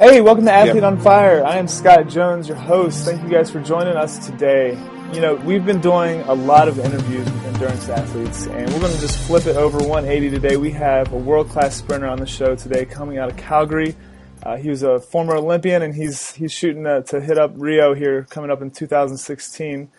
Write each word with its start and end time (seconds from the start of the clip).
Hey, 0.00 0.22
welcome 0.22 0.46
to 0.46 0.50
Athlete 0.50 0.76
yep. 0.76 0.84
on 0.84 0.98
Fire. 0.98 1.44
I 1.44 1.58
am 1.58 1.68
Scott 1.68 2.08
Jones, 2.08 2.48
your 2.48 2.56
host. 2.56 3.04
Thank 3.04 3.22
you 3.22 3.28
guys 3.28 3.50
for 3.50 3.60
joining 3.60 3.98
us 3.98 4.26
today. 4.26 4.70
You 5.12 5.20
know, 5.20 5.34
we've 5.34 5.66
been 5.66 5.82
doing 5.82 6.22
a 6.22 6.32
lot 6.32 6.68
of 6.68 6.78
interviews 6.78 7.26
with 7.26 7.44
endurance 7.44 7.86
athletes, 7.86 8.46
and 8.46 8.72
we're 8.72 8.80
going 8.80 8.94
to 8.94 9.00
just 9.00 9.18
flip 9.18 9.44
it 9.44 9.56
over 9.56 9.76
180 9.76 10.30
today. 10.30 10.56
We 10.56 10.70
have 10.70 11.12
a 11.12 11.18
world 11.18 11.50
class 11.50 11.76
sprinter 11.76 12.06
on 12.06 12.18
the 12.18 12.24
show 12.24 12.54
today 12.54 12.86
coming 12.86 13.18
out 13.18 13.28
of 13.28 13.36
Calgary. 13.36 13.94
Uh, 14.42 14.56
he 14.56 14.70
was 14.70 14.82
a 14.82 15.00
former 15.00 15.36
Olympian, 15.36 15.82
and 15.82 15.94
he's 15.94 16.32
he's 16.32 16.50
shooting 16.50 16.84
to, 16.84 17.02
to 17.02 17.20
hit 17.20 17.36
up 17.36 17.52
Rio 17.56 17.92
here 17.92 18.26
coming 18.30 18.50
up 18.50 18.62
in 18.62 18.70
2016. 18.70 19.90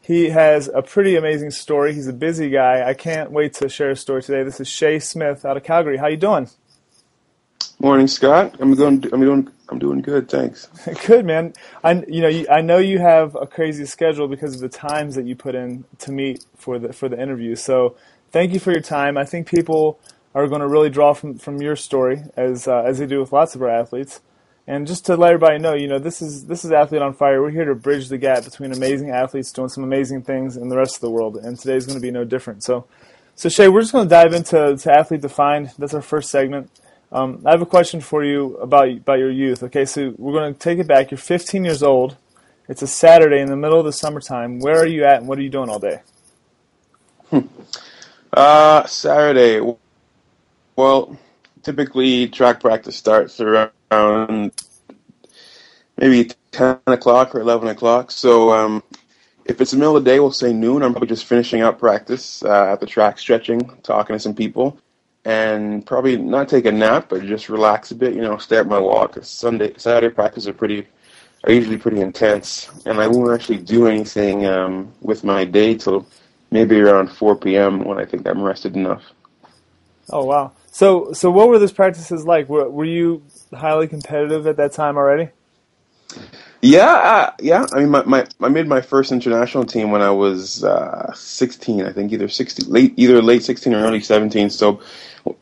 He 0.00 0.30
has 0.30 0.68
a 0.68 0.80
pretty 0.80 1.16
amazing 1.16 1.50
story. 1.50 1.92
He's 1.92 2.06
a 2.08 2.14
busy 2.14 2.48
guy. 2.48 2.88
I 2.88 2.94
can't 2.94 3.30
wait 3.30 3.52
to 3.56 3.68
share 3.68 3.90
his 3.90 4.00
story 4.00 4.22
today. 4.22 4.42
This 4.42 4.58
is 4.58 4.68
Seyi 4.68 5.02
Smith 5.02 5.44
out 5.44 5.58
of 5.58 5.64
Calgary. 5.64 5.98
How 5.98 6.06
you 6.06 6.16
doing? 6.16 6.48
Morning, 7.80 8.08
Scott. 8.08 8.56
I'm 8.60 8.74
going. 8.74 9.02
I'm 9.10 9.20
doing. 9.20 9.48
I'm 9.70 9.78
doing 9.78 10.02
good. 10.02 10.28
Thanks. 10.28 10.66
good, 11.06 11.24
man. 11.24 11.54
I 11.82 12.04
you 12.06 12.20
know 12.20 12.44
I 12.50 12.60
know 12.60 12.76
you 12.76 12.98
have 12.98 13.34
a 13.34 13.46
crazy 13.46 13.86
schedule 13.86 14.28
because 14.28 14.54
of 14.54 14.60
the 14.60 14.68
times 14.68 15.14
that 15.14 15.24
you 15.24 15.34
put 15.34 15.54
in 15.54 15.84
to 16.00 16.12
meet 16.12 16.44
for 16.56 16.78
the 16.78 16.92
for 16.92 17.08
the 17.08 17.18
interview. 17.18 17.56
So 17.56 17.96
thank 18.32 18.52
you 18.52 18.60
for 18.60 18.70
your 18.70 18.82
time. 18.82 19.16
I 19.16 19.24
think 19.24 19.48
people 19.48 19.98
are 20.34 20.46
going 20.46 20.60
to 20.60 20.68
really 20.68 20.90
draw 20.90 21.14
from 21.14 21.38
from 21.38 21.62
your 21.62 21.74
story 21.74 22.22
as 22.36 22.68
uh, 22.68 22.82
as 22.82 22.98
they 22.98 23.06
do 23.06 23.18
with 23.18 23.32
lots 23.32 23.54
of 23.54 23.62
our 23.62 23.70
athletes. 23.70 24.20
And 24.66 24.86
just 24.86 25.06
to 25.06 25.16
let 25.16 25.32
everybody 25.32 25.58
know, 25.58 25.74
you 25.74 25.88
know, 25.88 25.98
this 25.98 26.20
is 26.20 26.46
this 26.46 26.64
is 26.64 26.72
Athlete 26.72 27.00
on 27.00 27.14
Fire. 27.14 27.40
We're 27.40 27.50
here 27.50 27.64
to 27.64 27.74
bridge 27.74 28.08
the 28.08 28.18
gap 28.18 28.44
between 28.44 28.72
amazing 28.72 29.10
athletes 29.10 29.52
doing 29.52 29.70
some 29.70 29.84
amazing 29.84 30.22
things 30.22 30.56
and 30.56 30.70
the 30.70 30.76
rest 30.76 30.96
of 30.96 31.00
the 31.00 31.10
world. 31.10 31.38
And 31.38 31.58
today's 31.58 31.86
going 31.86 31.98
to 31.98 32.02
be 32.02 32.10
no 32.10 32.24
different. 32.24 32.62
So, 32.62 32.86
so 33.34 33.48
Seyi, 33.48 33.72
we're 33.72 33.80
just 33.80 33.92
going 33.92 34.06
to 34.06 34.14
dive 34.14 34.34
into 34.34 34.76
to 34.76 34.92
athlete 34.92 35.22
defined. 35.22 35.72
That's 35.78 35.94
our 35.94 36.02
first 36.02 36.30
segment. 36.30 36.70
Um, 37.12 37.42
I 37.44 37.50
have 37.50 37.62
a 37.62 37.66
question 37.66 38.00
for 38.00 38.24
you 38.24 38.56
about 38.58 38.88
about 38.88 39.18
your 39.18 39.30
youth. 39.30 39.62
Okay, 39.64 39.84
so 39.84 40.14
we're 40.16 40.32
going 40.32 40.52
to 40.52 40.58
take 40.58 40.78
it 40.78 40.86
back. 40.86 41.10
You're 41.10 41.18
15 41.18 41.64
years 41.64 41.82
old. 41.82 42.16
It's 42.68 42.82
a 42.82 42.86
Saturday 42.86 43.40
in 43.40 43.48
the 43.48 43.56
middle 43.56 43.80
of 43.80 43.84
the 43.84 43.92
summertime. 43.92 44.60
Where 44.60 44.78
are 44.78 44.86
you 44.86 45.04
at, 45.04 45.18
and 45.18 45.28
what 45.28 45.38
are 45.38 45.42
you 45.42 45.50
doing 45.50 45.68
all 45.68 45.80
day? 45.80 46.00
Hmm. 47.30 47.40
Uh, 48.32 48.86
Saturday. 48.86 49.60
Well, 50.76 51.18
typically 51.62 52.28
track 52.28 52.60
practice 52.60 52.96
starts 52.96 53.40
around 53.40 54.52
maybe 55.96 56.30
10 56.52 56.78
o'clock 56.86 57.34
or 57.34 57.40
11 57.40 57.68
o'clock. 57.68 58.12
So 58.12 58.52
um, 58.52 58.82
if 59.44 59.60
it's 59.60 59.72
the 59.72 59.76
middle 59.76 59.96
of 59.96 60.04
the 60.04 60.10
day, 60.10 60.20
we'll 60.20 60.30
say 60.30 60.52
noon. 60.52 60.82
I'm 60.82 60.92
probably 60.92 61.08
just 61.08 61.26
finishing 61.26 61.60
up 61.60 61.80
practice 61.80 62.42
uh, 62.44 62.72
at 62.72 62.80
the 62.80 62.86
track, 62.86 63.18
stretching, 63.18 63.68
talking 63.82 64.14
to 64.14 64.20
some 64.20 64.34
people 64.34 64.78
and 65.24 65.84
probably 65.84 66.16
not 66.16 66.48
take 66.48 66.64
a 66.64 66.72
nap, 66.72 67.06
but 67.08 67.22
just 67.24 67.48
relax 67.48 67.90
a 67.90 67.94
bit. 67.94 68.14
You 68.14 68.22
know, 68.22 68.38
stay 68.38 68.58
up 68.58 68.66
my 68.66 68.78
walk. 68.78 69.18
Sunday, 69.22 69.74
Saturday 69.76 70.14
practice 70.14 70.46
are 70.46 70.52
pretty, 70.52 70.86
are 71.44 71.52
usually 71.52 71.76
pretty 71.76 72.00
intense, 72.00 72.70
and 72.86 73.00
I 73.00 73.06
won't 73.06 73.32
actually 73.32 73.58
do 73.58 73.86
anything 73.86 74.46
um, 74.46 74.92
with 75.00 75.24
my 75.24 75.44
day 75.44 75.74
till 75.74 76.06
maybe 76.50 76.80
around 76.80 77.08
4 77.08 77.36
p.m. 77.36 77.84
when 77.84 77.98
I 77.98 78.04
think 78.04 78.26
I'm 78.26 78.42
rested 78.42 78.76
enough. 78.76 79.02
Oh 80.10 80.24
wow! 80.24 80.52
So, 80.72 81.12
so 81.12 81.30
what 81.30 81.48
were 81.48 81.58
those 81.58 81.72
practices 81.72 82.24
like? 82.24 82.48
Were, 82.48 82.68
were 82.68 82.84
you 82.84 83.22
highly 83.54 83.86
competitive 83.88 84.46
at 84.46 84.56
that 84.56 84.72
time 84.72 84.96
already? 84.96 85.30
Yeah, 86.62 87.32
yeah. 87.40 87.66
I 87.72 87.80
mean, 87.80 87.90
my, 87.90 88.02
my 88.04 88.26
I 88.40 88.48
made 88.48 88.68
my 88.68 88.82
first 88.82 89.12
international 89.12 89.64
team 89.64 89.90
when 89.90 90.02
I 90.02 90.10
was 90.10 90.62
uh, 90.62 91.12
16. 91.14 91.86
I 91.86 91.92
think 91.92 92.12
either 92.12 92.28
16, 92.28 92.70
late 92.70 92.92
either 92.96 93.22
late 93.22 93.42
16 93.42 93.72
or 93.72 93.78
early 93.78 94.00
17. 94.00 94.50
So 94.50 94.80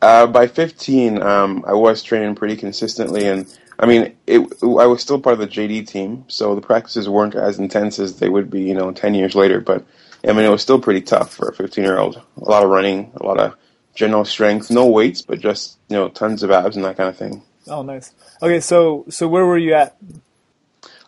uh, 0.01 0.27
by 0.29 0.47
15, 0.47 1.21
um, 1.21 1.65
I 1.67 1.73
was 1.73 2.03
training 2.03 2.37
pretty 2.37 2.57
consistently, 2.57 3.27
and 3.27 3.53
I 3.81 3.87
mean, 3.87 4.17
it, 4.27 4.41
I 4.63 4.87
was 4.87 5.03
still 5.03 5.21
part 5.21 5.35
of 5.35 5.41
the 5.41 5.47
JD 5.47 5.89
team, 5.89 6.25
so 6.29 6.55
the 6.55 6.61
practices 6.61 7.09
weren't 7.09 7.35
as 7.35 7.59
intense 7.59 7.99
as 7.99 8.19
they 8.19 8.29
would 8.29 8.51
be, 8.51 8.63
you 8.63 8.75
know, 8.75 8.93
10 8.93 9.15
years 9.15 9.35
later. 9.35 9.61
But 9.61 9.85
I 10.25 10.33
mean, 10.33 10.45
it 10.45 10.51
was 10.51 10.63
still 10.63 10.81
pretty 10.81 11.03
tough 11.03 11.35
for 11.35 11.49
a 11.49 11.55
15 11.55 11.83
year 11.83 11.99
old. 11.99 12.23
A 12.37 12.49
lot 12.49 12.63
of 12.63 12.71
running, 12.71 13.13
a 13.17 13.27
lot 13.27 13.41
of 13.41 13.57
general 13.95 14.25
strength, 14.25 14.71
no 14.71 14.87
weights, 14.87 15.23
but 15.23 15.41
just 15.41 15.79
you 15.89 15.97
know, 15.97 16.09
tons 16.09 16.45
of 16.45 16.53
abs 16.53 16.77
and 16.77 16.85
that 16.85 16.97
kind 16.97 17.09
of 17.09 17.17
thing. 17.17 17.43
Oh, 17.67 17.83
nice. 17.83 18.13
Okay, 18.41 18.61
so 18.61 19.05
so 19.09 19.27
where 19.27 19.45
were 19.45 19.59
you 19.59 19.75
at? 19.75 19.97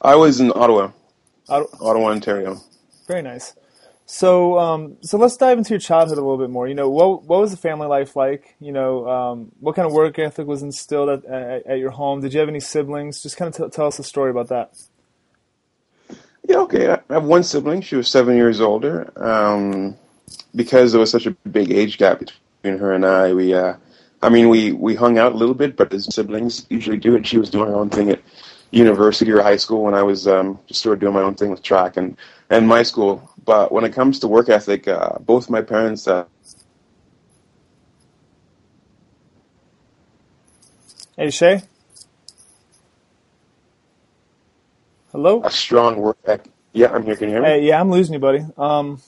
I 0.00 0.14
was 0.16 0.40
in 0.40 0.50
Ottawa, 0.54 0.92
Ottawa, 1.48 1.68
Ottawa 1.80 2.10
Ontario. 2.10 2.60
Very 3.06 3.22
nice. 3.22 3.54
So, 4.06 4.58
um, 4.58 4.96
so 5.02 5.18
let's 5.18 5.36
dive 5.36 5.58
into 5.58 5.70
your 5.70 5.78
childhood 5.78 6.18
a 6.18 6.20
little 6.20 6.38
bit 6.38 6.50
more. 6.50 6.66
You 6.66 6.74
know, 6.74 6.90
what 6.90 7.24
what 7.24 7.40
was 7.40 7.52
the 7.52 7.56
family 7.56 7.86
life 7.86 8.16
like? 8.16 8.56
You 8.60 8.72
know, 8.72 9.08
um, 9.08 9.52
what 9.60 9.76
kind 9.76 9.86
of 9.86 9.92
work 9.92 10.18
ethic 10.18 10.46
was 10.46 10.62
instilled 10.62 11.08
at, 11.10 11.24
at, 11.26 11.66
at, 11.66 11.78
your 11.78 11.90
home? 11.90 12.20
Did 12.20 12.34
you 12.34 12.40
have 12.40 12.48
any 12.48 12.60
siblings? 12.60 13.22
Just 13.22 13.36
kind 13.36 13.54
of 13.54 13.70
t- 13.70 13.76
tell 13.76 13.86
us 13.86 13.98
a 13.98 14.02
story 14.02 14.30
about 14.30 14.48
that. 14.48 14.76
Yeah, 16.48 16.58
okay. 16.58 16.90
I 16.90 16.98
have 17.14 17.24
one 17.24 17.44
sibling. 17.44 17.82
She 17.82 17.94
was 17.94 18.08
seven 18.08 18.34
years 18.36 18.60
older. 18.60 19.12
Um, 19.16 19.96
because 20.54 20.92
there 20.92 21.00
was 21.00 21.10
such 21.10 21.26
a 21.26 21.32
big 21.48 21.70
age 21.70 21.98
gap 21.98 22.18
between 22.18 22.78
her 22.78 22.92
and 22.92 23.04
I, 23.04 23.32
we, 23.32 23.54
uh, 23.54 23.74
I 24.22 24.28
mean, 24.28 24.48
we 24.48 24.72
we 24.72 24.94
hung 24.94 25.18
out 25.18 25.32
a 25.32 25.36
little 25.36 25.54
bit, 25.54 25.76
but 25.76 25.92
as 25.94 26.12
siblings 26.12 26.66
usually 26.68 26.98
do, 26.98 27.16
and 27.16 27.26
she 27.26 27.38
was 27.38 27.48
doing 27.48 27.68
her 27.68 27.76
own 27.76 27.90
thing 27.90 28.10
at 28.10 28.20
university 28.70 29.30
or 29.32 29.42
high 29.42 29.56
school 29.56 29.82
when 29.84 29.94
I 29.94 30.02
was 30.02 30.28
um, 30.28 30.58
just 30.66 30.80
sort 30.80 30.94
of 30.94 31.00
doing 31.00 31.14
my 31.14 31.22
own 31.22 31.34
thing 31.34 31.50
with 31.50 31.62
track 31.62 31.96
and 31.96 32.16
and 32.50 32.66
my 32.66 32.82
school. 32.82 33.30
But 33.44 33.72
when 33.72 33.84
it 33.84 33.92
comes 33.92 34.18
to 34.20 34.28
work 34.28 34.48
ethic, 34.48 34.88
uh, 34.88 35.18
both 35.20 35.50
my 35.50 35.62
parents. 35.62 36.06
Uh, 36.06 36.24
hey 41.16 41.28
Seyi. 41.28 41.66
Hello. 45.12 45.42
A 45.44 45.50
strong 45.50 45.96
work 45.96 46.18
ethic. 46.24 46.50
Yeah, 46.72 46.92
I'm 46.92 47.04
here. 47.04 47.16
Can 47.16 47.28
you 47.28 47.34
hear 47.34 47.42
me? 47.42 47.48
Hey, 47.48 47.66
yeah, 47.66 47.80
I'm 47.80 47.90
losing 47.90 48.12
you, 48.14 48.20
buddy. 48.20 48.46
Um, 48.56 49.00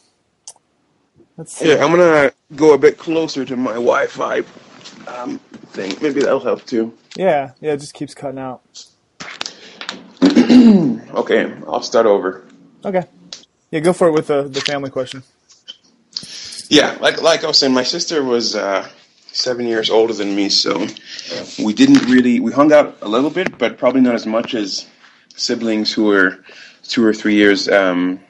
let's 1.37 1.53
see. 1.57 1.69
Yeah, 1.69 1.85
I'm 1.85 1.93
gonna 1.93 2.33
go 2.57 2.75
a 2.75 2.79
bit 2.79 2.99
closer 2.99 3.45
to 3.45 3.57
my 3.57 3.75
Wi-Fi 3.75 4.43
um, 5.07 5.39
thing. 5.39 5.97
Maybe 6.03 6.21
that'll 6.21 6.41
help 6.41 6.65
too. 6.67 6.93
Yeah, 7.17 7.53
yeah, 7.61 7.75
it 7.75 7.79
just 7.79 7.95
keeps 7.95 8.15
cutting 8.15 8.41
out. 8.41 8.63
okay, 11.15 11.53
I'll 11.67 11.83
start 11.83 12.07
over. 12.07 12.45
Okay. 12.85 13.05
Yeah, 13.71 13.81
go 13.81 13.93
for 13.93 14.09
it 14.09 14.13
with 14.13 14.27
the, 14.27 14.45
the 14.45 14.61
family 14.61 14.91
question. 14.91 15.23
Yeah, 16.69 16.97
like 17.01 17.21
like 17.21 17.45
I 17.45 17.49
was 17.49 17.59
saying, 17.59 17.73
my 17.73 17.83
sister 17.83 18.23
was 18.23 18.55
uh, 18.55 18.89
seven 19.33 19.67
years 19.67 19.91
older 19.91 20.13
than 20.13 20.35
me, 20.35 20.49
so 20.49 20.87
we 21.63 21.73
didn't 21.73 22.05
really 22.05 22.41
we 22.41 22.53
hung 22.53 22.73
out 22.73 22.97
a 23.03 23.09
little 23.09 23.31
bit, 23.31 23.59
but 23.59 23.79
probably 23.79 24.01
not 24.01 24.15
as 24.15 24.27
much 24.27 24.55
as 24.55 24.87
siblings 25.35 25.93
who 25.93 26.05
were 26.05 26.45
two 26.83 27.05
or 27.05 27.13
three 27.13 27.35
years 27.35 27.69
um, 27.69 28.21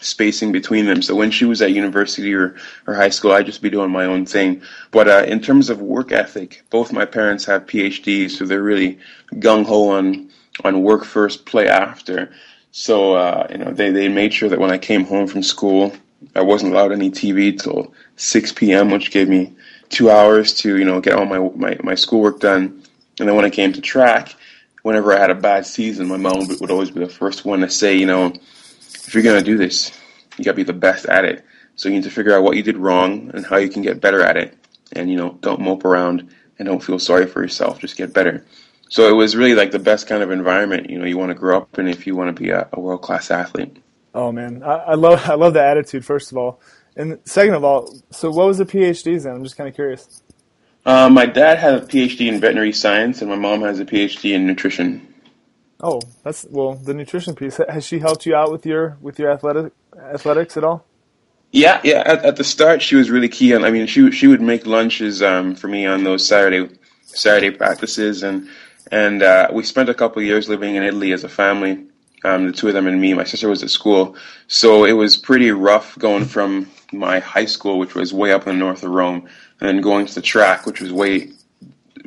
spacing 0.00 0.52
between 0.52 0.86
them. 0.86 1.02
So 1.02 1.14
when 1.14 1.30
she 1.30 1.44
was 1.44 1.60
at 1.62 1.72
university 1.72 2.34
or, 2.34 2.56
or 2.86 2.94
high 2.94 3.08
school, 3.08 3.32
I'd 3.32 3.46
just 3.46 3.62
be 3.62 3.70
doing 3.70 3.90
my 3.90 4.06
own 4.06 4.26
thing. 4.26 4.62
But 4.90 5.08
uh, 5.08 5.24
in 5.26 5.40
terms 5.40 5.70
of 5.70 5.80
work 5.80 6.12
ethic, 6.12 6.62
both 6.70 6.92
my 6.92 7.04
parents 7.04 7.44
have 7.46 7.66
PhDs, 7.66 8.32
so 8.32 8.44
they're 8.44 8.62
really 8.62 8.98
gung 9.34 9.64
ho 9.64 9.90
on 9.90 10.30
on 10.62 10.82
work 10.82 11.04
first, 11.04 11.46
play 11.46 11.68
after. 11.68 12.32
So 12.70 13.14
uh, 13.14 13.46
you 13.50 13.58
know, 13.58 13.72
they 13.72 13.90
they 13.90 14.08
made 14.08 14.32
sure 14.32 14.48
that 14.48 14.60
when 14.60 14.70
I 14.70 14.78
came 14.78 15.04
home 15.04 15.26
from 15.26 15.42
school, 15.42 15.92
I 16.34 16.42
wasn't 16.42 16.72
allowed 16.72 16.92
any 16.92 17.10
TV 17.10 17.58
till 17.58 17.92
6 18.16 18.52
p.m., 18.52 18.90
which 18.90 19.10
gave 19.10 19.28
me 19.28 19.52
two 19.90 20.10
hours 20.10 20.54
to 20.54 20.76
you 20.76 20.84
know 20.84 21.00
get 21.00 21.14
all 21.14 21.26
my 21.26 21.38
my 21.38 21.78
my 21.82 21.94
schoolwork 21.94 22.40
done. 22.40 22.82
And 23.18 23.28
then 23.28 23.36
when 23.36 23.44
I 23.44 23.50
came 23.50 23.72
to 23.72 23.80
track, 23.80 24.34
whenever 24.82 25.12
I 25.12 25.18
had 25.18 25.30
a 25.30 25.36
bad 25.36 25.66
season, 25.66 26.08
my 26.08 26.16
mom 26.16 26.46
would 26.60 26.70
always 26.70 26.90
be 26.90 27.00
the 27.00 27.08
first 27.08 27.44
one 27.44 27.60
to 27.60 27.70
say, 27.70 27.96
you 27.96 28.06
know, 28.06 28.26
if 28.26 29.14
you're 29.14 29.22
gonna 29.22 29.42
do 29.42 29.56
this, 29.56 29.92
you 30.36 30.44
gotta 30.44 30.56
be 30.56 30.62
the 30.62 30.72
best 30.72 31.06
at 31.06 31.24
it. 31.24 31.44
So 31.76 31.88
you 31.88 31.96
need 31.96 32.04
to 32.04 32.10
figure 32.10 32.36
out 32.36 32.42
what 32.42 32.56
you 32.56 32.62
did 32.62 32.76
wrong 32.76 33.30
and 33.34 33.44
how 33.46 33.56
you 33.56 33.68
can 33.68 33.82
get 33.82 34.00
better 34.00 34.22
at 34.22 34.36
it. 34.36 34.56
And 34.92 35.10
you 35.10 35.16
know, 35.16 35.38
don't 35.40 35.60
mope 35.60 35.84
around 35.84 36.28
and 36.58 36.66
don't 36.66 36.82
feel 36.82 36.98
sorry 36.98 37.26
for 37.26 37.40
yourself. 37.42 37.80
Just 37.80 37.96
get 37.96 38.12
better. 38.12 38.44
So 38.94 39.08
it 39.08 39.12
was 39.16 39.34
really 39.34 39.56
like 39.56 39.72
the 39.72 39.80
best 39.80 40.06
kind 40.06 40.22
of 40.22 40.30
environment, 40.30 40.88
you 40.88 41.00
know, 41.00 41.04
you 41.04 41.18
want 41.18 41.30
to 41.30 41.34
grow 41.34 41.56
up 41.56 41.80
in 41.80 41.88
if 41.88 42.06
you 42.06 42.14
want 42.14 42.28
to 42.28 42.40
be 42.40 42.50
a, 42.50 42.68
a 42.72 42.78
world 42.78 43.02
class 43.02 43.28
athlete. 43.28 43.82
Oh 44.14 44.30
man, 44.30 44.62
I, 44.62 44.74
I, 44.74 44.94
love 44.94 45.28
I 45.28 45.34
love 45.34 45.52
the 45.54 45.64
attitude. 45.64 46.04
First 46.04 46.30
of 46.30 46.38
all, 46.38 46.60
and 46.94 47.18
second 47.24 47.54
of 47.54 47.64
all, 47.64 47.92
so 48.12 48.30
what 48.30 48.46
was 48.46 48.58
the 48.58 48.64
PhDs 48.64 49.26
in? 49.26 49.32
I'm 49.32 49.42
just 49.42 49.56
kind 49.56 49.68
of 49.68 49.74
curious. 49.74 50.22
Uh, 50.86 51.08
my 51.08 51.26
dad 51.26 51.58
has 51.58 51.82
a 51.82 51.84
PhD 51.84 52.28
in 52.28 52.38
veterinary 52.38 52.72
science, 52.72 53.20
and 53.20 53.28
my 53.28 53.34
mom 53.34 53.62
has 53.62 53.80
a 53.80 53.84
PhD 53.84 54.32
in 54.32 54.46
nutrition. 54.46 55.12
Oh, 55.80 56.00
that's 56.22 56.46
well. 56.48 56.74
The 56.74 56.94
nutrition 56.94 57.34
piece 57.34 57.58
has 57.68 57.84
she 57.84 57.98
helped 57.98 58.26
you 58.26 58.36
out 58.36 58.52
with 58.52 58.64
your 58.64 58.96
with 59.00 59.18
your 59.18 59.32
athletic 59.32 59.72
athletics 60.00 60.56
at 60.56 60.62
all? 60.62 60.86
Yeah, 61.50 61.80
yeah. 61.82 62.04
At, 62.06 62.24
at 62.24 62.36
the 62.36 62.44
start, 62.44 62.80
she 62.80 62.94
was 62.94 63.10
really 63.10 63.28
key 63.28 63.56
on. 63.56 63.64
I 63.64 63.72
mean, 63.72 63.88
she 63.88 64.12
she 64.12 64.28
would 64.28 64.40
make 64.40 64.66
lunches 64.66 65.20
um, 65.20 65.56
for 65.56 65.66
me 65.66 65.84
on 65.84 66.04
those 66.04 66.24
Saturday 66.24 66.78
Saturday 67.02 67.50
practices, 67.50 68.22
and 68.22 68.48
and 68.90 69.22
uh, 69.22 69.48
we 69.52 69.62
spent 69.62 69.88
a 69.88 69.94
couple 69.94 70.22
years 70.22 70.48
living 70.48 70.74
in 70.76 70.82
Italy 70.82 71.12
as 71.12 71.24
a 71.24 71.28
family. 71.28 71.86
Um, 72.24 72.46
the 72.46 72.52
two 72.52 72.68
of 72.68 72.74
them 72.74 72.86
and 72.86 72.98
me. 72.98 73.12
My 73.12 73.24
sister 73.24 73.48
was 73.48 73.62
at 73.62 73.68
school, 73.68 74.16
so 74.46 74.84
it 74.84 74.92
was 74.92 75.18
pretty 75.18 75.50
rough 75.50 75.98
going 75.98 76.24
from 76.24 76.70
my 76.90 77.18
high 77.18 77.44
school, 77.44 77.78
which 77.78 77.94
was 77.94 78.14
way 78.14 78.32
up 78.32 78.46
in 78.46 78.54
the 78.54 78.64
north 78.64 78.82
of 78.82 78.90
Rome, 78.90 79.28
and 79.60 79.68
then 79.68 79.80
going 79.82 80.06
to 80.06 80.14
the 80.14 80.22
track, 80.22 80.64
which 80.64 80.80
was 80.80 80.90
way 80.90 81.32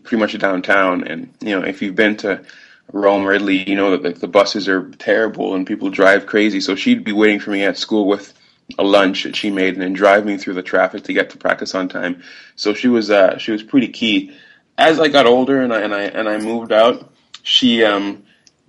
pretty 0.03 0.17
much 0.17 0.37
downtown. 0.39 1.03
And 1.03 1.31
you 1.39 1.59
know, 1.59 1.65
if 1.65 1.81
you've 1.81 1.95
been 1.95 2.17
to 2.17 2.43
Rome 2.91 3.27
or 3.27 3.33
Italy, 3.33 3.69
you 3.69 3.75
know 3.75 3.91
that 3.91 4.03
like 4.03 4.19
the 4.19 4.27
buses 4.27 4.67
are 4.67 4.89
terrible 4.91 5.53
and 5.53 5.67
people 5.67 5.89
drive 5.89 6.25
crazy. 6.25 6.61
So 6.61 6.75
she'd 6.75 7.03
be 7.03 7.11
waiting 7.11 7.39
for 7.39 7.51
me 7.51 7.63
at 7.63 7.77
school 7.77 8.07
with 8.07 8.33
a 8.77 8.83
lunch 8.83 9.23
that 9.23 9.35
she 9.35 9.49
made 9.49 9.73
and 9.73 9.81
then 9.81 9.93
drive 9.93 10.25
me 10.25 10.37
through 10.37 10.53
the 10.53 10.63
traffic 10.63 11.03
to 11.03 11.13
get 11.13 11.29
to 11.31 11.37
practice 11.37 11.75
on 11.75 11.89
time. 11.89 12.23
So 12.55 12.73
she 12.73 12.87
was 12.87 13.11
uh, 13.11 13.37
she 13.37 13.51
was 13.51 13.63
pretty 13.63 13.89
key. 13.89 14.35
As 14.77 14.99
I 14.99 15.07
got 15.07 15.25
older 15.25 15.61
and 15.61 15.73
I 15.73 15.81
and 15.81 15.93
I 15.93 16.03
and 16.03 16.29
I 16.29 16.37
moved 16.37 16.71
out, 16.71 17.11
she 17.43 17.83
um 17.83 18.23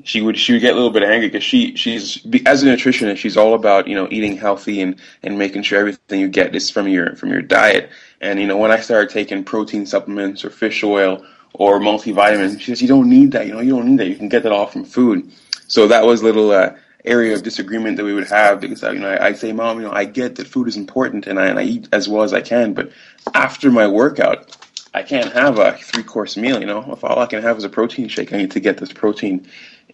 she 0.05 0.21
would 0.21 0.39
she 0.39 0.53
would 0.53 0.61
get 0.61 0.73
a 0.73 0.77
little 0.77 0.91
bit 0.91 1.03
angry 1.03 1.29
because 1.29 1.45
she 1.45 1.77
she's 1.77 2.25
as 2.47 2.63
a 2.63 2.67
nutritionist 2.67 3.17
she's 3.17 3.37
all 3.37 3.55
about 3.55 3.89
you 3.89 3.95
know 3.95 4.09
eating 4.11 4.37
healthy 4.37 4.81
and 4.81 5.01
and 5.23 5.39
making 5.39 5.63
sure 5.63 5.81
everything 5.81 6.21
you 6.21 6.29
get 6.29 6.55
is 6.55 6.71
from 6.71 6.89
your 6.89 7.17
from 7.17 7.31
your 7.31 7.43
diet. 7.43 7.91
And 8.21 8.41
you 8.41 8.47
know 8.47 8.57
when 8.57 8.71
I 8.71 8.81
started 8.81 9.11
taking 9.11 9.45
protein 9.45 9.87
supplements 9.87 10.45
or 10.45 10.51
fish 10.51 10.83
oil 10.83 11.25
or 11.55 11.81
multivitamins 11.81 12.61
she 12.61 12.67
says 12.67 12.83
you 12.83 12.89
don't 12.89 13.09
need 13.09 13.33
that. 13.33 13.47
You 13.47 13.55
know 13.55 13.61
you 13.61 13.77
don't 13.77 13.87
need 13.87 13.99
that. 13.99 14.09
You 14.09 14.17
can 14.17 14.29
get 14.29 14.45
that 14.45 14.53
all 14.53 14.67
from 14.67 14.85
food. 14.85 15.31
So 15.67 15.89
that 15.89 16.07
was 16.07 16.23
a 16.23 16.25
little 16.25 16.51
uh, 16.51 16.75
area 17.05 17.35
of 17.35 17.43
disagreement 17.43 17.97
that 17.97 18.05
we 18.05 18.15
would 18.15 18.29
have 18.29 18.61
because 18.61 18.83
uh, 18.83 18.91
you 18.91 19.01
know 19.01 19.17
I, 19.21 19.33
say 19.33 19.53
mom 19.53 19.79
you 19.79 19.87
know 19.87 19.93
I 19.93 20.05
get 20.05 20.37
that 20.37 20.47
food 20.47 20.69
is 20.69 20.77
important 20.77 21.27
and 21.27 21.39
I 21.39 21.47
and 21.47 21.59
I 21.59 21.63
eat 21.63 21.89
as 21.93 22.09
well 22.09 22.23
as 22.23 22.33
I 22.33 22.41
can 22.41 22.75
but 22.75 22.91
after 23.35 23.71
my 23.71 23.87
workout 23.87 24.57
I 24.95 25.03
can't 25.03 25.33
have 25.33 25.59
a 25.59 25.73
three 25.73 26.03
course 26.03 26.37
meal 26.37 26.61
you 26.61 26.67
know 26.67 26.93
if 26.93 27.05
all 27.05 27.19
I 27.19 27.27
can 27.27 27.43
have 27.43 27.57
is 27.59 27.65
a 27.65 27.69
protein 27.69 28.09
shake 28.09 28.33
I 28.33 28.39
need 28.39 28.53
to 28.53 28.61
get 28.61 28.79
this 28.79 28.93
protein 28.93 29.47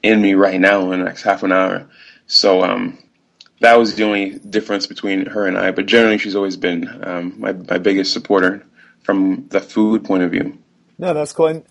in 0.04 0.20
me 0.20 0.34
right 0.34 0.60
now 0.60 0.92
in 0.92 1.00
the 1.00 1.04
next 1.04 1.22
half 1.22 1.42
an 1.42 1.50
hour. 1.50 1.86
So 2.26 2.62
um, 2.62 2.98
that 3.60 3.78
was 3.78 3.94
the 3.96 4.04
only 4.04 4.38
difference 4.38 4.86
between 4.86 5.26
her 5.26 5.46
and 5.46 5.56
I. 5.58 5.72
But 5.72 5.86
generally, 5.86 6.18
she's 6.18 6.36
always 6.36 6.56
been 6.56 7.02
um, 7.04 7.34
my 7.38 7.52
my 7.52 7.78
biggest 7.78 8.12
supporter 8.12 8.64
from 9.02 9.48
the 9.48 9.60
food 9.60 10.04
point 10.04 10.22
of 10.22 10.30
view. 10.30 10.58
No, 10.98 11.14
that's 11.14 11.32
cool. 11.32 11.46
And 11.46 11.64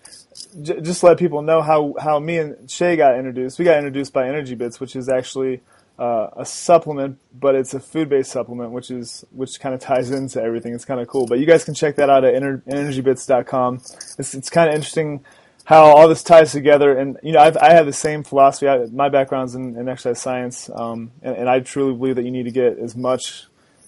j- 0.62 0.80
just 0.80 1.02
let 1.02 1.18
people 1.18 1.42
know 1.42 1.62
how 1.62 1.94
how 2.00 2.18
me 2.18 2.38
and 2.38 2.70
Shay 2.70 2.96
got 2.96 3.16
introduced. 3.16 3.58
We 3.58 3.64
got 3.64 3.78
introduced 3.78 4.12
by 4.12 4.28
Energy 4.28 4.56
Bits, 4.56 4.80
which 4.80 4.96
is 4.96 5.08
actually 5.08 5.60
uh, 5.98 6.28
a 6.36 6.44
supplement, 6.44 7.18
but 7.38 7.54
it's 7.54 7.74
a 7.74 7.80
food 7.80 8.08
based 8.08 8.30
supplement, 8.30 8.72
which 8.72 8.90
is 8.90 9.24
which 9.30 9.60
kind 9.60 9.74
of 9.74 9.80
ties 9.80 10.10
into 10.10 10.42
everything. 10.42 10.74
It's 10.74 10.84
kind 10.84 11.00
of 11.00 11.06
cool. 11.06 11.26
But 11.26 11.38
you 11.38 11.46
guys 11.46 11.64
can 11.64 11.74
check 11.74 11.96
that 11.96 12.10
out 12.10 12.24
at 12.24 12.34
ener- 12.34 12.62
energybits.com. 12.62 13.80
It's 14.18 14.34
it's 14.34 14.50
kind 14.50 14.68
of 14.68 14.74
interesting 14.74 15.24
how 15.64 15.84
all 15.84 16.08
this 16.08 16.22
ties 16.22 16.52
together. 16.52 16.96
And 16.96 17.18
you 17.22 17.32
know, 17.32 17.40
I've, 17.40 17.56
I 17.56 17.72
have 17.72 17.86
the 17.86 17.92
same 17.92 18.22
philosophy. 18.22 18.68
I, 18.68 18.86
my 18.86 19.08
background's 19.08 19.54
in, 19.54 19.76
in 19.76 19.88
exercise 19.88 20.20
science, 20.20 20.68
um, 20.74 21.12
and, 21.22 21.36
and, 21.36 21.48
I 21.48 21.60
truly 21.60 21.94
believe 21.94 22.16
that 22.16 22.24
you 22.24 22.30
need 22.30 22.44
to 22.44 22.50
get 22.50 22.78
as 22.78 22.96
much, 22.96 23.46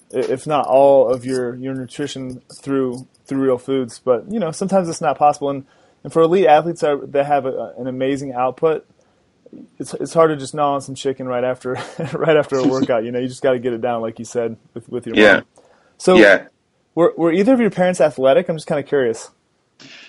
if 0.09 0.47
not 0.47 0.65
all, 0.65 1.09
of 1.13 1.25
your 1.25 1.55
your 1.55 1.73
nutrition 1.73 2.41
through 2.61 3.07
through 3.25 3.41
real 3.41 3.57
foods. 3.57 3.99
But 3.99 4.31
you 4.31 4.39
know, 4.39 4.51
sometimes 4.51 4.87
it's 4.89 5.01
not 5.01 5.17
possible. 5.17 5.49
And 5.49 5.65
and 6.03 6.13
for 6.13 6.21
elite 6.21 6.45
athletes 6.45 6.81
that 6.81 7.25
have 7.27 7.45
a, 7.45 7.73
an 7.77 7.87
amazing 7.87 8.33
output, 8.33 8.87
it's 9.77 9.93
it's 9.93 10.13
hard 10.13 10.29
to 10.31 10.37
just 10.37 10.53
gnaw 10.53 10.75
on 10.75 10.81
some 10.81 10.95
chicken 10.95 11.27
right 11.27 11.43
after 11.43 11.73
right 12.13 12.37
after 12.37 12.57
a 12.57 12.67
workout. 12.67 13.03
You 13.03 13.11
know, 13.11 13.19
you 13.19 13.27
just 13.27 13.43
got 13.43 13.51
to 13.51 13.59
get 13.59 13.73
it 13.73 13.81
down, 13.81 14.01
like 14.01 14.19
you 14.19 14.25
said, 14.25 14.57
with 14.73 14.87
with 14.89 15.05
your 15.07 15.15
yeah. 15.15 15.33
mom. 15.33 15.45
So, 15.97 16.15
yeah. 16.15 16.47
were 16.95 17.13
were 17.17 17.31
either 17.31 17.53
of 17.53 17.59
your 17.59 17.71
parents 17.71 18.01
athletic? 18.01 18.49
I'm 18.49 18.55
just 18.55 18.67
kind 18.67 18.79
of 18.79 18.87
curious. 18.87 19.31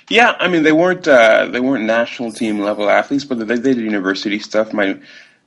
Yeah, 0.09 0.35
I 0.39 0.49
mean 0.49 0.63
they 0.63 0.73
weren't 0.73 1.07
uh, 1.07 1.47
they 1.47 1.61
weren't 1.61 1.85
national 1.85 2.33
team 2.33 2.61
level 2.61 2.89
athletes, 2.89 3.25
but 3.25 3.39
they, 3.39 3.57
they 3.57 3.75
did 3.75 3.79
university 3.79 4.39
stuff. 4.39 4.73
My 4.73 4.99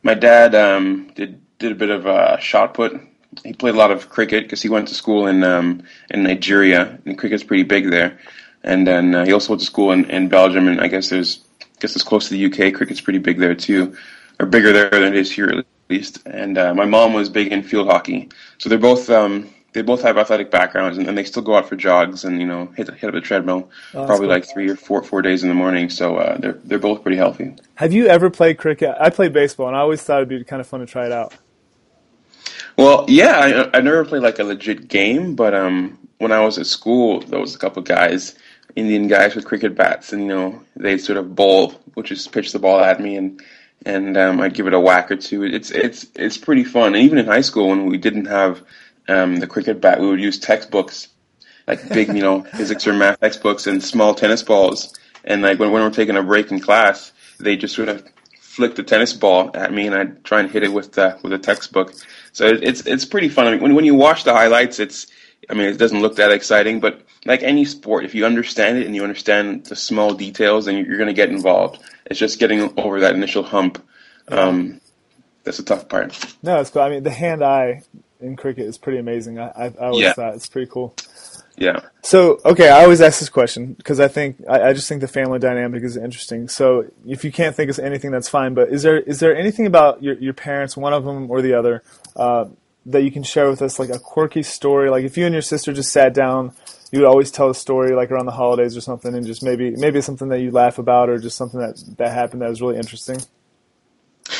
my 0.03 0.13
dad 0.13 0.53
um, 0.55 1.11
did 1.15 1.41
did 1.57 1.71
a 1.71 1.75
bit 1.75 1.89
of 1.89 2.05
uh, 2.05 2.37
shot 2.37 2.73
put. 2.73 2.99
He 3.43 3.53
played 3.53 3.75
a 3.75 3.77
lot 3.77 3.91
of 3.91 4.09
cricket 4.09 4.43
because 4.43 4.61
he 4.61 4.69
went 4.69 4.89
to 4.89 4.93
school 4.93 5.25
in 5.27 5.43
um, 5.43 5.83
in 6.09 6.23
Nigeria, 6.23 6.99
and 7.05 7.17
cricket's 7.17 7.43
pretty 7.43 7.63
big 7.63 7.89
there. 7.89 8.19
And 8.63 8.85
then 8.85 9.15
uh, 9.15 9.25
he 9.25 9.31
also 9.31 9.53
went 9.53 9.61
to 9.61 9.65
school 9.65 9.91
in, 9.91 10.07
in 10.11 10.27
Belgium, 10.27 10.67
and 10.67 10.79
I 10.79 10.87
guess 10.87 11.09
there's 11.09 11.43
guess 11.81 11.95
it's 11.95 12.05
close 12.05 12.29
to 12.29 12.35
the 12.35 12.45
UK. 12.45 12.73
Cricket's 12.73 13.01
pretty 13.01 13.19
big 13.19 13.39
there 13.39 13.55
too, 13.55 13.95
or 14.39 14.45
bigger 14.45 14.71
there 14.71 14.89
than 14.89 15.03
it 15.03 15.15
is 15.15 15.31
here 15.31 15.49
at 15.49 15.65
least. 15.89 16.19
And 16.25 16.57
uh, 16.57 16.73
my 16.73 16.85
mom 16.85 17.13
was 17.13 17.27
big 17.27 17.51
in 17.51 17.63
field 17.63 17.87
hockey, 17.87 18.29
so 18.59 18.69
they're 18.69 18.79
both 18.79 19.09
um, 19.09 19.49
they 19.73 19.81
both 19.81 20.01
have 20.01 20.17
athletic 20.17 20.51
backgrounds, 20.51 20.97
and, 20.97 21.07
and, 21.07 21.17
they 21.17 21.23
still 21.23 21.41
go 21.41 21.55
out 21.55 21.67
for 21.67 21.75
jogs 21.75 22.23
and 22.23 22.39
you 22.39 22.47
know 22.47 22.67
hit 22.77 22.89
hit 22.93 23.07
up 23.07 23.13
the 23.13 23.21
treadmill 23.21 23.69
oh, 23.93 24.05
probably 24.05 24.27
cool. 24.27 24.27
like 24.27 24.45
three 24.45 24.69
or 24.69 24.75
four 24.75 25.03
four 25.03 25.21
days 25.21 25.43
in 25.43 25.49
the 25.49 25.55
morning. 25.55 25.89
So 25.89 26.17
uh, 26.17 26.37
they're 26.37 26.53
they're 26.63 26.79
both 26.79 27.01
pretty 27.01 27.17
healthy. 27.17 27.55
Have 27.75 27.91
you 27.93 28.07
ever 28.07 28.29
played 28.29 28.57
cricket? 28.57 28.95
I 28.99 29.09
played 29.09 29.33
baseball, 29.33 29.67
and 29.67 29.75
I 29.75 29.79
always 29.79 30.01
thought 30.01 30.17
it'd 30.17 30.29
be 30.29 30.43
kind 30.43 30.59
of 30.59 30.67
fun 30.67 30.81
to 30.81 30.85
try 30.85 31.05
it 31.05 31.11
out. 31.11 31.33
Well, 32.77 33.05
yeah, 33.07 33.69
I, 33.73 33.77
I 33.77 33.81
never 33.81 34.05
played 34.05 34.23
like 34.23 34.39
a 34.39 34.43
legit 34.43 34.87
game, 34.87 35.35
but 35.35 35.53
um, 35.53 35.99
when 36.19 36.31
I 36.31 36.39
was 36.41 36.57
at 36.57 36.67
school, 36.67 37.19
there 37.21 37.39
was 37.39 37.53
a 37.53 37.57
couple 37.57 37.81
guys, 37.81 38.35
Indian 38.75 39.07
guys 39.07 39.35
with 39.35 39.45
cricket 39.45 39.75
bats, 39.75 40.13
and 40.13 40.21
you 40.21 40.27
know 40.27 40.61
they 40.75 40.97
sort 40.97 41.17
of 41.17 41.35
bowl, 41.35 41.71
which 41.93 42.11
is 42.11 42.27
pitch 42.27 42.51
the 42.51 42.59
ball 42.59 42.79
at 42.79 42.99
me, 42.99 43.17
and 43.17 43.41
and 43.85 44.17
um, 44.17 44.41
I'd 44.41 44.53
give 44.53 44.67
it 44.67 44.73
a 44.73 44.79
whack 44.79 45.11
or 45.11 45.15
two. 45.15 45.43
It's 45.43 45.71
it's 45.71 46.05
it's 46.15 46.37
pretty 46.37 46.63
fun. 46.63 46.95
And 46.95 47.03
even 47.03 47.17
in 47.17 47.25
high 47.25 47.41
school, 47.41 47.69
when 47.69 47.85
we 47.85 47.97
didn't 47.97 48.25
have 48.25 48.61
um, 49.07 49.37
the 49.37 49.47
cricket 49.47 49.81
bat, 49.81 49.99
we 49.99 50.07
would 50.07 50.21
use 50.21 50.39
textbooks, 50.39 51.07
like 51.67 51.87
big, 51.89 52.09
you 52.09 52.21
know, 52.21 52.41
physics 52.55 52.87
or 52.87 52.93
math 52.93 53.19
textbooks 53.19 53.67
and 53.67 53.83
small 53.83 54.13
tennis 54.13 54.43
balls. 54.43 54.93
And 55.23 55.41
like 55.41 55.59
when, 55.59 55.71
when 55.71 55.83
we're 55.83 55.91
taking 55.91 56.17
a 56.17 56.23
break 56.23 56.51
in 56.51 56.59
class, 56.59 57.11
they 57.39 57.55
just 57.55 57.75
sort 57.75 57.89
of 57.89 58.07
flick 58.39 58.75
the 58.75 58.83
tennis 58.83 59.13
ball 59.13 59.51
at 59.53 59.73
me, 59.73 59.87
and 59.87 59.95
I'd 59.95 60.23
try 60.23 60.41
and 60.41 60.51
hit 60.51 60.63
it 60.63 60.73
with 60.73 60.93
the 60.93 61.17
with 61.23 61.33
a 61.33 61.39
textbook. 61.39 61.93
So 62.33 62.45
it, 62.45 62.63
it's 62.63 62.85
it's 62.85 63.05
pretty 63.05 63.29
fun. 63.29 63.47
I 63.47 63.51
mean, 63.51 63.61
when 63.61 63.75
when 63.75 63.85
you 63.85 63.95
watch 63.95 64.23
the 64.23 64.33
highlights, 64.33 64.79
it's 64.79 65.07
I 65.49 65.53
mean, 65.53 65.67
it 65.67 65.77
doesn't 65.77 66.01
look 66.01 66.15
that 66.15 66.31
exciting, 66.31 66.79
but 66.79 67.01
like 67.25 67.43
any 67.43 67.65
sport, 67.65 68.05
if 68.05 68.15
you 68.15 68.25
understand 68.25 68.77
it 68.77 68.85
and 68.85 68.95
you 68.95 69.03
understand 69.03 69.65
the 69.65 69.75
small 69.75 70.13
details, 70.13 70.65
then 70.65 70.77
you're 70.85 70.97
going 70.97 71.07
to 71.07 71.13
get 71.13 71.29
involved. 71.29 71.81
It's 72.05 72.19
just 72.19 72.39
getting 72.39 72.73
over 72.77 72.99
that 73.01 73.15
initial 73.15 73.43
hump. 73.43 73.83
Um, 74.27 74.79
that's 75.43 75.57
the 75.57 75.63
tough 75.63 75.89
part. 75.89 76.17
No, 76.43 76.59
it's 76.59 76.69
cool. 76.69 76.83
I 76.83 76.89
mean, 76.89 77.03
the 77.03 77.11
hand-eye 77.11 77.81
in 78.19 78.35
cricket 78.35 78.65
is 78.65 78.77
pretty 78.77 78.99
amazing. 78.99 79.39
I, 79.39 79.47
I, 79.47 79.65
I 79.65 79.87
always 79.87 80.01
yeah. 80.01 80.13
thought 80.13 80.35
it's 80.35 80.47
pretty 80.47 80.69
cool. 80.71 80.95
Yeah. 81.57 81.81
So 82.01 82.39
okay, 82.45 82.69
I 82.69 82.83
always 82.83 83.01
ask 83.01 83.19
this 83.19 83.29
question 83.29 83.73
because 83.73 83.99
I 83.99 84.07
think 84.07 84.41
I, 84.49 84.69
I, 84.69 84.73
just 84.73 84.87
think 84.87 85.01
the 85.01 85.07
family 85.07 85.37
dynamic 85.37 85.83
is 85.83 85.97
interesting. 85.97 86.47
So 86.47 86.85
if 87.05 87.23
you 87.23 87.31
can't 87.31 87.55
think 87.55 87.69
of 87.69 87.77
anything, 87.77 88.09
that's 88.09 88.29
fine. 88.29 88.53
But 88.53 88.69
is 88.69 88.81
there 88.83 88.99
is 88.99 89.19
there 89.19 89.35
anything 89.35 89.67
about 89.67 90.01
your 90.01 90.15
your 90.15 90.33
parents, 90.33 90.75
one 90.77 90.93
of 90.93 91.03
them 91.03 91.29
or 91.29 91.41
the 91.41 91.53
other, 91.53 91.83
uh, 92.15 92.45
that 92.85 93.03
you 93.03 93.11
can 93.11 93.23
share 93.23 93.49
with 93.49 93.61
us, 93.61 93.79
like 93.79 93.89
a 93.89 93.99
quirky 93.99 94.43
story? 94.43 94.89
Like 94.89 95.03
if 95.03 95.17
you 95.17 95.25
and 95.25 95.33
your 95.33 95.41
sister 95.41 95.73
just 95.73 95.91
sat 95.91 96.13
down, 96.13 96.53
you 96.91 96.99
would 96.99 97.07
always 97.07 97.31
tell 97.31 97.49
a 97.49 97.55
story 97.55 97.95
like 97.95 98.11
around 98.11 98.25
the 98.25 98.31
holidays 98.31 98.75
or 98.75 98.81
something, 98.81 99.13
and 99.13 99.25
just 99.25 99.43
maybe 99.43 99.71
maybe 99.71 100.01
something 100.01 100.29
that 100.29 100.41
you 100.41 100.51
laugh 100.51 100.77
about 100.77 101.09
or 101.09 101.17
just 101.17 101.37
something 101.37 101.59
that 101.59 101.81
that 101.97 102.13
happened 102.13 102.41
that 102.41 102.49
was 102.49 102.61
really 102.61 102.77
interesting. 102.77 103.19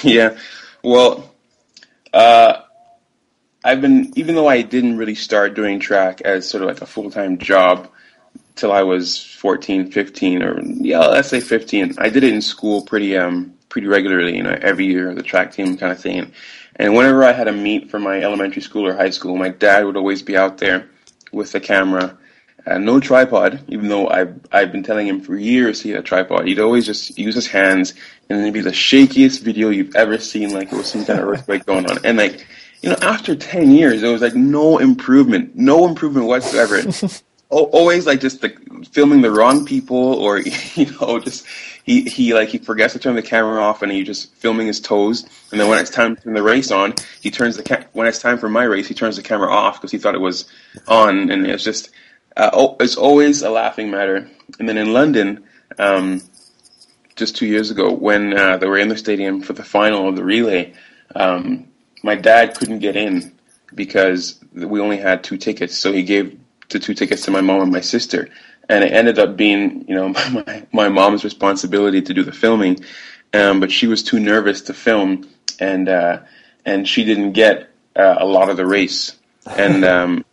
Yeah. 0.04 0.38
Well. 0.84 1.34
Uh, 2.14 2.62
I've 3.64 3.82
been, 3.82 4.12
even 4.16 4.36
though 4.36 4.48
I 4.48 4.64
didn't 4.64 4.98
really 4.98 5.16
start 5.16 5.54
doing 5.54 5.80
track 5.80 6.22
as 6.22 6.50
sort 6.50 6.64
of 6.64 6.70
like 6.70 6.82
a 6.82 6.86
full 6.86 7.12
time 7.12 7.38
job 7.38 7.90
till 8.56 8.72
I 8.72 8.84
was 8.84 9.24
14, 9.24 9.92
15, 9.92 10.44
or 10.44 10.60
yeah, 10.62 11.00
let's 11.00 11.30
say 11.30 11.40
15. 11.40 11.96
I 12.00 12.10
did 12.10 12.24
it 12.24 12.34
in 12.34 12.42
school 12.42 12.82
pretty, 12.82 13.16
um, 13.18 13.54
pretty 13.70 13.88
regularly, 13.88 14.36
you 14.36 14.44
know, 14.44 14.58
every 14.62 14.86
year, 14.86 15.14
the 15.14 15.24
track 15.24 15.52
team 15.52 15.78
kind 15.78 15.92
of 15.92 16.00
thing. 16.00 16.20
And 16.20 16.34
whenever 16.80 17.24
I 17.24 17.32
had 17.32 17.48
a 17.48 17.52
meet 17.52 17.90
for 17.90 18.00
my 18.00 18.22
elementary 18.22 18.62
school 18.62 18.88
or 18.88 18.96
high 18.96 19.10
school, 19.10 19.38
my 19.38 19.50
dad 19.50 19.86
would 19.86 19.98
always 19.98 20.22
be 20.22 20.38
out 20.38 20.58
there 20.58 20.90
with 21.32 21.52
the 21.52 21.60
camera. 21.60 22.18
Uh, 22.66 22.78
no 22.78 23.00
tripod, 23.00 23.60
even 23.70 23.88
though 23.88 24.08
I've, 24.08 24.40
I've 24.52 24.72
been 24.72 24.84
telling 24.84 25.08
him 25.08 25.20
for 25.22 25.36
years 25.36 25.82
he 25.82 25.90
had 25.90 26.00
a 26.00 26.04
tripod. 26.04 26.48
He'd 26.48 26.60
always 26.60 26.86
just 26.86 27.18
use 27.18 27.34
his 27.34 27.48
hands, 27.48 27.96
and 28.30 28.40
it'd 28.40 28.54
be 28.54 28.62
the 28.62 28.70
shakiest 28.70 29.42
video 29.42 29.70
you've 29.70 29.96
ever 29.96 30.20
seen, 30.20 30.54
like 30.54 30.72
it 30.72 30.76
was 30.76 30.88
some 30.88 31.04
kind 31.04 31.20
of 31.20 31.28
earthquake 31.28 31.66
going 31.66 31.90
on. 31.90 31.98
And 32.06 32.18
like, 32.18 32.46
you 32.82 32.90
know, 32.90 32.98
after 33.02 33.36
10 33.36 33.72
years, 33.72 34.02
there 34.02 34.12
was 34.12 34.22
like 34.22 34.36
no 34.36 34.78
improvement, 34.78 35.56
no 35.56 35.88
improvement 35.88 36.28
whatsoever. 36.28 36.82
always 37.52 38.06
like 38.06 38.22
just 38.22 38.42
the, 38.42 38.50
filming 38.92 39.22
the 39.22 39.32
wrong 39.32 39.66
people 39.66 40.16
or, 40.16 40.40
you 40.76 40.92
know, 41.00 41.20
just, 41.20 41.46
he, 41.84 42.04
he 42.04 42.34
like, 42.34 42.50
he 42.50 42.58
forgets 42.58 42.94
to 42.94 43.00
turn 43.00 43.16
the 43.16 43.22
camera 43.22 43.62
off 43.62 43.82
and 43.82 43.92
he 43.92 44.04
just 44.04 44.34
filming 44.36 44.68
his 44.68 44.80
toes. 44.80 45.26
And 45.52 45.60
then 45.60 45.68
when 45.70 45.80
it's 45.80 45.90
time 45.90 46.16
to 46.16 46.22
turn 46.22 46.34
the 46.34 46.44
race 46.44 46.72
on, 46.72 46.94
he 47.22 47.32
turns 47.32 47.58
the, 47.58 47.64
ca- 47.64 47.86
when 47.94 48.08
it's 48.08 48.20
time 48.20 48.38
for 48.38 48.50
my 48.50 48.64
race, 48.64 48.88
he 48.88 48.94
turns 48.94 49.18
the 49.18 49.24
camera 49.24 49.52
off 49.52 49.80
because 49.80 49.92
he 49.92 49.98
thought 49.98 50.16
it 50.16 50.22
was 50.22 50.46
on. 50.88 51.30
And 51.32 51.46
it's 51.46 51.64
just, 51.64 51.92
uh, 52.38 52.50
oh, 52.54 52.78
it's 52.80 52.96
always 52.96 53.42
a 53.42 53.50
laughing 53.50 53.92
matter. 53.92 54.30
And 54.60 54.68
then 54.68 54.78
in 54.78 54.94
London, 54.94 55.44
um, 55.78 56.22
just 57.16 57.36
two 57.36 57.46
years 57.46 57.72
ago 57.72 57.92
when 57.92 58.38
uh, 58.38 58.58
they 58.58 58.68
were 58.68 58.78
in 58.78 58.88
the 58.88 58.98
stadium 58.98 59.42
for 59.42 59.54
the 59.54 59.64
final 59.64 60.10
of 60.10 60.16
the 60.16 60.24
relay, 60.24 60.74
um, 61.16 61.68
my 62.04 62.16
dad 62.16 62.56
couldn't 62.56 62.80
get 62.80 62.96
in 62.96 63.38
because 63.76 64.40
we 64.54 64.80
only 64.80 64.98
had 64.98 65.24
two 65.24 65.38
tickets, 65.38 65.78
so 65.78 65.92
he 65.92 66.04
gave 66.04 66.38
the 66.72 66.80
two 66.80 66.94
tickets 66.94 67.24
to 67.24 67.32
my 67.32 67.42
mom 67.42 67.62
and 67.62 67.72
my 67.72 67.82
sister, 67.82 68.30
and 68.70 68.84
it 68.84 68.92
ended 68.92 69.20
up 69.20 69.36
being 69.36 69.86
you 69.88 69.96
know 69.96 70.10
my 70.48 70.66
my 70.72 70.90
mom's 70.90 71.24
responsibility 71.24 72.02
to 72.02 72.14
do 72.14 72.24
the 72.24 72.32
filming, 72.32 72.80
um, 73.34 73.60
but 73.60 73.72
she 73.72 73.88
was 73.88 74.04
too 74.04 74.20
nervous 74.20 74.62
to 74.62 74.74
film, 74.74 75.28
and 75.60 75.90
uh, 75.90 76.20
and 76.66 76.88
she 76.88 77.04
didn't 77.04 77.34
get 77.34 77.70
uh, 77.96 78.16
a 78.20 78.26
lot 78.26 78.50
of 78.50 78.58
the 78.58 78.66
race, 78.66 79.18
and 79.46 79.84
um, 79.96 80.26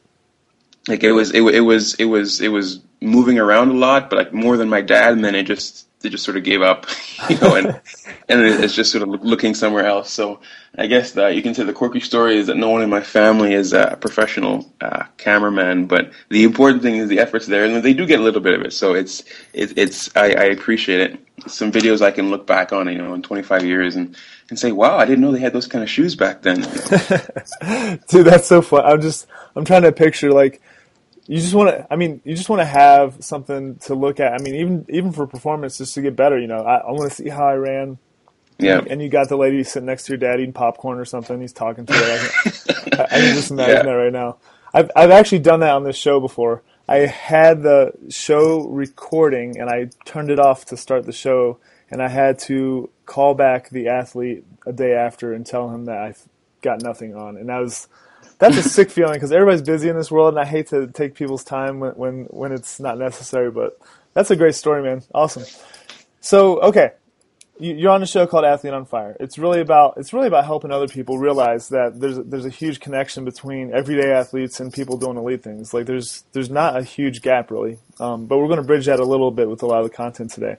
like 0.87 1.03
it 1.03 1.13
was 1.13 1.33
it, 1.33 1.43
it 1.43 1.61
was 1.61 1.95
it 1.95 2.05
was 2.05 2.41
it 2.41 2.49
was 2.49 2.81
moving 3.01 3.39
around 3.39 3.71
a 3.71 3.75
lot, 3.75 4.11
but 4.11 4.17
like 4.17 4.33
more 4.33 4.57
than 4.57 4.69
my 4.69 4.81
dad, 4.81 5.13
and 5.13 5.25
then 5.25 5.35
it 5.35 5.45
just 5.45 5.88
they 6.01 6.09
just 6.09 6.25
sort 6.25 6.37
of 6.37 6.45
gave 6.45 6.63
up, 6.63 6.87
you 7.31 7.39
know, 7.39 7.57
and 7.57 7.67
and 8.29 8.41
it's 8.41 8.75
just 8.75 8.93
sort 8.93 9.03
of 9.03 9.23
looking 9.25 9.55
somewhere 9.55 9.87
else. 9.87 10.11
So 10.11 10.41
I 10.77 10.87
guess 10.87 11.13
that 11.13 11.35
you 11.35 11.43
can 11.43 11.55
say 11.55 11.65
the 11.65 11.73
quirky 11.73 12.01
story 12.01 12.39
is 12.39 12.47
that 12.47 12.57
no 12.57 12.71
one 12.71 12.83
in 12.83 12.91
my 12.91 13.01
family 13.01 13.55
is 13.55 13.73
a 13.73 13.97
professional 14.01 14.71
uh, 14.81 15.05
cameraman, 15.17 15.87
but 15.87 16.13
the 16.29 16.45
important 16.45 16.83
thing 16.83 16.97
is 16.97 17.09
the 17.09 17.21
efforts 17.21 17.47
there, 17.47 17.65
and 17.65 17.83
they 17.83 17.95
do 17.95 18.07
get 18.07 18.21
a 18.21 18.23
little 18.23 18.41
bit 18.41 18.55
of 18.55 18.63
it. 18.63 18.73
So 18.73 18.95
it's 18.95 19.25
it, 19.53 19.77
it's 19.77 20.15
I, 20.17 20.27
I 20.33 20.45
appreciate 20.45 21.01
it. 21.01 21.21
Some 21.47 21.71
videos 21.73 22.03
I 22.03 22.11
can 22.11 22.31
look 22.31 22.47
back 22.47 22.73
on, 22.73 22.89
you 22.89 22.99
know, 22.99 23.15
in 23.15 23.23
25 23.23 23.65
years 23.65 23.97
and 23.97 24.17
and 24.51 24.59
say, 24.59 24.73
wow, 24.73 24.97
I 24.97 25.05
didn't 25.05 25.21
know 25.21 25.33
they 25.33 25.41
had 25.41 25.53
those 25.53 25.67
kind 25.67 25.83
of 25.83 25.91
shoes 25.91 26.15
back 26.15 26.43
then. 26.43 26.61
Dude, 28.09 28.27
that's 28.27 28.47
so 28.47 28.63
fun. 28.63 28.85
I'm 28.85 29.01
just 29.01 29.27
I'm 29.57 29.65
trying 29.65 29.83
to 29.83 29.93
picture 29.93 30.33
like 30.33 30.61
you 31.29 31.37
just 31.37 31.55
want 31.55 31.71
to 31.71 31.87
i 31.93 31.97
mean 31.97 32.21
you 32.25 32.35
just 32.35 32.49
want 32.49 32.61
to 32.61 32.67
have 32.67 33.23
something 33.23 33.77
to 33.77 33.95
look 33.95 34.19
at. 34.19 34.33
I 34.33 34.39
mean 34.39 34.55
even 34.57 34.87
even 34.89 35.13
for 35.13 35.27
performance 35.27 35.79
just 35.79 35.95
to 35.95 36.03
get 36.03 36.17
better 36.17 36.39
you 36.39 36.49
know 36.49 36.63
i, 36.63 36.79
I 36.79 36.91
want 36.91 37.11
to 37.11 37.15
see 37.15 37.29
how 37.29 37.47
i 37.47 37.55
ran. 37.55 37.99
Yeah. 38.61 38.83
And 38.91 39.01
you 39.01 39.09
got 39.09 39.29
the 39.29 39.37
lady 39.37 39.63
sitting 39.63 39.87
next 39.87 40.07
to 40.07 40.13
your 40.13 40.19
dad 40.19 40.41
eating 40.41 40.53
popcorn 40.53 40.99
or 40.99 41.05
something 41.05 41.41
he's 41.41 41.53
talking 41.53 41.87
to 41.87 41.93
her 41.93 42.31
I, 42.99 43.03
I 43.05 43.21
can 43.21 43.35
just 43.35 43.53
imagine 43.53 43.77
yeah. 43.77 43.83
that 43.85 43.93
right 43.93 44.13
now. 44.13 44.39
I've, 44.75 44.91
I've 44.97 45.11
actually 45.11 45.39
done 45.39 45.61
that 45.61 45.71
on 45.71 45.85
this 45.85 45.97
show 45.97 46.19
before. 46.19 46.63
I 46.89 46.99
had 46.99 47.63
the 47.63 47.93
show 48.09 48.67
recording 48.67 49.61
and 49.61 49.71
i 49.71 49.91
turned 50.05 50.31
it 50.31 50.41
off 50.41 50.65
to 50.67 50.77
start 50.77 51.05
the 51.05 51.13
show 51.13 51.59
and 51.91 52.03
i 52.03 52.09
had 52.09 52.39
to 52.41 52.91
call 53.07 53.35
back 53.35 53.71
the 53.71 53.89
athlete 53.89 54.45
a 54.67 54.73
day 54.73 54.95
after 54.95 55.33
and 55.33 55.47
tell 55.47 55.71
him 55.71 55.85
that 55.85 55.99
i 55.99 56.15
got 56.63 56.83
nothing 56.83 57.15
on. 57.15 57.37
And 57.37 57.49
that 57.49 57.59
was 57.59 57.89
that's 58.39 58.57
a 58.57 58.63
sick 58.63 58.91
feeling 58.91 59.15
because 59.15 59.33
everybody's 59.33 59.63
busy 59.63 59.89
in 59.89 59.97
this 59.97 60.11
world, 60.11 60.35
and 60.35 60.41
I 60.41 60.45
hate 60.45 60.69
to 60.69 60.87
take 60.89 61.15
people's 61.15 61.45
time 61.45 61.81
when, 61.81 61.93
when 61.93 62.25
when 62.31 62.53
it's 62.53 62.81
not 62.81 62.99
necessary. 62.99 63.51
But 63.51 63.79
that's 64.15 64.31
a 64.31 64.37
great 64.37 64.55
story, 64.55 64.83
man. 64.83 65.03
Awesome. 65.15 65.45
So 66.21 66.61
okay, 66.61 66.93
you're 67.59 67.91
on 67.91 68.03
a 68.03 68.07
show 68.07 68.27
called 68.27 68.45
Athlete 68.45 68.73
on 68.73 68.85
Fire. 68.85 69.17
It's 69.19 69.39
really 69.39 69.61
about 69.61 69.95
it's 69.97 70.13
really 70.13 70.29
about 70.29 70.45
helping 70.45 70.71
other 70.71 70.89
people 70.89 71.19
realize 71.19 71.69
that 71.71 72.01
there's 72.01 72.19
there's 72.19 72.45
a 72.45 72.51
huge 72.51 72.81
connection 72.81 73.25
between 73.25 73.73
everyday 73.75 74.13
athletes 74.13 74.61
and 74.61 74.73
people 74.73 74.97
doing 74.97 75.17
elite 75.17 75.43
things. 75.43 75.75
Like 75.75 75.87
there's 75.87 76.25
there's 76.33 76.51
not 76.51 76.77
a 76.77 76.83
huge 76.83 77.23
gap 77.23 77.51
really, 77.51 77.79
um, 77.99 78.27
but 78.27 78.39
we're 78.39 78.47
going 78.47 78.59
to 78.59 78.67
bridge 78.67 78.87
that 78.87 79.01
a 79.01 79.05
little 79.05 79.31
bit 79.31 79.49
with 79.49 79.63
a 79.63 79.67
lot 79.67 79.83
of 79.83 79.91
the 79.91 79.97
content 79.97 80.31
today. 80.31 80.57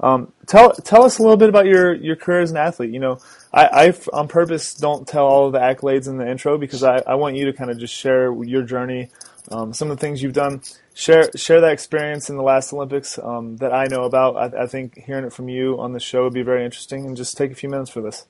Um, 0.00 0.32
tell 0.46 0.72
tell 0.72 1.04
us 1.04 1.18
a 1.18 1.22
little 1.22 1.36
bit 1.36 1.48
about 1.48 1.66
your 1.66 1.94
your 1.94 2.16
career 2.16 2.40
as 2.40 2.50
an 2.50 2.56
athlete. 2.56 2.90
You 2.90 2.98
know, 2.98 3.18
I, 3.52 3.66
I 3.66 3.94
on 4.12 4.28
purpose 4.28 4.74
don't 4.74 5.06
tell 5.06 5.26
all 5.26 5.46
of 5.46 5.52
the 5.52 5.60
accolades 5.60 6.08
in 6.08 6.16
the 6.16 6.28
intro 6.28 6.58
because 6.58 6.82
I, 6.82 6.98
I 7.06 7.14
want 7.14 7.36
you 7.36 7.46
to 7.46 7.52
kind 7.52 7.70
of 7.70 7.78
just 7.78 7.94
share 7.94 8.32
your 8.42 8.62
journey, 8.62 9.10
um, 9.50 9.72
some 9.72 9.90
of 9.90 9.96
the 9.96 10.00
things 10.00 10.22
you've 10.22 10.32
done. 10.32 10.62
Share 10.94 11.30
share 11.36 11.60
that 11.60 11.72
experience 11.72 12.28
in 12.30 12.36
the 12.36 12.42
last 12.42 12.72
Olympics 12.72 13.18
um, 13.18 13.56
that 13.58 13.72
I 13.72 13.86
know 13.86 14.04
about. 14.04 14.36
I, 14.36 14.64
I 14.64 14.66
think 14.66 14.96
hearing 14.98 15.24
it 15.24 15.32
from 15.32 15.48
you 15.48 15.80
on 15.80 15.92
the 15.92 16.00
show 16.00 16.24
would 16.24 16.34
be 16.34 16.42
very 16.42 16.64
interesting. 16.64 17.06
And 17.06 17.16
just 17.16 17.36
take 17.36 17.52
a 17.52 17.54
few 17.54 17.68
minutes 17.68 17.90
for 17.90 18.00
this. 18.00 18.26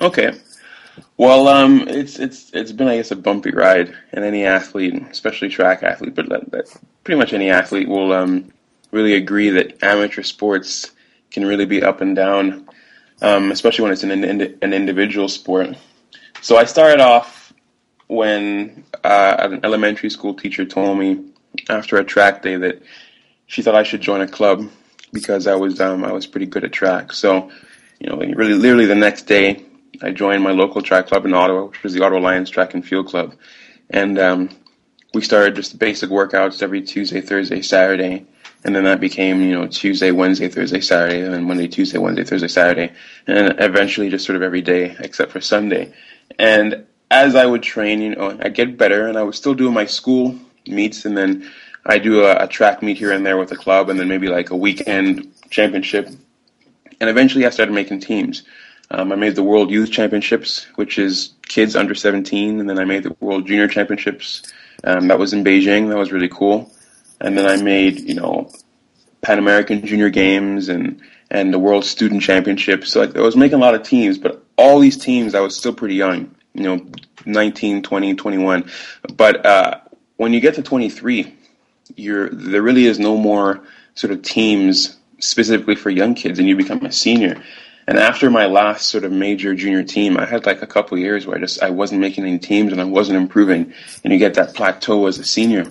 Okay. 0.00 0.32
Well, 1.16 1.48
um, 1.48 1.86
it's 1.88 2.18
it's 2.18 2.50
it's 2.52 2.72
been 2.72 2.88
I 2.88 2.96
guess 2.96 3.10
a 3.10 3.16
bumpy 3.16 3.50
ride, 3.50 3.94
and 4.12 4.24
any 4.24 4.44
athlete, 4.44 4.94
especially 5.10 5.48
track 5.48 5.82
athlete, 5.82 6.14
but 6.14 6.28
that, 6.28 6.50
that 6.50 6.76
pretty 7.04 7.18
much 7.18 7.32
any 7.32 7.50
athlete 7.50 7.88
will 7.88 8.12
um, 8.12 8.52
really 8.90 9.14
agree 9.14 9.50
that 9.50 9.82
amateur 9.82 10.22
sports 10.22 10.92
can 11.30 11.44
really 11.44 11.66
be 11.66 11.82
up 11.82 12.00
and 12.00 12.16
down, 12.16 12.68
um, 13.20 13.50
especially 13.50 13.82
when 13.82 13.92
it's 13.92 14.02
an, 14.02 14.12
an 14.12 14.72
individual 14.72 15.28
sport. 15.28 15.76
So 16.40 16.56
I 16.56 16.64
started 16.64 17.00
off 17.00 17.52
when 18.06 18.84
uh, 19.04 19.36
an 19.38 19.60
elementary 19.64 20.10
school 20.10 20.34
teacher 20.34 20.64
told 20.64 20.98
me 20.98 21.24
after 21.68 21.96
a 21.96 22.04
track 22.04 22.42
day 22.42 22.56
that 22.56 22.82
she 23.46 23.62
thought 23.62 23.74
I 23.74 23.82
should 23.82 24.00
join 24.00 24.20
a 24.20 24.28
club 24.28 24.68
because 25.12 25.46
I 25.46 25.54
was 25.54 25.80
um, 25.80 26.04
I 26.04 26.12
was 26.12 26.26
pretty 26.26 26.46
good 26.46 26.64
at 26.64 26.72
track. 26.72 27.12
So, 27.12 27.50
you 27.98 28.08
know, 28.08 28.16
really, 28.16 28.54
literally 28.54 28.86
the 28.86 28.94
next 28.94 29.22
day, 29.22 29.64
I 30.02 30.10
joined 30.10 30.42
my 30.42 30.52
local 30.52 30.82
track 30.82 31.06
club 31.08 31.26
in 31.26 31.34
Ottawa, 31.34 31.64
which 31.64 31.82
was 31.82 31.92
the 31.92 32.02
Ottawa 32.02 32.20
Lions 32.20 32.50
Track 32.50 32.74
and 32.74 32.86
Field 32.86 33.08
Club, 33.08 33.34
and 33.90 34.18
um, 34.18 34.50
we 35.14 35.22
started 35.22 35.56
just 35.56 35.78
basic 35.78 36.10
workouts 36.10 36.62
every 36.62 36.82
Tuesday, 36.82 37.20
Thursday, 37.20 37.62
Saturday 37.62 38.26
and 38.64 38.74
then 38.74 38.84
that 38.84 39.00
became 39.00 39.40
you 39.40 39.54
know 39.54 39.66
Tuesday, 39.66 40.10
Wednesday, 40.10 40.48
Thursday, 40.48 40.80
Saturday, 40.80 41.22
and 41.22 41.32
then 41.32 41.44
Monday, 41.44 41.68
Tuesday, 41.68 41.98
Wednesday, 41.98 42.24
Thursday, 42.24 42.48
Saturday, 42.48 42.92
and 43.26 43.54
eventually 43.60 44.10
just 44.10 44.24
sort 44.24 44.36
of 44.36 44.42
every 44.42 44.62
day 44.62 44.96
except 45.00 45.32
for 45.32 45.40
Sunday. 45.40 45.92
And 46.38 46.84
as 47.10 47.34
I 47.34 47.46
would 47.46 47.62
train, 47.62 48.00
you 48.00 48.14
know, 48.14 48.38
I 48.42 48.48
get 48.48 48.76
better, 48.76 49.06
and 49.06 49.16
I 49.16 49.22
was 49.22 49.36
still 49.36 49.54
doing 49.54 49.74
my 49.74 49.86
school 49.86 50.38
meets, 50.66 51.04
and 51.04 51.16
then 51.16 51.50
I 51.86 51.98
do 51.98 52.24
a, 52.24 52.44
a 52.44 52.48
track 52.48 52.82
meet 52.82 52.98
here 52.98 53.12
and 53.12 53.24
there 53.24 53.38
with 53.38 53.48
the 53.48 53.56
club, 53.56 53.88
and 53.90 53.98
then 53.98 54.08
maybe 54.08 54.28
like 54.28 54.50
a 54.50 54.56
weekend 54.56 55.32
championship, 55.50 56.08
and 57.00 57.08
eventually 57.08 57.46
I 57.46 57.50
started 57.50 57.72
making 57.72 58.00
teams. 58.00 58.42
Um, 58.90 59.12
I 59.12 59.16
made 59.16 59.36
the 59.36 59.42
World 59.42 59.70
Youth 59.70 59.90
Championships, 59.90 60.66
which 60.76 60.98
is 60.98 61.34
kids 61.46 61.76
under 61.76 61.94
17, 61.94 62.58
and 62.58 62.68
then 62.68 62.78
I 62.78 62.84
made 62.84 63.02
the 63.02 63.14
World 63.20 63.46
Junior 63.46 63.68
Championships. 63.68 64.42
Um, 64.82 65.08
that 65.08 65.18
was 65.18 65.34
in 65.34 65.44
Beijing. 65.44 65.90
That 65.90 65.98
was 65.98 66.10
really 66.10 66.28
cool 66.28 66.72
and 67.20 67.36
then 67.36 67.46
I 67.46 67.62
made 67.62 68.00
you 68.00 68.14
know 68.14 68.50
Pan 69.22 69.38
American 69.38 69.84
Junior 69.84 70.10
Games 70.10 70.68
and 70.68 71.00
and 71.30 71.52
the 71.52 71.58
World 71.58 71.84
Student 71.84 72.22
Championships. 72.22 72.92
So 72.92 73.02
I 73.02 73.20
was 73.20 73.36
making 73.36 73.58
a 73.58 73.60
lot 73.60 73.74
of 73.74 73.82
teams, 73.82 74.18
but 74.18 74.42
all 74.56 74.78
these 74.78 74.96
teams 74.96 75.34
I 75.34 75.40
was 75.40 75.56
still 75.56 75.74
pretty 75.74 75.94
young, 75.94 76.34
you 76.54 76.62
know, 76.62 76.86
19, 77.26 77.82
20, 77.82 78.14
21. 78.14 78.70
But 79.14 79.44
uh, 79.44 79.80
when 80.16 80.32
you 80.32 80.40
get 80.40 80.54
to 80.54 80.62
23, 80.62 81.34
you're 81.96 82.30
there 82.30 82.62
really 82.62 82.86
is 82.86 82.98
no 82.98 83.16
more 83.16 83.62
sort 83.94 84.12
of 84.12 84.22
teams 84.22 84.96
specifically 85.18 85.74
for 85.74 85.90
young 85.90 86.14
kids, 86.14 86.38
and 86.38 86.48
you 86.48 86.56
become 86.56 86.84
a 86.84 86.92
senior. 86.92 87.42
And 87.86 87.98
after 87.98 88.30
my 88.30 88.46
last 88.46 88.90
sort 88.90 89.04
of 89.04 89.12
major 89.12 89.54
junior 89.54 89.82
team, 89.82 90.18
I 90.18 90.26
had 90.26 90.44
like 90.44 90.60
a 90.60 90.66
couple 90.66 90.98
years 90.98 91.26
where 91.26 91.38
I 91.38 91.40
just 91.40 91.62
I 91.62 91.70
wasn't 91.70 92.02
making 92.02 92.24
any 92.24 92.38
teams 92.38 92.70
and 92.70 92.80
I 92.80 92.84
wasn't 92.84 93.16
improving, 93.16 93.72
and 94.04 94.12
you 94.12 94.18
get 94.18 94.34
that 94.34 94.54
plateau 94.54 95.06
as 95.06 95.18
a 95.18 95.24
senior. 95.24 95.66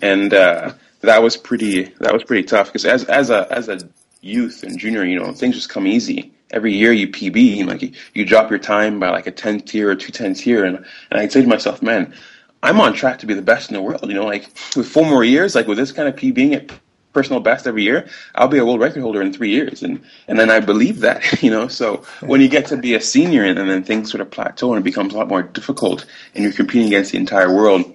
And 0.00 0.34
uh, 0.34 0.72
that 1.02 1.22
was 1.22 1.36
pretty 1.36 1.84
that 2.00 2.12
was 2.12 2.24
pretty 2.24 2.44
tough 2.44 2.68
because 2.68 2.84
as 2.84 3.04
as 3.04 3.30
a 3.30 3.46
as 3.52 3.68
a 3.68 3.78
youth 4.22 4.62
and 4.62 4.78
junior, 4.78 5.04
you 5.04 5.18
know, 5.18 5.32
things 5.32 5.56
just 5.56 5.68
come 5.68 5.86
easy. 5.86 6.32
Every 6.50 6.72
year 6.72 6.92
you 6.92 7.08
PB, 7.08 7.66
like 7.66 7.82
you, 7.82 7.92
you 8.14 8.24
drop 8.24 8.50
your 8.50 8.58
time 8.58 9.00
by 9.00 9.10
like 9.10 9.26
a 9.26 9.30
tenth 9.30 9.64
tier 9.66 9.90
or 9.90 9.94
two 9.94 10.12
tenths 10.12 10.40
here, 10.40 10.64
and 10.64 10.76
and 11.10 11.20
I'd 11.20 11.32
say 11.32 11.42
to 11.42 11.48
myself, 11.48 11.82
man, 11.82 12.14
I'm 12.62 12.80
on 12.80 12.94
track 12.94 13.18
to 13.20 13.26
be 13.26 13.34
the 13.34 13.42
best 13.42 13.70
in 13.70 13.74
the 13.74 13.82
world. 13.82 14.06
You 14.06 14.14
know, 14.14 14.26
like 14.26 14.44
with 14.76 14.88
four 14.88 15.04
more 15.04 15.24
years, 15.24 15.54
like 15.54 15.66
with 15.66 15.78
this 15.78 15.92
kind 15.92 16.08
of 16.08 16.14
PBing 16.14 16.54
at 16.54 16.70
personal 17.12 17.40
best 17.40 17.66
every 17.66 17.82
year, 17.82 18.08
I'll 18.34 18.48
be 18.48 18.58
a 18.58 18.64
world 18.64 18.80
record 18.80 19.02
holder 19.02 19.20
in 19.22 19.32
three 19.32 19.50
years, 19.50 19.82
and 19.82 20.02
and 20.28 20.38
then 20.38 20.50
I 20.50 20.60
believe 20.60 21.00
that, 21.00 21.42
you 21.42 21.50
know. 21.50 21.68
So 21.68 22.04
when 22.20 22.40
you 22.40 22.48
get 22.48 22.66
to 22.66 22.76
be 22.76 22.94
a 22.94 23.00
senior 23.00 23.44
and, 23.44 23.58
and 23.58 23.68
then 23.68 23.82
things 23.82 24.10
sort 24.10 24.20
of 24.20 24.30
plateau 24.30 24.74
and 24.74 24.80
it 24.80 24.84
becomes 24.84 25.14
a 25.14 25.16
lot 25.16 25.28
more 25.28 25.42
difficult, 25.42 26.06
and 26.34 26.44
you're 26.44 26.52
competing 26.52 26.86
against 26.88 27.12
the 27.12 27.18
entire 27.18 27.52
world 27.52 27.91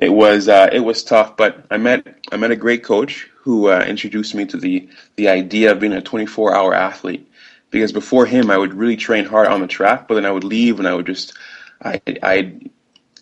it 0.00 0.10
was 0.10 0.48
uh, 0.48 0.68
it 0.72 0.80
was 0.80 1.02
tough, 1.02 1.36
but 1.36 1.66
I 1.70 1.76
met 1.76 2.06
I 2.30 2.36
met 2.36 2.50
a 2.50 2.56
great 2.56 2.84
coach 2.84 3.28
who 3.42 3.68
uh, 3.68 3.84
introduced 3.86 4.34
me 4.34 4.44
to 4.46 4.56
the 4.56 4.88
the 5.16 5.28
idea 5.28 5.72
of 5.72 5.80
being 5.80 5.92
a 5.92 6.02
24 6.02 6.54
hour 6.54 6.74
athlete. 6.74 7.24
Because 7.70 7.92
before 7.92 8.24
him, 8.24 8.50
I 8.50 8.56
would 8.56 8.72
really 8.72 8.96
train 8.96 9.26
hard 9.26 9.48
on 9.48 9.60
the 9.60 9.66
track, 9.66 10.08
but 10.08 10.14
then 10.14 10.24
I 10.24 10.30
would 10.30 10.44
leave 10.44 10.78
and 10.78 10.88
I 10.88 10.94
would 10.94 11.06
just 11.06 11.34
I 11.82 12.00
I 12.22 12.60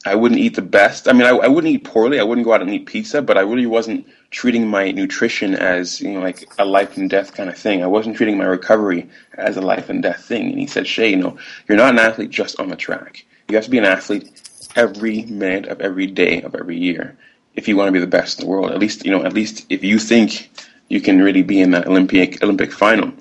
I 0.04 0.14
wouldn't 0.14 0.40
eat 0.40 0.54
the 0.54 0.62
best. 0.62 1.09
I 1.09 1.12
mean, 1.12 1.25
I, 1.25 1.30
I 1.30 1.49
wouldn't 1.49 1.73
eat 1.73 1.83
poorly. 1.85 2.21
I 2.21 2.23
wouldn't 2.23 2.45
go 2.45 2.54
out 2.54 2.62
and 2.62 2.71
eat 2.71 2.87
pizza, 2.87 3.21
but 3.21 3.37
I 3.37 3.40
really 3.40 3.66
wasn't 3.66 4.06
treating 4.30 4.68
my 4.68 4.92
nutrition 4.92 5.54
as 5.54 6.00
you 6.00 6.12
know 6.12 6.21
like 6.21 6.49
a 6.59 6.64
life 6.64 6.97
and 6.97 7.11
death 7.11 7.35
kind 7.35 7.49
of 7.49 7.59
thing. 7.59 7.83
I 7.83 7.88
wasn't 7.88 8.16
treating 8.16 8.38
my 8.38 8.45
recovery 8.45 9.09
as 9.35 9.56
a 9.56 9.62
life 9.62 9.88
and 9.88 10.02
death 10.02 10.25
thing. 10.25 10.50
And 10.50 10.61
he 10.61 10.66
said, 10.66 10.85
Seyi, 10.85 11.11
you 11.11 11.16
know, 11.16 11.38
you're 11.68 11.78
not 11.78 11.95
an 11.95 11.99
athlete 11.99 12.30
just 12.30 12.61
on 12.61 12.68
the 12.68 12.76
track. 12.76 13.25
You 13.49 13.56
have 13.56 13.64
to 13.64 13.71
be 13.71 13.78
an 13.78 13.85
athlete 13.85 14.45
every 14.76 15.23
minute 15.23 15.66
of 15.66 15.80
every 15.80 16.06
day 16.06 16.42
of 16.42 16.54
every 16.54 16.76
year 16.76 17.16
if 17.54 17.66
you 17.66 17.76
want 17.76 17.88
to 17.88 17.92
be 17.92 17.99
the 17.99 18.06
best 18.06 18.38
in 18.38 18.45
the 18.45 18.50
world. 18.50 18.71
At 18.71 18.78
least 18.78 19.04
you 19.04 19.11
know, 19.11 19.25
at 19.25 19.33
least 19.33 19.66
if 19.71 19.83
you 19.83 19.99
think 19.99 20.50
you 20.88 21.00
can 21.00 21.21
really 21.21 21.42
be 21.42 21.61
in 21.61 21.71
that 21.73 21.87
Olympic 21.87 22.42
Olympic 22.42 22.73
final. 22.73 23.12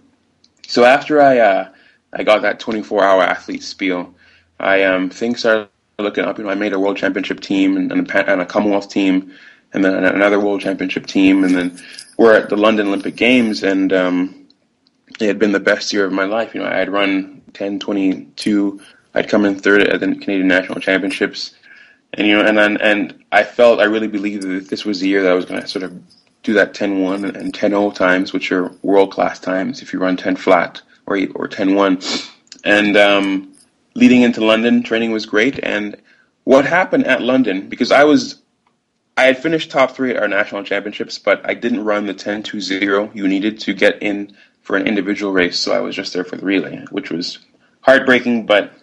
So 0.67 0.83
after 0.83 1.21
I 1.21 1.39
uh, 1.39 1.69
I 2.13 2.23
got 2.23 2.41
that 2.43 2.59
24 2.59 3.03
hour 3.03 3.23
athlete 3.23 3.63
spiel, 3.63 4.13
I 4.59 4.83
um 4.83 5.09
things 5.09 5.39
started 5.39 5.69
looking 5.97 6.25
up. 6.25 6.37
You 6.37 6.43
know, 6.43 6.49
I 6.49 6.55
made 6.55 6.73
a 6.73 6.79
world 6.79 6.97
championship 6.97 7.39
team 7.39 7.77
and, 7.77 7.91
and, 7.91 8.09
a, 8.09 8.31
and 8.31 8.41
a 8.41 8.45
Commonwealth 8.45 8.89
team, 8.89 9.33
and 9.73 9.83
then 9.83 9.93
another 10.03 10.39
world 10.39 10.61
championship 10.61 11.07
team, 11.07 11.43
and 11.43 11.55
then 11.55 11.79
we're 12.17 12.35
at 12.35 12.49
the 12.49 12.57
London 12.57 12.87
Olympic 12.87 13.15
Games, 13.15 13.63
and 13.63 13.93
um, 13.93 14.47
it 15.19 15.27
had 15.27 15.39
been 15.39 15.51
the 15.51 15.59
best 15.59 15.93
year 15.93 16.05
of 16.05 16.11
my 16.11 16.25
life. 16.25 16.53
You 16.53 16.61
know, 16.61 16.67
I 16.67 16.75
had 16.75 16.89
run 16.89 17.41
10, 17.53 17.79
22 17.79 18.81
I'd 19.15 19.29
come 19.29 19.45
in 19.45 19.57
third 19.57 19.81
at 19.81 19.99
the 19.99 20.07
Canadian 20.07 20.47
National 20.47 20.79
Championships, 20.79 21.55
and 22.13 22.27
you 22.27 22.37
know, 22.37 22.45
and 22.45 22.57
then 22.57 22.77
and 22.77 23.23
I 23.31 23.43
felt 23.43 23.79
I 23.79 23.85
really 23.85 24.07
believed 24.07 24.43
that 24.43 24.69
this 24.69 24.85
was 24.85 24.99
the 24.99 25.07
year 25.07 25.23
that 25.23 25.31
I 25.31 25.35
was 25.35 25.45
going 25.45 25.61
to 25.61 25.67
sort 25.67 25.83
of 25.83 25.99
do 26.43 26.53
that 26.53 26.73
10-1 26.73 27.35
and 27.35 27.51
10-0 27.51 27.95
times, 27.95 28.31
which 28.31 28.51
are 28.51 28.71
world 28.83 29.11
class 29.11 29.39
times 29.39 29.81
if 29.81 29.91
you 29.91 29.99
run 29.99 30.15
10 30.15 30.35
flat 30.35 30.81
or 31.07 31.17
eight 31.17 31.31
or 31.33 31.47
10-1. 31.47 32.29
And 32.63 32.95
um, 32.95 33.53
leading 33.95 34.21
into 34.21 34.45
London, 34.45 34.83
training 34.83 35.11
was 35.11 35.25
great. 35.25 35.59
And 35.63 35.97
what 36.43 36.65
happened 36.65 37.07
at 37.07 37.21
London, 37.21 37.67
because 37.67 37.91
I 37.91 38.03
was 38.03 38.41
I 39.17 39.23
had 39.23 39.37
finished 39.37 39.71
top 39.71 39.91
three 39.95 40.11
at 40.11 40.21
our 40.21 40.27
national 40.27 40.63
championships, 40.63 41.17
but 41.17 41.41
I 41.49 41.53
didn't 41.53 41.85
run 41.85 42.05
the 42.05 42.13
10-2-0 42.13 43.15
you 43.15 43.27
needed 43.27 43.59
to 43.61 43.73
get 43.73 44.03
in 44.03 44.35
for 44.61 44.75
an 44.75 44.87
individual 44.87 45.31
race, 45.31 45.57
so 45.57 45.73
I 45.73 45.79
was 45.79 45.95
just 45.95 46.13
there 46.13 46.25
for 46.25 46.35
the 46.35 46.45
relay, 46.45 46.85
which 46.91 47.11
was 47.11 47.39
heartbreaking, 47.81 48.45
but 48.45 48.73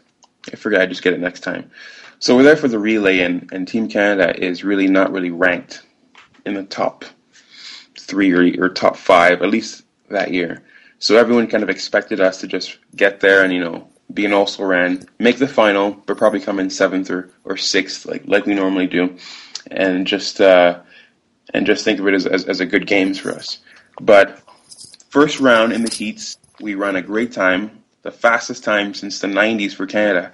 I 0.49 0.57
figured 0.57 0.81
I'd 0.81 0.89
just 0.89 1.03
get 1.03 1.13
it 1.13 1.21
next 1.21 1.41
time. 1.41 1.71
So 2.19 2.37
we're 2.37 2.45
there 2.45 2.57
for 2.57 2.69
the 2.69 2.79
relay, 2.79 3.21
and, 3.21 3.49
and 3.53 3.67
Team 3.67 3.89
Canada 3.89 4.35
is 4.43 4.65
really 4.65 4.89
not 4.89 5.13
really 5.13 5.31
ranked 5.31 5.83
in 6.47 6.55
the 6.55 6.65
top 6.65 7.05
three 7.99 8.33
or, 8.33 8.65
or 8.65 8.69
top 8.69 8.97
five, 8.97 9.43
at 9.43 9.51
least 9.51 9.85
that 10.09 10.33
year. 10.33 10.63
So 10.99 11.17
everyone 11.17 11.49
kind 11.49 11.63
of 11.63 11.71
expected 11.71 12.21
us 12.21 12.41
to 12.41 12.47
just 12.47 12.79
get 12.95 13.21
there 13.21 13.43
and, 13.43 13.53
you 13.53 13.61
know, 13.61 13.89
be 14.13 14.27
an 14.27 14.33
also 14.33 14.65
ran, 14.65 15.05
make 15.19 15.39
the 15.39 15.49
final, 15.49 15.93
but 15.93 16.19
probably 16.19 16.41
come 16.41 16.61
in 16.61 16.71
seventh 16.71 17.11
or, 17.11 17.31
or 17.45 17.57
sixth, 17.57 18.05
like 18.05 18.23
like 18.27 18.45
we 18.45 18.55
normally 18.55 18.87
do, 18.87 19.17
and 19.71 20.07
just 20.07 20.41
uh, 20.41 20.81
and 21.55 21.67
just 21.67 21.85
think 21.85 21.99
of 21.99 22.07
it 22.07 22.15
as, 22.15 22.27
as, 22.27 22.45
as 22.45 22.61
a 22.61 22.67
good 22.67 22.87
games 22.87 23.19
for 23.19 23.31
us. 23.31 23.59
But 24.01 24.43
first 25.09 25.41
round 25.41 25.73
in 25.73 25.83
the 25.83 25.95
heats, 25.95 26.37
we 26.61 26.75
run 26.75 26.97
a 26.97 27.03
great 27.03 27.33
time, 27.33 27.82
the 28.03 28.11
fastest 28.11 28.65
time 28.65 28.95
since 28.95 29.21
the 29.21 29.29
'90s 29.29 29.75
for 29.75 29.87
Canada, 29.87 30.33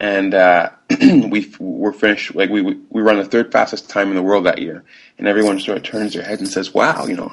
and 0.00 0.34
uh, 0.34 0.70
we 1.00 1.52
were 1.58 1.92
finished 1.92 2.34
like 2.34 2.50
we 2.50 2.62
we 2.62 3.02
run 3.02 3.18
the 3.18 3.24
third 3.24 3.52
fastest 3.52 3.88
time 3.88 4.08
in 4.08 4.16
the 4.16 4.22
world 4.22 4.46
that 4.46 4.58
year, 4.58 4.84
and 5.18 5.28
everyone 5.28 5.60
sort 5.60 5.78
of 5.78 5.84
turns 5.84 6.14
their 6.14 6.22
heads 6.22 6.40
and 6.40 6.50
says, 6.50 6.74
"Wow, 6.74 7.06
you 7.06 7.16
know." 7.16 7.32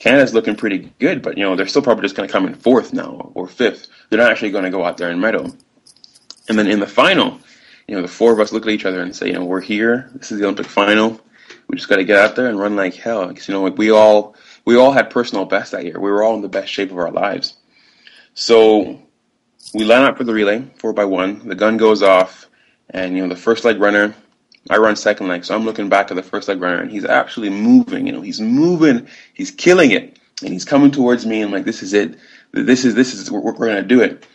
Canada's 0.00 0.34
looking 0.34 0.56
pretty 0.56 0.92
good, 0.98 1.22
but 1.22 1.38
you 1.38 1.44
know 1.44 1.56
they're 1.56 1.66
still 1.68 1.80
probably 1.80 2.02
just 2.02 2.16
going 2.16 2.28
to 2.28 2.32
come 2.32 2.46
in 2.46 2.54
fourth 2.54 2.92
now 2.92 3.32
or 3.34 3.46
fifth. 3.46 3.86
They're 4.10 4.18
not 4.18 4.30
actually 4.30 4.50
going 4.50 4.64
to 4.64 4.70
go 4.70 4.84
out 4.84 4.98
there 4.98 5.08
and 5.08 5.20
medal. 5.20 5.56
And 6.48 6.58
then 6.58 6.66
in 6.66 6.80
the 6.80 6.86
final, 6.86 7.38
you 7.88 7.94
know, 7.94 8.02
the 8.02 8.08
four 8.08 8.32
of 8.32 8.40
us 8.40 8.52
look 8.52 8.64
at 8.64 8.72
each 8.72 8.84
other 8.84 9.00
and 9.00 9.14
say, 9.14 9.28
you 9.28 9.32
know, 9.32 9.44
we're 9.44 9.60
here. 9.60 10.10
This 10.14 10.30
is 10.30 10.38
the 10.38 10.44
Olympic 10.44 10.66
final. 10.66 11.20
We 11.68 11.76
just 11.76 11.88
got 11.88 11.96
to 11.96 12.04
get 12.04 12.18
out 12.18 12.36
there 12.36 12.48
and 12.48 12.58
run 12.58 12.76
like 12.76 12.94
hell. 12.94 13.26
Because 13.28 13.48
you 13.48 13.54
know, 13.54 13.62
like 13.62 13.78
we 13.78 13.90
all 13.90 14.34
we 14.64 14.76
all 14.76 14.92
had 14.92 15.10
personal 15.10 15.44
best 15.44 15.72
that 15.72 15.84
year. 15.84 15.98
We 15.98 16.10
were 16.10 16.22
all 16.22 16.34
in 16.34 16.42
the 16.42 16.48
best 16.48 16.68
shape 16.68 16.90
of 16.90 16.98
our 16.98 17.10
lives. 17.10 17.54
So 18.34 19.00
we 19.74 19.84
line 19.84 20.02
up 20.02 20.16
for 20.16 20.24
the 20.24 20.32
relay, 20.32 20.64
four 20.78 20.92
by 20.92 21.04
one. 21.04 21.48
The 21.48 21.54
gun 21.54 21.76
goes 21.76 22.02
off, 22.02 22.48
and 22.90 23.16
you 23.16 23.22
know, 23.22 23.28
the 23.28 23.40
first 23.40 23.64
leg 23.64 23.80
runner 23.80 24.14
I 24.70 24.78
run 24.78 24.96
second 24.96 25.28
leg, 25.28 25.44
so 25.44 25.54
I'm 25.54 25.64
looking 25.64 25.88
back 25.88 26.10
at 26.10 26.14
the 26.14 26.22
first 26.22 26.48
leg 26.48 26.60
runner, 26.60 26.80
and 26.80 26.90
he's 26.90 27.04
actually 27.04 27.50
moving. 27.50 28.06
You 28.06 28.12
know, 28.12 28.22
he's 28.22 28.40
moving, 28.40 29.06
he's 29.34 29.50
killing 29.50 29.90
it, 29.90 30.18
and 30.42 30.52
he's 30.52 30.64
coming 30.64 30.90
towards 30.90 31.26
me, 31.26 31.42
and 31.42 31.52
like, 31.52 31.64
this 31.64 31.82
is 31.82 31.92
it. 31.92 32.16
This 32.52 32.84
is 32.84 32.94
this 32.94 33.12
is 33.12 33.30
we're, 33.30 33.40
we're 33.40 33.52
gonna 33.52 33.82
do 33.82 34.00
it. 34.00 34.26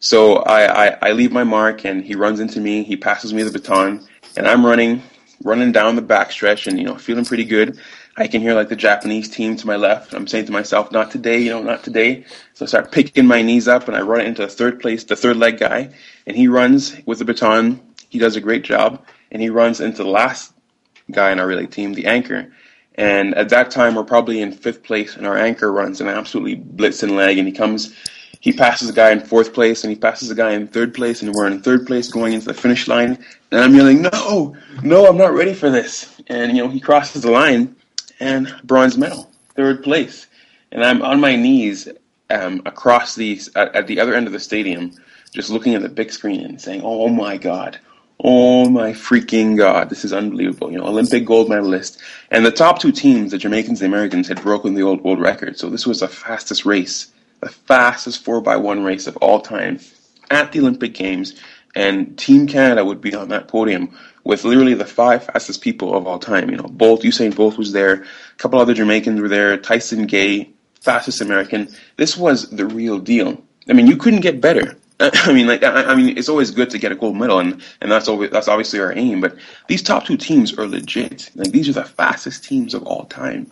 So 0.00 0.36
I, 0.36 0.88
I 0.88 0.98
I 1.02 1.12
leave 1.12 1.32
my 1.32 1.44
mark, 1.44 1.84
and 1.86 2.04
he 2.04 2.14
runs 2.16 2.40
into 2.40 2.60
me. 2.60 2.82
He 2.82 2.96
passes 2.96 3.32
me 3.32 3.42
the 3.42 3.50
baton, 3.50 4.06
and 4.36 4.46
I'm 4.46 4.64
running, 4.64 5.02
running 5.42 5.72
down 5.72 5.96
the 5.96 6.02
backstretch, 6.02 6.66
and 6.66 6.78
you 6.78 6.84
know, 6.84 6.96
feeling 6.96 7.24
pretty 7.24 7.44
good. 7.44 7.78
I 8.18 8.26
can 8.26 8.40
hear 8.42 8.54
like 8.54 8.68
the 8.68 8.76
Japanese 8.76 9.28
team 9.28 9.54
to 9.56 9.66
my 9.66 9.76
left. 9.76 10.12
I'm 10.12 10.26
saying 10.26 10.46
to 10.46 10.52
myself, 10.52 10.90
not 10.90 11.12
today, 11.12 11.38
you 11.38 11.50
know, 11.50 11.62
not 11.62 11.84
today. 11.84 12.24
So 12.54 12.64
I 12.64 12.68
start 12.68 12.90
picking 12.90 13.26
my 13.26 13.42
knees 13.42 13.68
up 13.68 13.86
and 13.86 13.96
I 13.96 14.00
run 14.00 14.22
into 14.22 14.42
the 14.42 14.48
third 14.48 14.80
place, 14.80 15.04
the 15.04 15.14
third 15.14 15.36
leg 15.36 15.58
guy, 15.58 15.90
and 16.26 16.36
he 16.36 16.48
runs 16.48 16.96
with 17.06 17.20
the 17.20 17.24
baton. 17.24 17.80
He 18.08 18.18
does 18.18 18.34
a 18.34 18.40
great 18.40 18.64
job 18.64 19.04
and 19.30 19.40
he 19.40 19.50
runs 19.50 19.80
into 19.80 20.02
the 20.02 20.10
last 20.10 20.52
guy 21.12 21.30
in 21.30 21.38
our 21.38 21.46
relay 21.46 21.66
team, 21.66 21.94
the 21.94 22.06
anchor. 22.06 22.52
And 22.96 23.36
at 23.36 23.50
that 23.50 23.70
time, 23.70 23.94
we're 23.94 24.02
probably 24.02 24.42
in 24.42 24.50
fifth 24.50 24.82
place, 24.82 25.14
and 25.16 25.24
our 25.24 25.38
anchor 25.38 25.72
runs 25.72 26.00
an 26.00 26.08
absolutely 26.08 26.56
blitzing 26.56 27.14
leg, 27.14 27.38
and 27.38 27.46
he 27.46 27.54
comes, 27.54 27.94
he 28.40 28.52
passes 28.52 28.90
a 28.90 28.92
guy 28.92 29.12
in 29.12 29.20
fourth 29.20 29.54
place, 29.54 29.84
and 29.84 29.92
he 29.92 29.96
passes 29.96 30.32
a 30.32 30.34
guy 30.34 30.50
in 30.50 30.66
third 30.66 30.94
place, 30.94 31.22
and 31.22 31.32
we're 31.32 31.46
in 31.46 31.62
third 31.62 31.86
place 31.86 32.10
going 32.10 32.32
into 32.32 32.46
the 32.46 32.54
finish 32.54 32.88
line. 32.88 33.24
And 33.52 33.60
I'm 33.60 33.72
yelling, 33.72 34.02
"No, 34.02 34.56
no, 34.82 35.06
I'm 35.06 35.16
not 35.16 35.32
ready 35.32 35.54
for 35.54 35.70
this!" 35.70 36.20
And 36.26 36.56
you 36.56 36.64
know, 36.64 36.68
he 36.68 36.80
crosses 36.80 37.22
the 37.22 37.30
line, 37.30 37.76
and 38.20 38.54
bronze 38.64 38.96
medal, 38.96 39.30
third 39.54 39.82
place. 39.82 40.26
And 40.70 40.84
I'm 40.84 41.02
on 41.02 41.20
my 41.20 41.36
knees 41.36 41.88
um, 42.30 42.62
across 42.66 43.14
the 43.14 43.40
at, 43.56 43.74
at 43.74 43.86
the 43.86 44.00
other 44.00 44.14
end 44.14 44.26
of 44.26 44.32
the 44.32 44.40
stadium, 44.40 44.92
just 45.32 45.50
looking 45.50 45.74
at 45.74 45.82
the 45.82 45.88
big 45.88 46.12
screen 46.12 46.44
and 46.44 46.60
saying, 46.60 46.82
"Oh 46.84 47.08
my 47.08 47.36
God." 47.36 47.78
Oh 48.20 48.68
my 48.68 48.94
freaking 48.94 49.56
god, 49.56 49.90
this 49.90 50.04
is 50.04 50.12
unbelievable. 50.12 50.72
You 50.72 50.78
know, 50.78 50.88
Olympic 50.88 51.24
gold 51.24 51.48
medalist. 51.48 52.02
And 52.32 52.44
the 52.44 52.50
top 52.50 52.80
two 52.80 52.90
teams, 52.90 53.30
the 53.30 53.38
Jamaicans 53.38 53.80
and 53.80 53.92
the 53.92 53.96
Americans, 53.96 54.26
had 54.26 54.42
broken 54.42 54.74
the 54.74 54.82
old 54.82 55.04
world 55.04 55.20
record. 55.20 55.56
So 55.56 55.70
this 55.70 55.86
was 55.86 56.00
the 56.00 56.08
fastest 56.08 56.66
race, 56.66 57.12
the 57.40 57.48
fastest 57.48 58.24
4x1 58.24 58.84
race 58.84 59.06
of 59.06 59.16
all 59.18 59.40
time 59.40 59.78
at 60.32 60.50
the 60.50 60.58
Olympic 60.58 60.94
Games. 60.94 61.40
And 61.76 62.18
Team 62.18 62.48
Canada 62.48 62.84
would 62.84 63.00
be 63.00 63.14
on 63.14 63.28
that 63.28 63.46
podium 63.46 63.96
with 64.24 64.44
literally 64.44 64.74
the 64.74 64.84
five 64.84 65.24
fastest 65.24 65.60
people 65.62 65.94
of 65.94 66.06
all 66.06 66.18
time. 66.18 66.50
You 66.50 66.56
know, 66.56 66.68
Bolt, 66.68 67.02
Usain 67.02 67.34
Bolt 67.34 67.58
was 67.58 67.72
there, 67.72 68.02
a 68.02 68.36
couple 68.36 68.58
other 68.58 68.74
Jamaicans 68.74 69.20
were 69.20 69.28
there, 69.28 69.56
Tyson 69.56 70.06
Gay, 70.06 70.50
fastest 70.80 71.20
American. 71.20 71.68
This 71.96 72.16
was 72.16 72.50
the 72.50 72.66
real 72.66 72.98
deal. 72.98 73.42
I 73.68 73.72
mean, 73.72 73.86
you 73.86 73.96
couldn't 73.96 74.20
get 74.20 74.40
better. 74.40 74.76
I 75.00 75.32
mean, 75.32 75.46
like, 75.46 75.62
I, 75.62 75.84
I, 75.84 75.94
mean, 75.94 76.18
it's 76.18 76.28
always 76.28 76.50
good 76.50 76.70
to 76.70 76.78
get 76.78 76.90
a 76.90 76.96
gold 76.96 77.16
medal, 77.16 77.38
and, 77.38 77.62
and 77.80 77.90
that's 77.90 78.08
always 78.08 78.30
that's 78.30 78.48
obviously 78.48 78.80
our 78.80 78.92
aim. 78.96 79.20
But 79.20 79.36
these 79.68 79.82
top 79.82 80.04
two 80.04 80.16
teams 80.16 80.52
are 80.58 80.66
legit. 80.66 81.30
Like, 81.36 81.52
these 81.52 81.68
are 81.68 81.72
the 81.72 81.84
fastest 81.84 82.44
teams 82.44 82.74
of 82.74 82.82
all 82.82 83.04
time. 83.04 83.50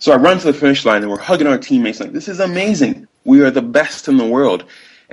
So 0.00 0.10
I 0.10 0.16
run 0.16 0.38
to 0.38 0.46
the 0.50 0.54
finish 0.54 0.84
line, 0.84 1.02
and 1.02 1.10
we're 1.10 1.18
hugging 1.18 1.46
our 1.46 1.58
teammates. 1.58 2.00
Like, 2.00 2.12
this 2.12 2.26
is 2.26 2.40
amazing. 2.40 3.06
We 3.24 3.42
are 3.42 3.50
the 3.52 3.62
best 3.62 4.08
in 4.08 4.16
the 4.16 4.26
world. 4.26 4.64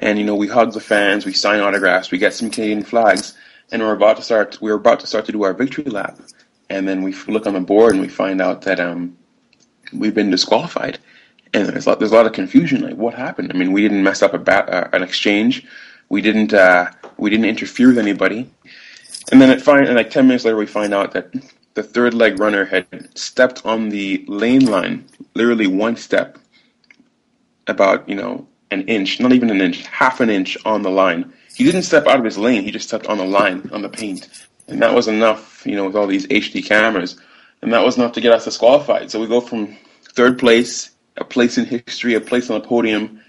And 0.01 0.17
you 0.17 0.25
know, 0.25 0.35
we 0.35 0.47
hug 0.47 0.73
the 0.73 0.79
fans, 0.79 1.25
we 1.25 1.33
sign 1.33 1.59
autographs, 1.59 2.09
we 2.09 2.17
get 2.17 2.33
some 2.33 2.49
Canadian 2.49 2.83
flags, 2.83 3.33
and 3.71 3.81
we're 3.81 3.93
about 3.93 4.17
to 4.17 4.23
start. 4.23 4.57
We're 4.61 4.75
about 4.75 4.99
to 5.01 5.07
start 5.07 5.25
to 5.25 5.31
do 5.31 5.43
our 5.43 5.53
victory 5.53 5.85
lap, 5.85 6.19
and 6.69 6.87
then 6.87 7.03
we 7.03 7.13
look 7.27 7.45
on 7.47 7.53
the 7.53 7.59
board 7.59 7.93
and 7.93 8.01
we 8.01 8.09
find 8.09 8.41
out 8.41 8.61
that 8.63 8.79
um, 8.79 9.17
we've 9.93 10.13
been 10.13 10.29
disqualified 10.29 10.99
and 11.53 11.67
there's 11.67 11.85
a 11.85 11.89
lot, 11.89 11.99
there's 11.99 12.11
a 12.11 12.15
lot 12.15 12.25
of 12.25 12.33
confusion. 12.33 12.81
Like, 12.81 12.95
what 12.95 13.13
happened? 13.13 13.51
I 13.53 13.57
mean, 13.57 13.71
we 13.71 13.81
didn't 13.81 14.03
mess 14.03 14.21
up 14.21 14.33
a 14.33 14.37
bat, 14.37 14.69
uh, 14.69 14.87
an 14.93 15.03
exchange. 15.03 15.65
We 16.09 16.21
didn't 16.21 16.53
uh, 16.53 16.91
we 17.17 17.29
didn't 17.29 17.45
interfere 17.45 17.89
with 17.89 17.97
anybody. 17.97 18.49
And 19.31 19.41
then 19.41 19.49
at 19.51 19.61
find, 19.61 19.85
and 19.85 19.95
like 19.95 20.09
ten 20.09 20.27
minutes 20.27 20.45
later, 20.45 20.57
we 20.57 20.65
find 20.65 20.93
out 20.93 21.13
that 21.13 21.33
the 21.75 21.83
third 21.83 22.13
leg 22.13 22.39
runner 22.39 22.65
had 22.65 23.17
stepped 23.17 23.65
on 23.65 23.89
the 23.89 24.23
lane 24.27 24.65
line, 24.65 25.05
literally 25.35 25.67
one 25.67 25.95
step, 25.95 26.37
about 27.67 28.07
you 28.07 28.15
know 28.15 28.47
an 28.71 28.87
inch, 28.87 29.19
not 29.19 29.33
even 29.33 29.49
an 29.49 29.61
inch, 29.61 29.85
half 29.85 30.19
an 30.19 30.29
inch 30.29 30.57
on 30.65 30.81
the 30.81 30.91
line. 30.91 31.33
He 31.59 31.65
didn't 31.65 31.83
step 31.83 32.07
out 32.07 32.19
of 32.19 32.23
his 32.23 32.37
lane. 32.37 32.63
He 32.63 32.71
just 32.71 32.87
stepped 32.87 33.07
on 33.07 33.17
the 33.17 33.25
line 33.25 33.69
on 33.73 33.81
the 33.81 33.89
paint, 33.89 34.29
and 34.69 34.81
that 34.81 34.93
was 34.93 35.09
enough. 35.09 35.67
You 35.67 35.75
know, 35.75 35.87
with 35.87 35.95
all 35.97 36.07
these 36.07 36.25
HD 36.27 36.65
cameras, 36.65 37.19
and 37.61 37.73
that 37.73 37.83
was 37.83 37.97
enough 37.97 38.13
to 38.13 38.21
get 38.21 38.31
us 38.31 38.45
disqualified. 38.45 39.11
So 39.11 39.19
we 39.19 39.27
go 39.27 39.41
from 39.41 39.75
third 40.13 40.39
place 40.39 40.91
a 41.17 41.25
place 41.25 41.57
in 41.57 41.65
history, 41.65 42.13
a 42.13 42.21
place 42.21 42.49
on 42.49 42.61
the 42.61 42.65
podium, 42.65 43.19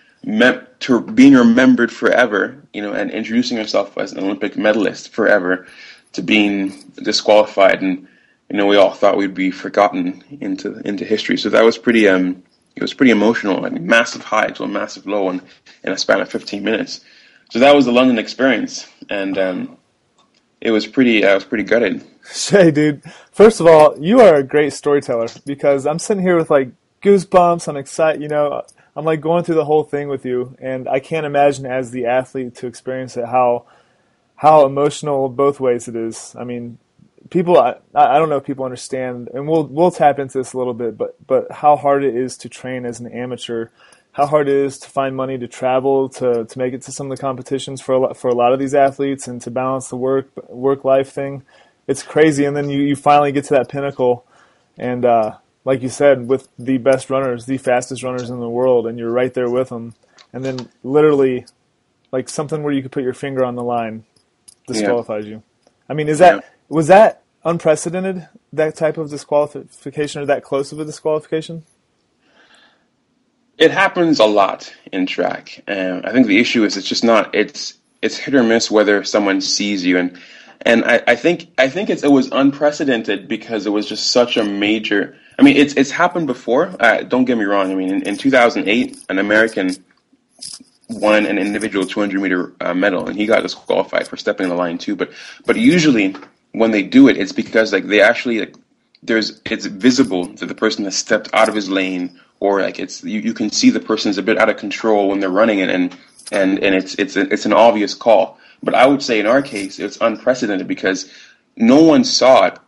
to 0.78 1.00
being 1.00 1.34
remembered 1.34 1.90
forever, 1.90 2.62
you 2.72 2.80
know, 2.80 2.92
and 2.92 3.10
introducing 3.10 3.56
yourself 3.56 3.98
as 3.98 4.12
an 4.12 4.20
Olympic 4.20 4.56
medalist 4.56 5.12
forever, 5.12 5.66
to 6.12 6.22
being 6.22 6.70
disqualified, 7.02 7.82
and 7.82 8.06
you 8.48 8.56
know, 8.56 8.66
we 8.66 8.76
all 8.76 8.92
thought 8.92 9.16
we'd 9.16 9.34
be 9.34 9.50
forgotten 9.50 10.22
into 10.40 10.78
into 10.84 11.04
history. 11.04 11.36
So 11.36 11.50
that 11.50 11.64
was 11.64 11.78
pretty, 11.78 12.08
um, 12.08 12.44
it 12.76 12.82
was 12.82 12.94
pretty 12.94 13.10
emotional. 13.10 13.60
Mean, 13.60 13.84
massive 13.88 14.22
high 14.22 14.50
to 14.50 14.62
a 14.62 14.68
massive 14.68 15.08
low 15.08 15.30
in, 15.30 15.42
in 15.82 15.92
a 15.92 15.98
span 15.98 16.20
of 16.20 16.30
15 16.30 16.62
minutes. 16.62 17.00
So 17.50 17.58
that 17.58 17.74
was 17.74 17.84
the 17.84 17.92
London 17.92 18.18
experience, 18.18 18.88
and 19.08 19.36
um, 19.36 19.76
it 20.60 20.70
was 20.70 20.86
pretty. 20.86 21.24
I 21.26 21.34
was 21.34 21.44
pretty 21.44 21.64
gutted. 21.64 22.04
Seyi, 22.24 22.72
dude. 22.72 23.02
First 23.32 23.60
of 23.60 23.66
all, 23.66 23.98
you 23.98 24.20
are 24.20 24.36
a 24.36 24.42
great 24.44 24.72
storyteller 24.72 25.26
because 25.44 25.86
I'm 25.86 25.98
sitting 25.98 26.22
here 26.22 26.36
with 26.36 26.48
like 26.48 26.70
goosebumps. 27.02 27.66
I'm 27.66 27.76
excited. 27.76 28.22
You 28.22 28.28
know, 28.28 28.62
I'm 28.94 29.04
like 29.04 29.20
going 29.20 29.42
through 29.42 29.56
the 29.56 29.64
whole 29.64 29.82
thing 29.82 30.08
with 30.08 30.24
you, 30.24 30.56
and 30.60 30.88
I 30.88 31.00
can't 31.00 31.26
imagine 31.26 31.66
as 31.66 31.90
the 31.90 32.06
athlete 32.06 32.54
to 32.56 32.68
experience 32.68 33.16
it 33.16 33.26
how 33.26 33.64
how 34.36 34.64
emotional 34.64 35.28
both 35.28 35.58
ways 35.58 35.88
it 35.88 35.96
is. 35.96 36.36
I 36.38 36.44
mean, 36.44 36.78
people. 37.28 37.58
I, 37.58 37.76
I 37.94 38.18
don't 38.18 38.30
know 38.30 38.36
if 38.36 38.44
people 38.44 38.64
understand, 38.64 39.28
and 39.34 39.46
we'll 39.46 39.64
we'll 39.64 39.90
tap 39.90 40.18
into 40.18 40.38
this 40.38 40.52
a 40.52 40.58
little 40.58 40.74
bit, 40.74 40.96
but 40.96 41.14
but 41.26 41.50
how 41.50 41.76
hard 41.76 42.04
it 42.04 42.16
is 42.16 42.36
to 42.38 42.48
train 42.48 42.86
as 42.86 43.00
an 43.00 43.06
amateur. 43.12 43.68
How 44.12 44.26
hard 44.26 44.48
it 44.48 44.56
is 44.56 44.78
to 44.80 44.90
find 44.90 45.14
money 45.14 45.38
to 45.38 45.46
travel 45.46 46.08
to, 46.08 46.44
to 46.44 46.58
make 46.58 46.74
it 46.74 46.82
to 46.82 46.92
some 46.92 47.10
of 47.10 47.16
the 47.16 47.20
competitions 47.20 47.80
for 47.80 47.94
a 47.94 47.98
lot, 47.98 48.16
for 48.16 48.28
a 48.28 48.34
lot 48.34 48.52
of 48.52 48.58
these 48.58 48.74
athletes 48.74 49.28
and 49.28 49.40
to 49.42 49.52
balance 49.52 49.88
the 49.88 49.96
work 49.96 50.30
work 50.48 50.84
life 50.84 51.10
thing, 51.10 51.44
it's 51.86 52.02
crazy. 52.02 52.44
And 52.44 52.56
then 52.56 52.68
you, 52.68 52.80
you 52.80 52.96
finally 52.96 53.30
get 53.30 53.44
to 53.44 53.54
that 53.54 53.68
pinnacle, 53.68 54.26
and 54.76 55.04
uh, 55.04 55.36
like 55.64 55.82
you 55.82 55.88
said, 55.88 56.26
with 56.26 56.48
the 56.58 56.78
best 56.78 57.08
runners, 57.08 57.46
the 57.46 57.58
fastest 57.58 58.02
runners 58.02 58.30
in 58.30 58.40
the 58.40 58.48
world, 58.48 58.86
and 58.86 58.98
you're 58.98 59.12
right 59.12 59.32
there 59.32 59.48
with 59.48 59.68
them. 59.68 59.94
And 60.32 60.44
then 60.44 60.68
literally, 60.82 61.46
like 62.12 62.28
something 62.28 62.62
where 62.62 62.72
you 62.72 62.82
could 62.82 62.92
put 62.92 63.04
your 63.04 63.14
finger 63.14 63.44
on 63.44 63.54
the 63.54 63.64
line 63.64 64.04
disqualifies 64.66 65.24
yeah. 65.26 65.30
you. 65.30 65.42
I 65.88 65.94
mean, 65.94 66.08
is 66.08 66.18
that 66.18 66.36
yeah. 66.36 66.48
Was 66.70 66.86
that 66.86 67.22
unprecedented? 67.44 68.28
That 68.52 68.76
type 68.76 68.96
of 68.96 69.10
disqualification, 69.10 70.22
or 70.22 70.26
that 70.26 70.42
close 70.42 70.72
of 70.72 70.80
a 70.80 70.84
disqualification? 70.84 71.64
It 73.58 73.70
happens 73.70 74.18
a 74.18 74.24
lot 74.24 74.72
in 74.90 75.04
track, 75.04 75.62
and 75.66 76.06
I 76.06 76.12
think 76.12 76.26
the 76.26 76.38
issue 76.38 76.64
is 76.64 76.78
it's 76.78 76.88
just 76.88 77.04
not 77.04 77.34
it's 77.34 77.74
it's 78.00 78.16
hit 78.16 78.34
or 78.34 78.42
miss 78.42 78.70
whether 78.70 79.04
someone 79.04 79.42
sees 79.42 79.84
you 79.84 79.98
and 79.98 80.18
and 80.62 80.84
I, 80.84 81.02
I 81.06 81.16
think 81.16 81.48
I 81.58 81.68
think 81.68 81.90
it 81.90 82.02
was 82.10 82.28
unprecedented 82.32 83.28
because 83.28 83.66
it 83.66 83.70
was 83.70 83.86
just 83.86 84.12
such 84.12 84.36
a 84.36 84.44
major. 84.44 85.16
I 85.38 85.42
mean, 85.42 85.56
it's 85.56 85.74
it's 85.74 85.90
happened 85.90 86.26
before. 86.26 86.74
Uh, 86.78 87.02
don't 87.02 87.24
get 87.24 87.38
me 87.38 87.44
wrong. 87.44 87.72
I 87.72 87.74
mean, 87.74 87.92
in, 87.92 88.02
in 88.02 88.16
2008, 88.16 89.04
an 89.08 89.18
American 89.18 89.70
won 90.90 91.24
an 91.24 91.38
individual 91.38 91.86
200 91.86 92.20
meter 92.20 92.52
uh, 92.60 92.74
medal, 92.74 93.08
and 93.08 93.16
he 93.16 93.26
got 93.26 93.42
disqualified 93.42 94.06
for 94.06 94.16
stepping 94.16 94.48
the 94.48 94.54
line 94.54 94.76
too. 94.76 94.96
But 94.96 95.12
but 95.46 95.56
usually 95.56 96.14
when 96.52 96.70
they 96.70 96.82
do 96.82 97.08
it, 97.08 97.16
it's 97.16 97.32
because 97.32 97.72
like 97.72 97.86
they 97.86 98.00
actually 98.00 98.40
like 98.40 98.54
there's 99.02 99.40
it's 99.44 99.66
visible 99.66 100.26
that 100.26 100.46
the 100.46 100.54
person 100.54 100.84
has 100.84 100.96
stepped 100.96 101.28
out 101.32 101.48
of 101.48 101.54
his 101.54 101.68
lane, 101.68 102.18
or 102.40 102.60
like 102.60 102.78
it's 102.78 103.02
you, 103.04 103.20
you 103.20 103.34
can 103.34 103.50
see 103.50 103.70
the 103.70 103.80
person's 103.80 104.18
a 104.18 104.22
bit 104.22 104.38
out 104.38 104.48
of 104.48 104.56
control 104.56 105.08
when 105.08 105.20
they're 105.20 105.30
running 105.30 105.60
it, 105.60 105.70
and 105.70 105.96
and 106.32 106.58
and 106.58 106.74
it's 106.74 106.94
it's 106.96 107.16
a, 107.16 107.22
it's 107.32 107.46
an 107.46 107.52
obvious 107.52 107.94
call. 107.94 108.38
But 108.62 108.74
I 108.74 108.86
would 108.86 109.02
say 109.02 109.20
in 109.20 109.26
our 109.26 109.42
case, 109.42 109.78
it's 109.78 109.98
unprecedented 110.00 110.68
because 110.68 111.10
no 111.56 111.82
one 111.82 112.04
saw 112.04 112.46
it 112.46 112.58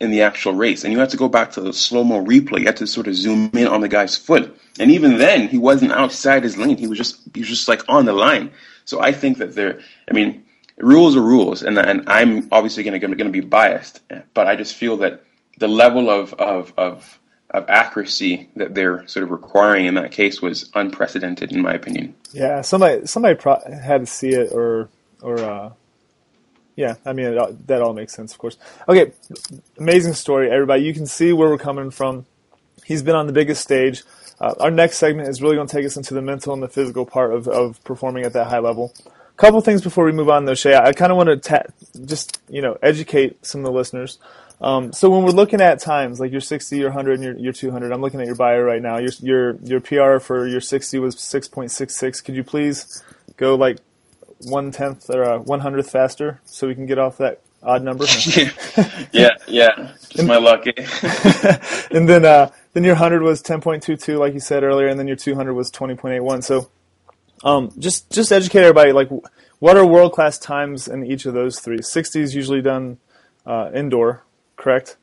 in 0.00 0.10
the 0.10 0.22
actual 0.22 0.54
race, 0.54 0.82
and 0.84 0.92
you 0.92 0.98
have 0.98 1.10
to 1.10 1.16
go 1.16 1.28
back 1.28 1.52
to 1.52 1.60
the 1.60 1.72
slow 1.72 2.04
mo 2.04 2.24
replay. 2.24 2.60
You 2.60 2.66
have 2.66 2.76
to 2.76 2.86
sort 2.86 3.06
of 3.06 3.14
zoom 3.14 3.50
in 3.54 3.68
on 3.68 3.80
the 3.80 3.88
guy's 3.88 4.16
foot, 4.16 4.56
and 4.78 4.90
even 4.90 5.18
then, 5.18 5.48
he 5.48 5.58
wasn't 5.58 5.92
outside 5.92 6.42
his 6.42 6.56
lane. 6.56 6.78
He 6.78 6.86
was 6.86 6.98
just 6.98 7.20
he 7.34 7.40
was 7.40 7.48
just 7.48 7.68
like 7.68 7.82
on 7.88 8.06
the 8.06 8.12
line. 8.12 8.50
So 8.84 9.00
I 9.00 9.12
think 9.12 9.38
that 9.38 9.54
there. 9.54 9.80
I 10.10 10.14
mean, 10.14 10.41
rules 10.78 11.16
are 11.16 11.22
rules, 11.22 11.62
and 11.62 11.78
and 11.78 12.04
I'm 12.08 12.48
obviously 12.52 12.82
going 12.82 13.00
to 13.00 13.06
going 13.06 13.18
to 13.18 13.30
be 13.30 13.40
biased, 13.40 14.00
but 14.34 14.46
I 14.46 14.56
just 14.56 14.74
feel 14.74 14.96
that 14.98 15.24
the 15.58 15.68
level 15.68 16.10
of 16.10 16.34
of 16.34 16.72
of 16.76 17.18
of 17.50 17.66
accuracy 17.68 18.48
that 18.56 18.74
they're 18.74 19.06
sort 19.06 19.24
of 19.24 19.30
requiring 19.30 19.86
in 19.86 19.94
that 19.94 20.10
case 20.10 20.40
was 20.40 20.70
unprecedented, 20.74 21.52
in 21.52 21.60
my 21.60 21.74
opinion. 21.74 22.14
Yeah, 22.32 22.62
somebody 22.62 23.06
somebody 23.06 23.34
pro- 23.34 23.60
had 23.82 24.00
to 24.00 24.06
see 24.06 24.30
it, 24.30 24.52
or 24.52 24.88
or 25.20 25.38
uh, 25.38 25.72
yeah, 26.76 26.94
I 27.04 27.12
mean 27.12 27.26
it, 27.26 27.66
that 27.66 27.82
all 27.82 27.92
makes 27.92 28.14
sense, 28.14 28.32
of 28.32 28.38
course. 28.38 28.56
Okay, 28.88 29.12
amazing 29.78 30.14
story, 30.14 30.50
everybody. 30.50 30.82
You 30.82 30.94
can 30.94 31.06
see 31.06 31.32
where 31.32 31.48
we're 31.48 31.58
coming 31.58 31.90
from. 31.90 32.26
He's 32.84 33.02
been 33.02 33.14
on 33.14 33.26
the 33.26 33.32
biggest 33.32 33.62
stage. 33.62 34.02
Uh, 34.40 34.54
our 34.58 34.70
next 34.70 34.98
segment 34.98 35.28
is 35.28 35.40
really 35.40 35.54
going 35.54 35.68
to 35.68 35.76
take 35.76 35.86
us 35.86 35.96
into 35.96 36.14
the 36.14 36.22
mental 36.22 36.52
and 36.52 36.62
the 36.62 36.68
physical 36.68 37.06
part 37.06 37.32
of, 37.32 37.46
of 37.46 37.82
performing 37.84 38.24
at 38.24 38.32
that 38.32 38.48
high 38.48 38.58
level. 38.58 38.92
Couple 39.36 39.60
things 39.60 39.82
before 39.82 40.04
we 40.04 40.12
move 40.12 40.28
on, 40.28 40.44
though, 40.44 40.52
Seyi. 40.52 40.80
I 40.80 40.92
kind 40.92 41.10
of 41.10 41.16
want 41.16 41.28
to 41.28 41.36
ta- 41.36 41.64
just 42.04 42.40
you 42.48 42.62
know 42.62 42.78
educate 42.82 43.44
some 43.44 43.60
of 43.62 43.64
the 43.64 43.72
listeners. 43.72 44.18
Um, 44.60 44.92
so 44.92 45.10
when 45.10 45.24
we're 45.24 45.30
looking 45.30 45.60
at 45.60 45.80
times 45.80 46.20
like 46.20 46.30
your 46.30 46.40
60, 46.40 46.76
your 46.76 46.90
100, 46.90 47.14
and 47.14 47.24
your, 47.24 47.36
your 47.36 47.52
200, 47.52 47.90
I'm 47.90 48.00
looking 48.00 48.20
at 48.20 48.26
your 48.26 48.36
bio 48.36 48.60
right 48.60 48.80
now. 48.80 48.98
Your 48.98 49.10
your 49.20 49.56
your 49.62 49.80
PR 49.80 50.18
for 50.20 50.46
your 50.46 50.60
60 50.60 50.98
was 51.00 51.16
6.66. 51.16 52.24
Could 52.24 52.36
you 52.36 52.44
please 52.44 53.02
go 53.36 53.56
like 53.56 53.78
one 54.44 54.70
tenth 54.70 55.10
or 55.10 55.38
one 55.40 55.60
hundredth 55.60 55.90
faster 55.90 56.40
so 56.44 56.68
we 56.68 56.74
can 56.74 56.86
get 56.86 56.98
off 56.98 57.18
that 57.18 57.40
odd 57.62 57.82
number? 57.82 58.04
yeah, 59.12 59.30
yeah, 59.48 59.92
just 60.10 60.26
my 60.28 60.36
luck. 60.36 60.64
and 61.90 62.08
then 62.08 62.24
uh, 62.24 62.50
then 62.74 62.84
your 62.84 62.94
100 62.94 63.22
was 63.22 63.42
10.22, 63.42 64.18
like 64.18 64.34
you 64.34 64.40
said 64.40 64.62
earlier, 64.62 64.86
and 64.88 64.98
then 64.98 65.08
your 65.08 65.16
200 65.16 65.54
was 65.54 65.70
20.81. 65.70 66.44
So 66.44 66.70
um, 67.44 67.72
just 67.78 68.10
just 68.10 68.32
educate 68.32 68.60
everybody 68.60 68.92
like 68.92 69.08
what 69.58 69.76
are 69.76 69.86
world 69.86 70.12
class 70.12 70.38
times 70.38 70.88
in 70.88 71.06
each 71.06 71.24
of 71.26 71.34
those 71.34 71.60
three? 71.60 71.80
60 71.80 72.20
is 72.20 72.34
usually 72.34 72.62
done 72.62 72.98
uh, 73.46 73.70
indoor 73.72 74.24
correct? 74.56 74.96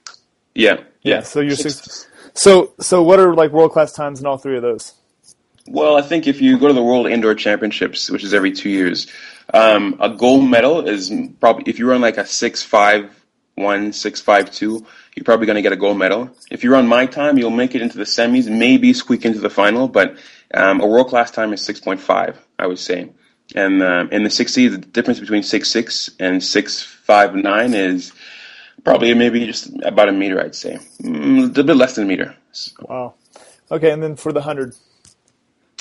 Yeah, 0.55 0.77
yeah. 1.01 1.15
yeah 1.15 1.21
so 1.21 1.39
you're 1.41 1.55
six. 1.55 2.07
So 2.33 2.73
so 2.79 3.03
what 3.03 3.19
are 3.19 3.33
like 3.33 3.51
world 3.51 3.71
class 3.71 3.93
times 3.93 4.19
in 4.19 4.25
all 4.25 4.37
three 4.37 4.55
of 4.55 4.61
those? 4.61 4.93
Well, 5.67 5.97
I 5.97 6.01
think 6.01 6.27
if 6.27 6.41
you 6.41 6.57
go 6.57 6.67
to 6.67 6.73
the 6.73 6.81
World 6.83 7.05
Indoor 7.07 7.35
Championships, 7.35 8.09
which 8.09 8.23
is 8.23 8.33
every 8.33 8.51
two 8.51 8.69
years, 8.69 9.05
um, 9.53 9.97
a 9.99 10.09
gold 10.09 10.49
medal 10.49 10.87
is 10.87 11.13
probably 11.39 11.63
if 11.67 11.77
you 11.77 11.87
run 11.87 12.01
like 12.01 12.17
a 12.17 12.25
six 12.25 12.63
five 12.63 13.11
one 13.55 13.93
six 13.93 14.19
five 14.19 14.51
two, 14.51 14.85
you're 15.15 15.23
probably 15.23 15.45
going 15.45 15.57
to 15.57 15.61
get 15.61 15.73
a 15.73 15.77
gold 15.77 15.97
medal. 15.97 16.29
If 16.49 16.63
you 16.63 16.71
run 16.71 16.87
my 16.87 17.05
time, 17.05 17.37
you'll 17.37 17.51
make 17.51 17.75
it 17.75 17.81
into 17.81 17.97
the 17.97 18.05
semis, 18.05 18.49
maybe 18.49 18.93
squeak 18.93 19.25
into 19.25 19.39
the 19.39 19.49
final, 19.49 19.87
but 19.87 20.17
um, 20.53 20.81
a 20.81 20.87
world 20.87 21.07
class 21.07 21.31
time 21.31 21.53
is 21.53 21.61
six 21.61 21.79
point 21.79 21.99
five, 21.99 22.37
I 22.57 22.67
would 22.67 22.79
say. 22.79 23.11
And 23.55 23.81
um, 23.81 24.09
in 24.11 24.23
the 24.23 24.29
60, 24.29 24.67
the 24.67 24.77
difference 24.77 25.19
between 25.19 25.41
six 25.41 25.71
six 25.71 26.09
and 26.19 26.43
six 26.43 26.83
five 26.83 27.33
nine 27.33 27.73
is 27.73 28.13
Probably 28.83 29.13
maybe 29.13 29.45
just 29.45 29.69
about 29.83 30.09
a 30.09 30.11
meter, 30.11 30.41
I'd 30.41 30.55
say. 30.55 30.79
Mm, 31.01 31.57
a 31.57 31.63
bit 31.63 31.75
less 31.75 31.95
than 31.95 32.05
a 32.05 32.07
meter. 32.07 32.35
Wow. 32.81 33.15
Okay, 33.71 33.91
and 33.91 34.01
then 34.01 34.15
for 34.15 34.31
the 34.31 34.39
100? 34.39 34.75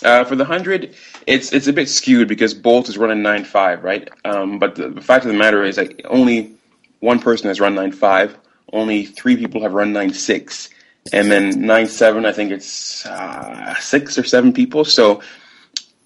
Uh, 0.04 0.24
for 0.24 0.36
the 0.36 0.44
100, 0.44 0.94
it's 1.26 1.52
it's 1.52 1.66
a 1.66 1.72
bit 1.72 1.88
skewed 1.88 2.28
because 2.28 2.54
Bolt 2.54 2.88
is 2.88 2.98
running 2.98 3.22
9.5, 3.22 3.82
right? 3.82 4.08
Um, 4.24 4.58
but 4.58 4.76
the, 4.76 4.90
the, 4.90 5.00
fact 5.00 5.24
of 5.24 5.32
the 5.32 5.36
matter 5.36 5.64
is, 5.64 5.76
like, 5.76 6.00
only 6.04 6.54
one 7.00 7.18
person 7.18 7.48
has 7.48 7.60
run 7.60 7.74
9.5, 7.74 8.34
only 8.72 9.04
three 9.06 9.36
people 9.36 9.62
have 9.62 9.72
run 9.72 9.92
9.6, 9.92 10.68
and 11.12 11.30
then 11.30 11.60
nine 11.60 11.86
seven, 11.86 12.26
I 12.26 12.32
think 12.32 12.50
it's 12.50 13.06
uh, 13.06 13.74
six 13.80 14.18
or 14.18 14.24
seven 14.24 14.52
people. 14.52 14.84
So 14.84 15.22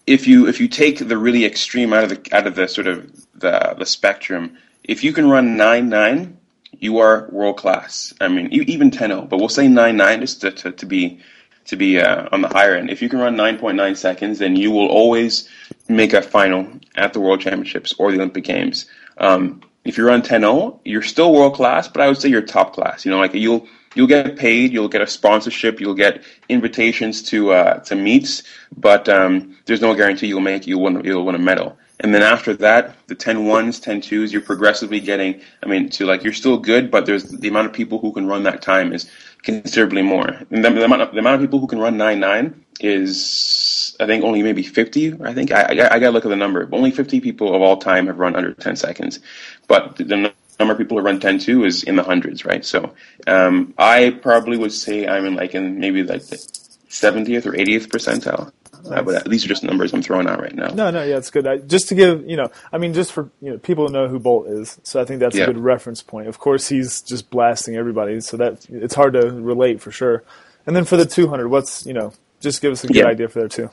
if 0.07 0.27
you 0.27 0.49
if 0.49 0.61
you 0.61 0.69
take 0.69 1.07
the 1.07 1.19
really 1.19 1.45
extreme 1.45 1.93
out 1.93 2.05
of 2.05 2.11
the 2.11 2.37
out 2.37 2.47
of 2.47 2.55
the 2.55 2.69
sort 2.69 2.87
of 2.87 3.11
the 3.35 3.75
the 3.79 3.87
spectrum, 3.87 4.57
if 4.85 5.05
you 5.05 5.13
can 5.13 5.29
run 5.29 5.57
nine 5.57 5.89
nine, 5.89 6.39
you 6.83 6.99
are 6.99 7.29
world 7.31 7.57
class. 7.57 8.13
I 8.21 8.29
mean, 8.29 8.49
even 8.53 8.91
10-0, 8.91 9.29
but 9.29 9.39
we'll 9.39 9.49
say 9.49 9.67
9-9 9.67 10.21
just 10.21 10.41
to, 10.41 10.51
to, 10.51 10.73
to 10.73 10.87
be 10.87 11.21
to 11.65 11.77
be 11.77 12.01
uh, 12.01 12.29
on 12.33 12.41
the 12.41 12.49
higher 12.49 12.75
end. 12.75 12.91
If 12.91 13.01
you 13.01 13.09
can 13.09 13.21
run 13.21 13.37
9.9 13.37 13.97
seconds, 13.97 14.41
then 14.41 14.57
you 14.57 14.73
will 14.73 14.89
always 14.89 15.49
make 15.89 16.13
a 16.13 16.21
final 16.21 16.67
at 16.97 17.13
the 17.13 17.21
World 17.21 17.41
Championships 17.41 17.95
or 17.99 18.11
the 18.11 18.17
Olympic 18.17 18.43
Games. 18.43 18.87
Um, 19.19 19.63
if 19.85 19.97
you 19.97 20.05
run 20.05 20.23
10-0, 20.23 20.81
you're 20.85 21.03
still 21.03 21.33
world 21.33 21.55
class, 21.55 21.87
but 21.87 22.01
I 22.01 22.09
would 22.09 22.17
say 22.17 22.31
you're 22.31 22.43
top 22.43 22.73
class. 22.73 23.05
You 23.05 23.13
know, 23.13 23.19
like 23.19 23.33
you'll 23.35 23.69
you'll 23.95 24.07
get 24.07 24.37
paid, 24.37 24.73
you'll 24.73 24.89
get 24.89 25.03
a 25.03 25.07
sponsorship, 25.07 25.81
you'll 25.81 25.95
get 25.95 26.23
invitations 26.49 27.23
to 27.25 27.53
uh, 27.53 27.79
to 27.81 27.95
meets, 27.95 28.43
but 28.77 29.09
um, 29.09 29.57
there's 29.67 29.81
no 29.81 29.95
guarantee 29.95 30.29
you'll 30.29 30.41
make 30.41 30.67
you'll 30.67 30.83
win 30.83 31.03
you'll 31.05 31.25
win 31.25 31.35
a 31.35 31.39
medal. 31.39 31.79
And 32.03 32.13
then 32.13 32.23
after 32.23 32.55
that, 32.55 32.97
the 33.07 33.15
10 33.15 33.47
ones, 33.47 33.79
10 33.79 34.01
twos, 34.01 34.33
you're 34.33 34.43
progressively 34.43 34.99
getting, 34.99 35.41
I 35.63 35.67
mean, 35.67 35.89
to 35.91 36.05
like, 36.05 36.25
you're 36.25 36.33
still 36.33 36.59
good, 36.59 36.91
but 36.91 37.07
there's 37.07 37.25
the 37.25 37.47
amount 37.47 37.69
of 37.69 37.73
people 37.73 38.01
who 38.01 38.13
can 38.13 38.27
run 38.27 38.43
that 38.43 38.61
time 38.61 38.93
is 38.93 39.09
considerably 39.43 40.03
more. 40.03 40.27
And 40.51 40.65
the, 40.65 40.71
the 40.71 40.85
amount, 40.85 41.03
of, 41.03 41.13
the 41.13 41.21
amount 41.21 41.37
of 41.37 41.41
people 41.43 41.61
who 41.61 41.69
can 41.69 41.79
run 41.79 41.97
9 41.97 42.19
9 42.19 42.65
is, 42.81 43.97
I 44.01 44.07
think, 44.07 44.25
only 44.25 44.43
maybe 44.43 44.65
50. 44.65 45.23
I 45.23 45.33
think, 45.33 45.53
I, 45.53 45.63
I, 45.63 45.95
I 45.95 45.99
got 46.01 46.07
to 46.07 46.11
look 46.11 46.25
at 46.25 46.31
the 46.31 46.37
number. 46.37 46.69
Only 46.73 46.91
50 46.91 47.21
people 47.21 47.55
of 47.55 47.63
all 47.63 47.77
time 47.77 48.09
have 48.09 48.19
run 48.19 48.35
under 48.35 48.53
10 48.53 48.75
seconds. 48.75 49.21
But 49.69 49.95
the, 49.95 50.05
the 50.05 50.33
number 50.63 50.73
of 50.73 50.79
people 50.79 50.99
who 50.99 51.05
run 51.05 51.21
10 51.21 51.39
2 51.39 51.65
is 51.65 51.83
in 51.83 51.97
the 51.97 52.03
hundreds, 52.03 52.45
right? 52.45 52.65
So 52.65 52.95
um, 53.27 53.75
I 53.77 54.11
probably 54.11 54.57
would 54.57 54.73
say 54.73 55.07
I'm 55.07 55.27
in 55.27 55.35
like 55.35 55.55
in 55.55 55.81
maybe 55.81 56.03
like 56.03 56.25
the 56.27 56.37
70th 56.37 57.47
or 57.47 57.53
80th 57.53 57.89
percentile. 57.89 58.53
Uh, 58.91 59.03
but 59.03 59.29
these 59.29 59.45
are 59.45 59.49
just 59.49 59.63
numbers 59.63 59.93
I'm 59.93 60.03
throwing 60.03 60.27
out 60.27 60.41
right 60.41 60.55
now. 60.55 60.69
No, 60.69 60.91
no, 60.91 61.05
yeah, 61.05 61.17
it's 61.17 61.31
good. 61.31 61.47
I, 61.47 61.59
just 61.59 61.89
to 61.89 61.95
give, 61.95 62.29
you 62.29 62.37
know, 62.37 62.51
I 62.73 62.79
mean, 62.79 62.95
just 62.95 63.13
for 63.13 63.31
you 63.41 63.53
know, 63.53 63.59
people 63.59 63.87
to 63.87 63.93
know 63.93 64.09
who 64.09 64.19
Bolt 64.19 64.49
is. 64.49 64.81
So 64.83 65.01
I 65.01 65.05
think 65.05 65.21
that's 65.21 65.37
yeah. 65.37 65.45
a 65.45 65.47
good 65.47 65.59
reference 65.59 66.03
point. 66.03 66.27
Of 66.27 66.39
course, 66.39 66.69
he's 66.69 67.01
just 67.01 67.31
blasting 67.31 67.77
everybody, 67.77 68.21
so 68.21 68.37
that 68.39 68.67
it's 68.69 68.95
hard 68.95 69.13
to 69.15 69.31
relate 69.31 69.81
for 69.81 69.93
sure. 69.93 70.25
And 70.67 70.75
then 70.75 70.85
for 70.85 70.97
the 70.97 71.07
200, 71.07 71.49
what's 71.49 71.87
you 71.87 71.93
know, 71.93 72.13
just 72.41 72.61
give 72.61 72.73
us 72.73 72.83
a 72.83 72.89
good 72.89 72.97
yeah. 72.97 73.07
idea 73.07 73.29
for 73.29 73.39
there 73.41 73.49
too. 73.49 73.71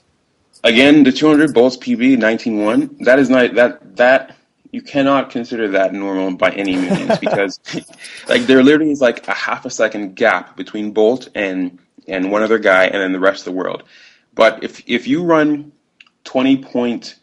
Again, 0.64 1.04
the 1.04 1.12
200 1.12 1.54
Bolt's 1.54 1.78
PB 1.78 2.18
19.1. 2.18 3.06
That 3.06 3.18
is 3.18 3.30
not 3.30 3.56
that 3.56 3.96
that 3.98 4.36
you 4.72 4.82
cannot 4.82 5.30
consider 5.30 5.70
that 5.70 5.94
normal 5.94 6.36
by 6.36 6.52
any 6.52 6.76
means 6.76 7.18
because 7.20 7.60
like 8.28 8.44
there 8.44 8.64
literally 8.64 8.92
is 8.92 9.02
like 9.02 9.28
a 9.28 9.34
half 9.34 9.66
a 9.66 9.70
second 9.70 10.16
gap 10.16 10.56
between 10.56 10.92
Bolt 10.92 11.30
and 11.36 11.80
and 12.08 12.32
one 12.32 12.44
other 12.44 12.60
guy 12.60 12.86
and 12.86 13.02
then 13.02 13.12
the 13.12 13.20
rest 13.20 13.42
of 13.42 13.46
the 13.46 13.58
world. 13.58 13.84
But 14.34 14.64
if 14.64 14.84
if 14.88 15.08
you 15.08 15.24
run 15.24 15.72
twenty 16.24 16.58
point 16.58 17.16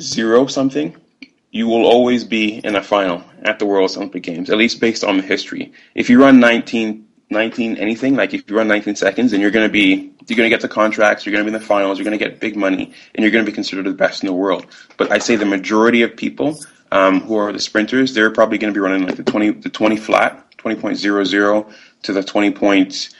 zero 0.00 0.46
something, 0.46 0.96
you 1.50 1.66
will 1.66 1.84
always 1.84 2.24
be 2.24 2.58
in 2.64 2.76
a 2.76 2.82
final 2.82 3.24
at 3.42 3.58
the 3.58 3.66
World 3.66 3.90
Olympic 3.96 4.22
Games, 4.22 4.50
at 4.50 4.56
least 4.56 4.80
based 4.80 5.04
on 5.04 5.16
the 5.16 5.22
history. 5.22 5.72
If 5.94 6.08
you 6.08 6.20
run 6.20 6.40
19, 6.40 7.06
19 7.30 7.76
anything, 7.76 8.16
like 8.16 8.34
if 8.34 8.48
you 8.48 8.56
run 8.56 8.68
19 8.68 8.96
seconds, 8.96 9.30
then 9.30 9.40
you're 9.40 9.50
going 9.50 9.66
to 9.66 9.72
be 9.72 10.12
you're 10.26 10.36
going 10.36 10.48
to 10.48 10.54
get 10.54 10.60
the 10.60 10.68
contracts, 10.68 11.24
you're 11.24 11.32
going 11.32 11.44
to 11.44 11.50
be 11.50 11.54
in 11.54 11.60
the 11.60 11.66
finals, 11.66 11.98
you're 11.98 12.04
going 12.04 12.18
to 12.18 12.24
get 12.24 12.40
big 12.40 12.56
money, 12.56 12.92
and 13.14 13.22
you're 13.22 13.30
going 13.30 13.44
to 13.44 13.50
be 13.50 13.54
considered 13.54 13.86
the 13.86 13.92
best 13.92 14.22
in 14.22 14.26
the 14.26 14.32
world. 14.32 14.66
But 14.96 15.10
I 15.12 15.18
say 15.18 15.36
the 15.36 15.46
majority 15.46 16.02
of 16.02 16.16
people 16.16 16.58
um, 16.92 17.20
who 17.20 17.36
are 17.36 17.52
the 17.52 17.60
sprinters, 17.60 18.14
they're 18.14 18.30
probably 18.30 18.58
going 18.58 18.72
to 18.72 18.76
be 18.76 18.82
running 18.82 19.06
like 19.06 19.16
the 19.16 19.24
20 19.24 19.50
the 19.52 19.70
20 19.70 19.96
flat, 19.96 20.44
20.00 20.58 21.74
to 22.02 22.12
the 22.12 22.22
20 22.22 22.50
point 22.52 23.10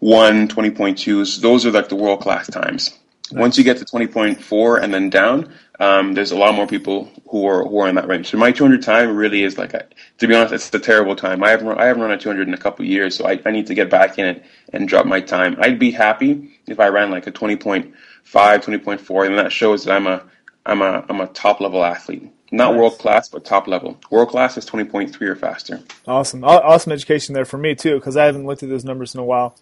one, 0.00 0.48
20.2s, 0.48 1.40
those 1.40 1.64
are 1.64 1.70
like 1.70 1.88
the 1.88 1.96
world 1.96 2.20
class 2.20 2.46
times. 2.48 2.98
Nice. 3.32 3.40
Once 3.40 3.58
you 3.58 3.64
get 3.64 3.78
to 3.78 3.86
20.4 3.86 4.82
and 4.82 4.92
then 4.92 5.08
down, 5.08 5.50
um, 5.80 6.14
there's 6.14 6.30
a 6.30 6.36
lot 6.36 6.54
more 6.54 6.66
people 6.66 7.10
who 7.28 7.46
are 7.46 7.64
who 7.64 7.78
are 7.78 7.88
in 7.88 7.96
that 7.96 8.06
range. 8.06 8.30
So 8.30 8.38
my 8.38 8.52
200 8.52 8.82
time 8.82 9.16
really 9.16 9.42
is 9.42 9.58
like, 9.58 9.74
a, 9.74 9.86
to 10.18 10.28
be 10.28 10.34
honest, 10.34 10.54
it's 10.54 10.72
a 10.72 10.78
terrible 10.78 11.16
time. 11.16 11.42
I 11.42 11.50
haven't 11.50 11.78
I 11.78 11.86
haven't 11.86 12.02
run 12.02 12.12
a 12.12 12.18
200 12.18 12.46
in 12.46 12.54
a 12.54 12.58
couple 12.58 12.84
years, 12.84 13.16
so 13.16 13.26
I, 13.26 13.40
I 13.44 13.50
need 13.50 13.66
to 13.66 13.74
get 13.74 13.90
back 13.90 14.18
in 14.18 14.26
it 14.26 14.44
and 14.72 14.88
drop 14.88 15.06
my 15.06 15.20
time. 15.20 15.56
I'd 15.58 15.78
be 15.78 15.90
happy 15.90 16.60
if 16.66 16.78
I 16.78 16.88
ran 16.88 17.10
like 17.10 17.26
a 17.26 17.32
20.5, 17.32 17.92
20.4, 18.24 19.26
and 19.26 19.38
that 19.38 19.50
shows 19.50 19.84
that 19.84 19.96
I'm 19.96 20.06
a 20.06 20.22
I'm 20.64 20.80
a 20.80 21.04
I'm 21.08 21.20
a 21.20 21.26
top 21.26 21.60
level 21.60 21.84
athlete. 21.84 22.30
Not 22.52 22.70
nice. 22.70 22.78
world 22.78 22.98
class, 22.98 23.28
but 23.28 23.44
top 23.44 23.66
level. 23.66 23.98
World 24.10 24.28
class 24.28 24.56
is 24.56 24.64
20.3 24.64 25.20
or 25.22 25.34
faster. 25.34 25.80
Awesome. 26.06 26.44
Awesome 26.44 26.92
education 26.92 27.34
there 27.34 27.44
for 27.44 27.58
me, 27.58 27.74
too, 27.74 27.96
because 27.96 28.16
I 28.16 28.26
haven't 28.26 28.46
looked 28.46 28.62
at 28.62 28.68
those 28.68 28.84
numbers 28.84 29.12
in 29.12 29.18
a 29.18 29.24
while. 29.24 29.58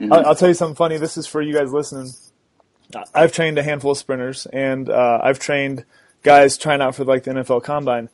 Mm-hmm. 0.00 0.10
I'll, 0.10 0.26
I'll, 0.28 0.34
tell 0.34 0.48
you 0.48 0.54
something 0.54 0.76
funny. 0.76 0.96
This 0.96 1.18
is 1.18 1.26
for 1.26 1.42
you 1.42 1.52
guys 1.52 1.70
listening. 1.70 2.12
I've 3.14 3.32
trained 3.32 3.58
a 3.58 3.62
handful 3.62 3.92
of 3.92 3.98
sprinters, 3.98 4.46
and 4.46 4.88
uh, 4.88 5.20
I've 5.22 5.38
trained 5.38 5.84
guys 6.22 6.58
trying 6.58 6.80
out 6.80 6.94
for 6.94 7.04
like 7.04 7.24
the 7.24 7.32
NFL 7.32 7.62
Combine. 7.62 8.08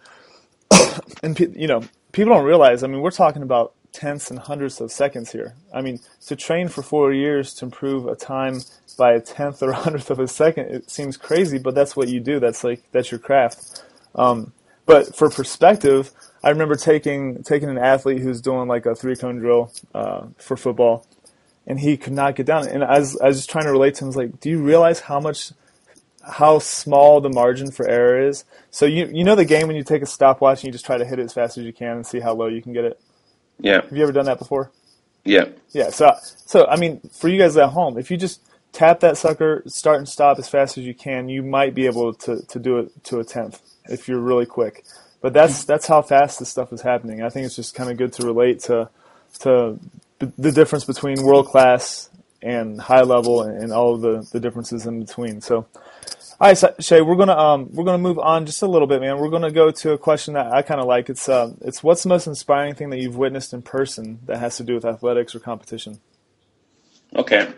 and, 1.23 1.39
you 1.39 1.67
know, 1.67 1.83
people 2.13 2.35
don't 2.35 2.45
realize, 2.45 2.83
I 2.83 2.87
mean, 2.87 3.01
we're 3.01 3.11
talking 3.11 3.43
about 3.43 3.73
tenths 3.93 4.31
and 4.31 4.39
hundredths 4.39 4.81
of 4.81 4.93
seconds 4.93 5.33
here. 5.33 5.55
I 5.73 5.81
mean, 5.81 6.01
to 6.27 6.37
train 6.37 6.69
for 6.69 6.83
four 6.83 7.13
years 7.13 7.55
to 7.55 7.65
improve 7.65 8.07
a 8.07 8.15
time 8.15 8.61
by 8.99 9.13
a 9.13 9.21
tenth 9.21 9.63
or 9.63 9.71
a 9.73 9.77
hundredth 9.77 10.11
of 10.11 10.21
a 10.21 10.29
second, 10.29 10.67
it 10.67 10.91
seems 10.91 11.17
crazy, 11.17 11.59
but 11.59 11.75
that's 11.75 11.97
what 11.97 12.09
you 12.09 12.21
do. 12.21 12.41
That's 12.41 12.63
like 12.63 12.83
that's 12.93 13.11
your 13.11 13.21
craft. 13.21 13.83
Um, 14.15 14.53
but 14.85 15.17
for 15.17 15.29
perspective, 15.31 16.13
I 16.43 16.51
remember 16.51 16.77
taking 16.77 17.43
taking 17.43 17.69
an 17.69 17.79
athlete 17.79 18.21
who's 18.21 18.41
doing 18.41 18.69
like 18.69 18.87
a 18.87 18.95
three 18.95 19.17
cone 19.17 19.39
drill 19.39 19.73
uh, 19.95 20.27
for 20.39 20.57
football, 20.57 21.07
and 21.67 21.81
he 21.81 21.97
could 21.97 22.13
not 22.13 22.37
get 22.37 22.47
down. 22.47 22.69
And 22.69 22.85
I 22.85 22.99
was, 22.99 23.19
I 23.21 23.27
was 23.27 23.39
just 23.39 23.51
trying 23.51 23.65
to 23.65 23.73
relate 23.73 23.95
to 23.97 24.05
him. 24.05 24.07
I 24.07 24.09
was 24.09 24.17
like, 24.17 24.41
do 24.41 24.51
you 24.51 24.63
realize 24.63 25.01
how 25.01 25.21
much 25.21 25.53
how 26.29 26.59
small 26.59 27.21
the 27.21 27.29
margin 27.31 27.71
for 27.71 27.89
error 27.89 28.29
is? 28.29 28.45
So 28.71 28.87
you 28.87 29.07
you 29.13 29.25
know 29.25 29.35
the 29.35 29.45
game 29.45 29.67
when 29.67 29.77
you 29.77 29.85
take 29.85 30.03
a 30.03 30.07
stopwatch 30.07 30.61
and 30.61 30.67
you 30.67 30.73
just 30.73 30.87
try 30.87 30.99
to 30.99 31.05
hit 31.05 31.19
it 31.19 31.25
as 31.25 31.33
fast 31.33 31.59
as 31.59 31.65
you 31.65 31.73
can 31.73 31.97
and 31.97 32.07
see 32.07 32.21
how 32.21 32.35
low 32.35 32.47
you 32.47 32.63
can 32.63 32.73
get 32.73 32.85
it. 32.85 33.01
Yeah. 33.59 33.83
Have 33.83 33.93
you 33.93 34.03
ever 34.03 34.13
done 34.13 34.27
that 34.27 34.39
before? 34.39 34.71
Yeah. 35.25 35.47
Yeah. 35.71 35.91
So, 35.91 36.15
so 36.23 36.67
I 36.67 36.77
mean, 36.77 37.01
for 37.13 37.29
you 37.29 37.39
guys 37.39 37.57
at 37.57 37.71
home, 37.71 37.99
if 37.99 38.11
you 38.11 38.17
just 38.17 38.41
tap 38.73 39.01
that 39.01 39.17
sucker, 39.17 39.63
start 39.67 39.99
and 39.99 40.09
stop 40.09 40.39
as 40.39 40.49
fast 40.49 40.79
as 40.79 40.85
you 40.85 40.95
can, 40.95 41.29
you 41.29 41.43
might 41.43 41.75
be 41.75 41.87
able 41.87 42.13
to, 42.13 42.45
to 42.47 42.59
do 42.59 42.79
it 42.79 43.05
to 43.05 43.19
a 43.19 43.25
tenth 43.25 43.61
if 43.87 44.09
you're 44.09 44.21
really 44.21 44.47
quick. 44.47 44.85
But 45.21 45.33
that's 45.33 45.65
that's 45.65 45.87
how 45.87 46.03
fast 46.03 46.39
this 46.39 46.51
stuff 46.51 46.73
is 46.73 46.83
happening. 46.83 47.23
I 47.23 47.31
think 47.31 47.47
it's 47.47 47.57
just 47.57 47.75
kind 47.75 47.91
of 47.91 47.97
good 47.97 48.13
to 48.15 48.27
relate 48.27 48.61
to 48.65 48.91
to 49.41 49.79
the 50.19 50.53
difference 50.53 50.85
between 50.85 51.23
world 51.23 51.47
class 51.47 52.11
and 52.43 52.81
high 52.81 53.03
level 53.03 53.43
and, 53.43 53.73
all 53.73 53.95
of 53.95 54.01
the, 54.01 54.27
the 54.33 54.41
differences 54.41 54.87
in 54.87 55.01
between. 55.01 55.41
So 55.41 55.67
all 56.39 56.49
right, 56.49 56.57
Seyi, 56.57 57.07
we're 57.07 57.17
gonna 57.17 57.37
um, 57.37 57.71
we're 57.73 57.85
gonna 57.85 58.03
move 58.03 58.19
on 58.19 58.45
just 58.45 58.61
a 58.61 58.67
little 58.67 58.87
bit, 58.87 59.01
man. 59.01 59.19
We're 59.19 59.31
gonna 59.31 59.51
go 59.51 59.71
to 59.71 59.93
a 59.93 59.99
question 59.99 60.35
that 60.35 60.53
I 60.53 60.61
kind 60.61 60.81
of 60.81 60.87
like. 60.87 61.09
It's 61.09 61.31
uh, 61.31 61.55
it's 61.63 61.83
what's 61.83 62.03
the 62.03 62.11
most 62.11 62.27
inspiring 62.27 62.75
thing 62.75 62.91
that 62.91 62.99
you've 62.99 63.17
witnessed 63.17 63.55
in 63.55 63.63
person 63.63 64.21
that 64.27 64.39
has 64.39 64.59
to 64.59 64.63
do 64.63 64.75
with 64.75 64.85
athletics 64.85 65.35
or 65.35 65.41
competition? 65.41 65.99
Okay, 67.15 67.51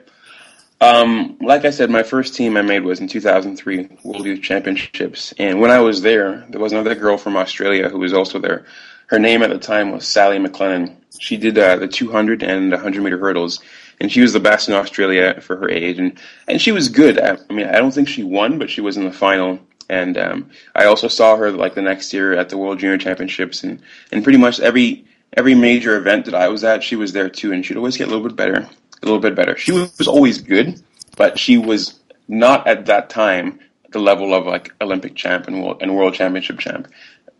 um, 0.81 1.38
like 1.40 1.64
I 1.64 1.71
said, 1.71 1.90
my 1.90 2.05
first 2.05 2.37
team 2.37 2.57
I 2.57 2.62
made 2.62 2.85
was 2.85 3.01
in 3.01 3.09
2003 3.09 3.99
World 4.05 4.25
Youth 4.25 4.42
Championships, 4.42 5.35
and 5.38 5.61
when 5.61 5.73
I 5.73 5.81
was 5.81 6.03
there, 6.03 6.47
there 6.49 6.61
was 6.61 6.73
another 6.73 6.94
girl 6.94 7.18
from 7.18 7.37
Australia 7.37 7.88
who 7.88 7.99
was 7.99 8.12
also 8.12 8.38
there. 8.38 8.64
Her 9.09 9.18
name 9.18 9.42
at 9.42 9.51
the 9.51 9.59
time 9.59 9.92
was 9.92 10.07
Sally 10.07 10.38
McLellan. 10.38 10.97
She 11.18 11.37
did 11.37 11.59
uh, 11.59 11.77
the 11.77 11.88
200 11.88 12.42
and 12.42 12.71
100 12.71 13.03
meter 13.03 13.18
hurdles 13.18 13.61
and 14.01 14.11
she 14.11 14.21
was 14.21 14.33
the 14.33 14.40
best 14.40 14.68
in 14.68 14.75
Australia 14.75 15.40
for 15.40 15.57
her 15.57 15.68
age, 15.68 15.99
and 15.99 16.18
and 16.47 16.61
she 16.61 16.73
was 16.73 16.88
good. 16.88 17.18
I, 17.18 17.38
I 17.49 17.53
mean, 17.53 17.66
I 17.66 17.79
don't 17.79 17.92
think 17.92 18.09
she 18.09 18.23
won, 18.23 18.59
but 18.59 18.71
she 18.71 18.81
was 18.81 18.97
in 18.97 19.05
the 19.05 19.12
final. 19.12 19.61
And 19.90 20.18
um, 20.18 20.51
I 20.75 20.85
also 20.85 21.09
saw 21.09 21.37
her 21.37 21.51
like 21.51 21.75
the 21.75 21.83
next 21.83 22.12
year 22.12 22.35
at 22.35 22.51
the 22.51 22.59
World 22.59 22.79
Junior 22.79 22.99
Championships, 22.99 23.64
and 23.64 23.81
and 24.12 24.23
pretty 24.23 24.38
much 24.38 24.61
every 24.61 25.07
every 25.33 25.55
major 25.55 25.97
event 25.97 26.27
that 26.27 26.35
I 26.35 26.49
was 26.49 26.64
at, 26.64 26.83
she 26.83 26.97
was 26.97 27.12
there 27.12 27.29
too, 27.29 27.53
and 27.53 27.64
she'd 27.64 27.77
always 27.77 27.97
get 27.97 28.09
a 28.09 28.11
little 28.11 28.27
bit 28.27 28.37
better, 28.37 28.68
a 29.03 29.07
little 29.07 29.21
bit 29.21 29.35
better. 29.35 29.57
She 29.57 29.73
was 29.73 30.09
always 30.09 30.40
good, 30.40 30.83
but 31.16 31.38
she 31.38 31.59
was 31.59 31.99
not 32.29 32.66
at 32.66 32.87
that 32.87 33.11
time 33.11 33.61
the 33.90 33.99
level 33.99 34.35
of 34.35 34.47
like 34.47 34.73
Olympic 34.81 35.14
champ 35.14 35.49
and 35.49 35.64
world, 35.64 35.79
and 35.81 35.97
world 35.97 36.14
championship 36.14 36.59
champ. 36.59 36.88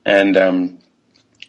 And 0.07 0.37
um, 0.39 0.79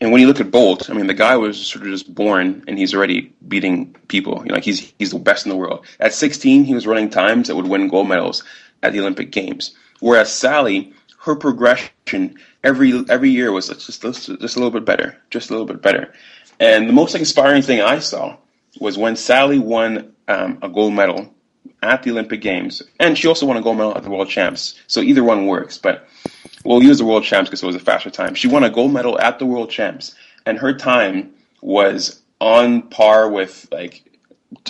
and 0.02 0.12
when 0.12 0.22
you 0.22 0.28
look 0.28 0.40
at 0.40 0.52
Bolt, 0.52 0.90
I 0.90 0.94
mean, 0.94 1.08
the 1.08 1.14
guy 1.14 1.36
was 1.36 1.68
sort 1.68 1.86
of 1.86 1.92
just 1.92 2.14
born 2.14 2.64
and 2.68 2.78
he's 2.78 2.94
already 2.94 3.34
beating 3.48 3.96
people. 4.08 4.42
You 4.44 4.50
know, 4.50 4.56
like 4.56 4.64
he's 4.64 4.94
he's 4.98 5.12
the 5.12 5.20
best 5.20 5.46
in 5.46 5.50
the 5.50 5.58
world. 5.58 5.86
At 6.00 6.14
16, 6.14 6.64
he 6.64 6.74
was 6.74 6.88
running 6.88 7.10
times 7.10 7.48
that 7.48 7.56
would 7.56 7.68
win 7.68 7.90
gold 7.90 8.08
medals 8.08 8.44
at 8.82 8.94
the 8.94 9.00
Olympic 9.00 9.32
Games. 9.32 9.76
Whereas 10.00 10.34
Sally, 10.34 10.94
her 11.20 11.36
progression 11.36 12.36
every 12.64 13.04
every 13.10 13.30
year 13.30 13.52
was 13.52 13.68
just 13.68 14.02
just 14.02 14.30
a 14.30 14.32
little 14.32 14.72
bit 14.72 14.86
better, 14.86 15.18
just 15.32 15.50
a 15.50 15.54
little 15.54 15.68
bit 15.68 15.82
better. 15.82 16.14
And 16.60 16.88
the 16.88 16.94
most 16.94 17.16
inspiring 17.16 17.62
thing 17.62 17.82
I 17.82 18.00
saw 18.00 18.38
was 18.80 18.98
when 18.98 19.16
Sally 19.16 19.60
won 19.60 20.14
um, 20.28 20.60
a 20.62 20.70
gold 20.70 20.94
medal 20.94 21.34
at 21.82 22.04
the 22.04 22.12
Olympic 22.12 22.42
Games, 22.42 22.82
and 23.00 23.18
she 23.18 23.28
also 23.28 23.46
won 23.46 23.58
a 23.58 23.62
gold 23.62 23.78
medal 23.78 23.96
at 23.96 24.04
the 24.04 24.10
World 24.10 24.30
Champs. 24.30 24.76
So 24.88 25.02
either 25.02 25.24
one 25.24 25.46
works, 25.46 25.78
but 25.78 26.08
we'll 26.63 26.84
use 26.84 26.97
the 26.99 27.06
World 27.06 27.23
Champs 27.23 27.49
because 27.49 27.63
it 27.63 27.65
was 27.65 27.75
a 27.75 27.80
faster 27.80 28.10
time. 28.10 28.36
She 28.36 28.47
won 28.47 28.63
a 28.63 28.69
gold 28.69 28.93
medal 28.93 29.19
at 29.19 29.39
the 29.39 29.45
World 29.45 29.69
Champs, 29.69 30.15
and 30.45 30.58
her 30.58 30.73
time 30.73 31.32
was 31.62 32.21
on 32.39 32.84
par 32.84 33.30
with 33.30 33.67
like 33.71 34.04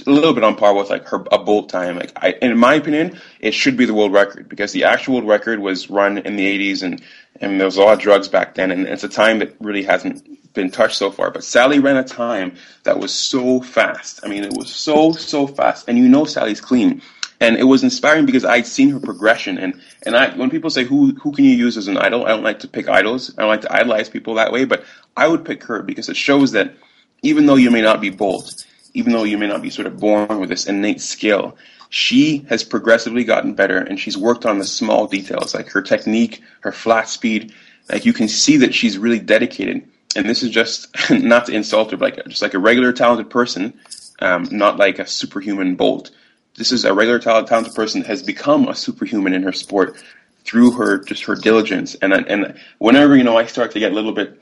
a 0.06 0.10
little 0.10 0.34
bit 0.34 0.44
on 0.44 0.56
par 0.56 0.74
with 0.74 0.90
like 0.90 1.08
her 1.08 1.24
a 1.32 1.38
bolt 1.38 1.70
time. 1.70 1.98
Like 1.98 2.12
I, 2.18 2.32
in 2.42 2.58
my 2.58 2.76
opinion, 2.76 3.20
it 3.40 3.54
should 3.54 3.78
be 3.78 3.86
the 3.86 3.94
world 3.94 4.14
record 4.14 4.50
because 4.50 4.72
the 4.72 4.84
actual 4.84 5.16
world 5.16 5.28
record 5.28 5.60
was 5.60 5.90
run 5.90 6.18
in 6.20 6.36
the 6.36 6.74
80s 6.74 6.84
and 6.84 7.02
and 7.42 7.60
there 7.60 7.66
was 7.66 7.78
a 7.78 7.82
lot 7.82 7.94
of 7.94 8.00
drugs 8.00 8.28
back 8.28 8.56
then, 8.56 8.72
and 8.72 8.86
it's 8.86 9.04
a 9.04 9.10
time 9.10 9.40
that 9.40 9.56
really 9.62 9.84
hasn't 9.84 10.54
been 10.54 10.70
touched 10.70 10.98
so 10.98 11.12
far. 11.12 11.32
But 11.32 11.44
Sally 11.44 11.80
ran 11.80 11.96
a 11.96 12.04
time 12.04 12.56
that 12.84 13.00
was 13.00 13.14
so 13.14 13.62
fast. 13.62 14.20
I 14.24 14.28
mean, 14.28 14.44
it 14.44 14.54
was 14.58 14.70
so 14.70 15.14
so 15.14 15.48
fast, 15.48 15.88
and 15.88 15.98
you 15.98 16.10
know 16.10 16.26
Sally's 16.26 16.62
clean 16.62 17.02
and 17.42 17.56
it 17.58 17.64
was 17.64 17.84
inspiring 17.84 18.26
because 18.26 18.44
I'd 18.44 18.68
seen 18.68 18.90
her 18.90 19.00
progression. 19.00 19.58
And 19.58 19.82
and 20.06 20.16
I 20.16 20.36
when 20.36 20.50
people 20.50 20.70
say 20.70 20.84
who 20.84 21.14
who 21.16 21.32
can 21.32 21.46
you 21.46 21.52
use 21.52 21.78
as 21.78 21.88
an 21.88 21.98
idol, 21.98 22.26
I 22.26 22.30
don't 22.30 22.44
like 22.44 22.60
to 22.60 22.68
pick 22.68 22.90
idols. 22.90 23.34
I 23.38 23.42
don't 23.42 23.50
like 23.50 23.62
to 23.62 23.74
idolize 23.74 24.10
people 24.10 24.36
that 24.36 24.52
way, 24.52 24.66
but 24.66 24.84
I 25.16 25.28
would 25.28 25.46
pick 25.46 25.64
her 25.64 25.82
because 25.82 26.10
it 26.10 26.18
shows 26.18 26.52
that 26.52 26.74
even 27.22 27.46
though 27.46 27.56
you 27.56 27.72
may 27.72 27.82
not 27.82 28.02
be 28.02 28.10
Bolt, 28.10 28.66
even 28.94 29.14
though 29.14 29.24
you 29.24 29.38
may 29.38 29.48
not 29.48 29.62
be 29.62 29.70
sort 29.70 29.88
of 29.88 30.00
born 30.00 30.40
with 30.40 30.50
this 30.50 30.68
innate 30.68 31.02
skill, 31.02 31.58
she 31.90 32.40
has 32.50 32.64
progressively 32.64 33.24
gotten 33.24 33.54
better, 33.54 33.78
and 33.78 34.00
she's 34.00 34.18
worked 34.18 34.46
on 34.46 34.60
the 34.60 34.66
small 34.66 35.08
details 35.08 35.54
like 35.54 35.70
her 35.70 35.82
technique, 35.82 36.42
her 36.62 36.72
flat 36.72 37.08
speed. 37.08 37.54
Like 37.90 38.06
you 38.06 38.14
can 38.14 38.28
see 38.28 38.58
that 38.58 38.74
she's 38.74 38.98
really 38.98 39.20
dedicated. 39.20 39.88
And 40.16 40.28
this 40.28 40.44
is 40.44 40.50
just 40.50 40.90
not 41.10 41.46
to 41.46 41.54
insult 41.54 41.92
her, 41.92 41.98
but 41.98 42.18
like 42.18 42.26
just 42.28 42.42
like 42.42 42.54
a 42.54 42.60
regular 42.60 42.92
talented 42.92 43.30
person, 43.30 43.80
um, 44.20 44.48
not 44.52 44.78
like 44.78 45.00
a 45.00 45.08
superhuman 45.08 45.76
Bolt 45.76 46.12
this 46.60 46.74
is 46.74 46.84
a 46.84 46.94
regular 46.94 47.20
talented 47.20 47.74
person 47.74 48.04
has 48.04 48.22
become 48.22 48.68
a 48.68 48.76
superhuman 48.76 49.34
in 49.34 49.44
her 49.44 49.54
sport 49.54 49.96
through 50.44 50.72
her 50.72 51.00
just 51.00 51.24
her 51.24 51.36
diligence. 51.36 51.96
And 51.96 52.14
and 52.14 52.54
whenever 52.78 53.16
you 53.16 53.24
know 53.24 53.38
I 53.38 53.46
start 53.46 53.72
to 53.72 53.80
get 53.80 53.94
a 53.94 53.96
little 53.96 54.12
bit 54.12 54.40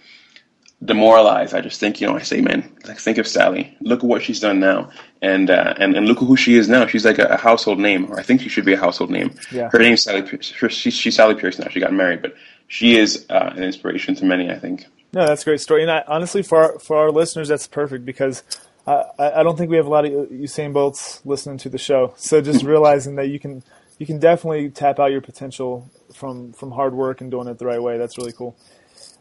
demoralized, 0.84 1.53
I 1.53 1.62
just 1.62 1.80
think 1.80 2.01
you 2.01 2.08
know 2.08 2.15
I 2.15 2.23
say, 2.23 2.41
man, 2.41 2.75
like 2.86 2.97
think 2.97 3.19
of 3.19 3.27
Sally. 3.27 3.77
Look 3.82 3.99
at 3.99 4.06
what 4.06 4.23
she's 4.23 4.39
done 4.39 4.60
now, 4.60 4.89
and 5.21 5.51
uh, 5.51 5.75
and 5.77 5.95
and 5.95 6.08
look 6.08 6.17
at 6.17 6.27
who 6.27 6.36
she 6.36 6.56
is 6.56 6.67
now. 6.67 6.88
She's 6.88 7.06
like 7.06 7.19
a, 7.19 7.27
a, 7.27 7.38
household 7.38 7.80
name, 7.80 8.12
or 8.12 8.19
I 8.19 8.23
think 8.23 8.41
she 8.41 8.49
should 8.49 8.65
be 8.65 8.73
a 8.73 8.80
household 8.80 9.12
name. 9.12 9.36
Yeah. 9.51 9.69
Her 9.71 9.77
name's 9.77 10.01
Sally. 10.01 10.25
She's, 10.41 10.93
she's 10.95 11.15
Sally 11.15 11.36
Pearson 11.36 11.65
now. 11.65 11.69
She 11.69 11.80
got 11.80 11.93
married, 11.93 12.23
but 12.23 12.36
she 12.67 12.97
is 12.97 13.27
uh, 13.30 13.53
an 13.56 13.63
inspiration 13.63 14.15
to 14.15 14.25
many. 14.25 14.49
I 14.49 14.58
think. 14.58 14.88
No, 15.13 15.25
that's 15.25 15.43
a 15.43 15.45
great 15.45 15.62
story. 15.62 15.84
And 15.84 15.91
I, 15.91 16.03
honestly, 16.08 16.41
for 16.41 16.58
our, 16.58 16.80
for 16.80 16.97
our 16.97 17.12
listeners, 17.12 17.47
that's 17.47 17.65
perfect 17.65 18.06
because 18.06 18.43
I, 18.88 19.39
I 19.39 19.43
don't 19.43 19.58
think 19.58 19.69
we 19.69 19.78
have 19.78 19.86
a 19.86 19.89
lot 19.89 20.06
of 20.06 20.12
Usain 20.30 20.73
Bolts 20.73 21.21
listening 21.26 21.58
to 21.60 21.69
the 21.69 21.78
show. 21.78 22.13
So 22.17 22.41
just 22.41 22.63
realizing 22.73 23.15
that 23.15 23.30
you 23.30 23.39
can 23.39 23.63
you 24.00 24.06
can 24.06 24.19
definitely 24.19 24.69
tap 24.69 25.00
out 25.00 25.12
your 25.12 25.21
potential 25.21 25.89
from 26.13 26.54
from 26.54 26.71
hard 26.71 26.93
work 26.93 27.21
and 27.21 27.30
doing 27.30 27.47
it 27.47 27.58
the 27.60 27.65
right 27.65 27.82
way. 27.82 27.97
That's 27.97 28.17
really 28.17 28.34
cool. 28.34 28.56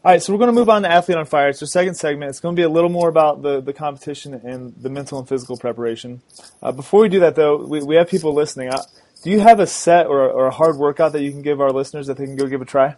All 0.05 0.11
right, 0.11 0.21
so 0.21 0.31
we're 0.31 0.39
going 0.39 0.49
to 0.49 0.53
move 0.53 0.69
on 0.69 0.83
to 0.83 0.91
Athlete 0.91 1.17
on 1.17 1.25
Fire. 1.25 1.49
It's 1.49 1.61
our 1.61 1.67
second 1.67 1.95
segment. 1.95 2.29
It's 2.29 2.39
going 2.39 2.55
to 2.55 2.59
be 2.59 2.63
a 2.63 2.69
little 2.69 2.89
more 2.89 3.09
about 3.09 3.41
the, 3.41 3.61
the 3.61 3.73
competition 3.73 4.33
and 4.35 4.73
the 4.79 4.89
mental 4.89 5.19
and 5.19 5.27
physical 5.27 5.57
preparation. 5.57 6.21
Uh, 6.61 6.71
before 6.71 7.01
we 7.01 7.09
do 7.09 7.19
that, 7.21 7.35
though, 7.35 7.57
we, 7.57 7.83
we 7.83 7.95
have 7.95 8.07
people 8.07 8.33
listening. 8.33 8.69
Uh, 8.69 8.83
do 9.23 9.31
you 9.31 9.39
have 9.39 9.59
a 9.59 9.67
set 9.67 10.05
or, 10.05 10.29
or 10.29 10.45
a 10.45 10.51
hard 10.51 10.77
workout 10.77 11.13
that 11.13 11.23
you 11.23 11.31
can 11.31 11.41
give 11.41 11.59
our 11.59 11.71
listeners 11.71 12.07
that 12.07 12.17
they 12.17 12.25
can 12.25 12.35
go 12.35 12.45
give 12.45 12.61
a 12.61 12.65
try? 12.65 12.95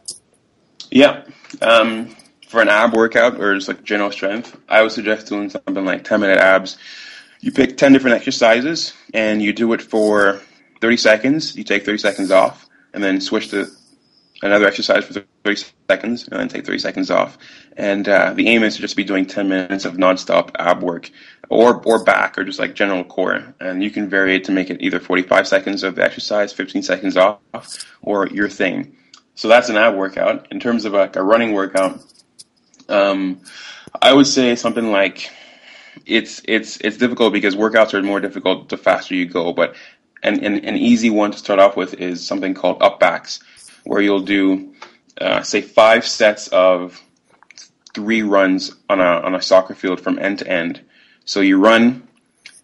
Yeah. 0.91 1.23
Um, 1.61 2.15
for 2.49 2.63
an 2.63 2.67
ab 2.67 2.95
workout 2.95 3.39
or 3.39 3.53
just 3.53 3.67
like 3.67 3.83
general 3.83 4.11
strength, 4.11 4.59
I 4.67 4.81
would 4.81 4.91
suggest 4.91 5.27
doing 5.27 5.51
something 5.51 5.85
like 5.85 6.03
10 6.03 6.19
minute 6.19 6.39
abs. 6.39 6.79
You 7.41 7.51
pick 7.51 7.77
10 7.77 7.93
different 7.93 8.17
exercises 8.17 8.93
and 9.13 9.39
you 9.39 9.53
do 9.53 9.71
it 9.73 9.83
for 9.83 10.41
30 10.81 10.97
seconds. 10.97 11.55
You 11.55 11.63
take 11.63 11.85
30 11.85 11.99
seconds 11.99 12.31
off 12.31 12.67
and 12.91 13.03
then 13.03 13.21
switch 13.21 13.51
to 13.51 13.67
another 14.41 14.65
exercise 14.65 15.05
for 15.05 15.23
30 15.43 15.63
seconds 15.87 16.27
and 16.27 16.39
then 16.39 16.47
take 16.47 16.65
30 16.65 16.79
seconds 16.79 17.11
off. 17.11 17.37
And 17.77 18.09
uh, 18.09 18.33
the 18.33 18.47
aim 18.47 18.63
is 18.63 18.77
to 18.77 18.81
just 18.81 18.95
be 18.95 19.03
doing 19.03 19.27
10 19.27 19.47
minutes 19.47 19.85
of 19.85 19.97
nonstop 19.97 20.49
ab 20.57 20.81
work 20.81 21.11
or, 21.49 21.83
or 21.85 22.03
back 22.03 22.35
or 22.35 22.43
just 22.43 22.57
like 22.57 22.73
general 22.73 23.03
core. 23.03 23.53
And 23.59 23.83
you 23.83 23.91
can 23.91 24.09
vary 24.09 24.35
it 24.35 24.45
to 24.45 24.51
make 24.51 24.71
it 24.71 24.81
either 24.81 24.99
45 24.99 25.47
seconds 25.47 25.83
of 25.83 25.93
the 25.93 26.03
exercise, 26.03 26.51
15 26.51 26.81
seconds 26.81 27.15
off, 27.15 27.85
or 28.01 28.25
your 28.25 28.49
thing. 28.49 28.95
So 29.35 29.47
that's 29.47 29.69
an 29.69 29.77
ab 29.77 29.95
workout. 29.95 30.47
In 30.51 30.59
terms 30.59 30.85
of 30.85 30.93
like 30.93 31.15
a 31.15 31.23
running 31.23 31.53
workout, 31.53 32.01
um, 32.89 33.41
I 34.01 34.13
would 34.13 34.27
say 34.27 34.55
something 34.55 34.91
like 34.91 35.31
it's 36.05 36.41
it's 36.45 36.77
it's 36.77 36.97
difficult 36.97 37.33
because 37.33 37.55
workouts 37.55 37.93
are 37.93 38.01
more 38.01 38.19
difficult 38.19 38.69
the 38.69 38.77
faster 38.77 39.15
you 39.15 39.25
go. 39.25 39.53
But 39.53 39.75
an, 40.23 40.43
an, 40.43 40.65
an 40.65 40.75
easy 40.75 41.09
one 41.09 41.31
to 41.31 41.37
start 41.37 41.59
off 41.59 41.77
with 41.77 41.95
is 41.95 42.25
something 42.25 42.53
called 42.53 42.81
up 42.81 42.99
backs, 42.99 43.39
where 43.83 44.01
you'll 44.01 44.21
do 44.21 44.73
uh, 45.19 45.41
say 45.43 45.61
five 45.61 46.05
sets 46.05 46.47
of 46.49 47.01
three 47.93 48.21
runs 48.21 48.75
on 48.89 48.99
a 48.99 49.03
on 49.03 49.35
a 49.35 49.41
soccer 49.41 49.75
field 49.75 49.99
from 49.99 50.19
end 50.19 50.39
to 50.39 50.47
end. 50.47 50.81
So 51.25 51.41
you 51.41 51.59
run, 51.59 52.07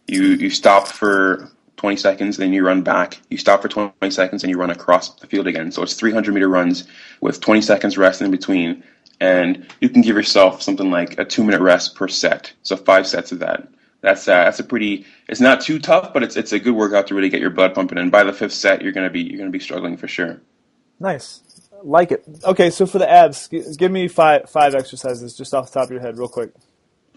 you 0.07 0.23
you 0.23 0.49
stop 0.49 0.87
for 0.87 1.51
20 1.77 1.97
seconds, 1.97 2.37
then 2.37 2.53
you 2.53 2.65
run 2.65 2.81
back. 2.81 3.19
You 3.29 3.37
stop 3.37 3.61
for 3.61 3.67
20 3.67 4.09
seconds, 4.09 4.43
and 4.43 4.49
you 4.49 4.57
run 4.57 4.71
across 4.71 5.15
the 5.15 5.27
field 5.27 5.47
again. 5.47 5.71
So 5.71 5.83
it's 5.83 5.93
300 5.93 6.33
meter 6.33 6.47
runs 6.47 6.87
with 7.21 7.41
20 7.41 7.61
seconds 7.61 7.97
rest 7.97 8.21
in 8.21 8.31
between, 8.31 8.83
and 9.19 9.67
you 9.79 9.89
can 9.89 10.01
give 10.01 10.15
yourself 10.15 10.61
something 10.61 10.91
like 10.91 11.17
a 11.19 11.25
two 11.25 11.43
minute 11.43 11.61
rest 11.61 11.95
per 11.95 12.07
set. 12.07 12.53
So 12.63 12.75
five 12.75 13.07
sets 13.07 13.31
of 13.31 13.39
that. 13.39 13.67
That's 14.01 14.27
uh, 14.27 14.43
that's 14.43 14.59
a 14.59 14.63
pretty. 14.63 15.05
It's 15.27 15.41
not 15.41 15.61
too 15.61 15.79
tough, 15.79 16.13
but 16.13 16.21
it's 16.21 16.35
it's 16.35 16.51
a 16.53 16.59
good 16.59 16.75
workout 16.75 17.07
to 17.07 17.15
really 17.15 17.29
get 17.29 17.41
your 17.41 17.49
blood 17.49 17.73
pumping. 17.73 17.97
And 17.97 18.11
by 18.11 18.23
the 18.23 18.33
fifth 18.33 18.53
set, 18.53 18.81
you're 18.81 18.91
gonna 18.91 19.09
be 19.09 19.21
you're 19.21 19.39
gonna 19.39 19.49
be 19.49 19.59
struggling 19.59 19.97
for 19.97 20.07
sure. 20.07 20.41
Nice, 20.99 21.41
like 21.81 22.11
it. 22.11 22.23
Okay, 22.43 22.69
so 22.69 22.85
for 22.85 22.99
the 22.99 23.09
abs, 23.09 23.47
give 23.47 23.91
me 23.91 24.07
five 24.07 24.47
five 24.49 24.75
exercises 24.75 25.35
just 25.35 25.53
off 25.55 25.71
the 25.71 25.79
top 25.79 25.85
of 25.85 25.91
your 25.91 26.01
head, 26.01 26.17
real 26.19 26.27
quick. 26.27 26.51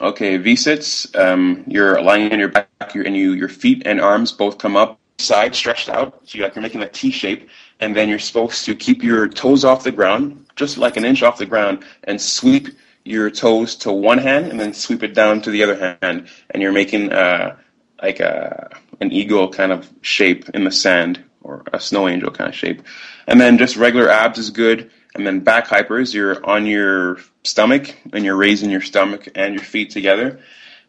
Okay, 0.00 0.38
V 0.38 0.56
sits. 0.56 1.14
Um, 1.14 1.64
you're 1.66 2.00
lying 2.00 2.32
on 2.32 2.38
your 2.38 2.48
back, 2.48 2.94
your, 2.94 3.04
and 3.04 3.14
you 3.14 3.32
your 3.32 3.50
feet 3.50 3.82
and 3.84 4.00
arms 4.00 4.32
both 4.32 4.56
come 4.56 4.76
up, 4.76 4.98
side 5.18 5.54
stretched 5.54 5.88
out. 5.88 6.20
So 6.24 6.38
you're 6.38 6.46
like 6.46 6.54
you're 6.54 6.62
making 6.62 6.82
a 6.82 6.88
T 6.88 7.10
shape, 7.10 7.48
and 7.80 7.94
then 7.94 8.08
you're 8.08 8.18
supposed 8.18 8.64
to 8.64 8.74
keep 8.74 9.02
your 9.02 9.28
toes 9.28 9.64
off 9.64 9.84
the 9.84 9.92
ground, 9.92 10.46
just 10.56 10.78
like 10.78 10.96
an 10.96 11.04
inch 11.04 11.22
off 11.22 11.38
the 11.38 11.46
ground, 11.46 11.84
and 12.04 12.20
sweep 12.20 12.68
your 13.04 13.30
toes 13.30 13.74
to 13.76 13.92
one 13.92 14.18
hand, 14.18 14.46
and 14.46 14.58
then 14.60 14.72
sweep 14.72 15.02
it 15.02 15.14
down 15.14 15.40
to 15.42 15.50
the 15.50 15.62
other 15.62 15.98
hand, 16.00 16.28
and 16.50 16.62
you're 16.62 16.72
making 16.72 17.12
uh, 17.12 17.56
like 18.02 18.20
a 18.20 18.70
an 19.00 19.12
eagle 19.12 19.48
kind 19.48 19.72
of 19.72 19.88
shape 20.02 20.48
in 20.50 20.64
the 20.64 20.72
sand, 20.72 21.22
or 21.42 21.64
a 21.72 21.80
snow 21.80 22.08
angel 22.08 22.30
kind 22.30 22.48
of 22.48 22.54
shape, 22.54 22.82
and 23.26 23.40
then 23.40 23.58
just 23.58 23.76
regular 23.76 24.08
abs 24.08 24.38
is 24.38 24.50
good. 24.50 24.90
And 25.14 25.26
then 25.26 25.40
back 25.40 25.66
hypers, 25.66 26.14
you're 26.14 26.44
on 26.46 26.66
your 26.66 27.18
stomach 27.42 27.96
and 28.12 28.24
you're 28.24 28.36
raising 28.36 28.70
your 28.70 28.82
stomach 28.82 29.26
and 29.34 29.54
your 29.54 29.64
feet 29.64 29.90
together. 29.90 30.38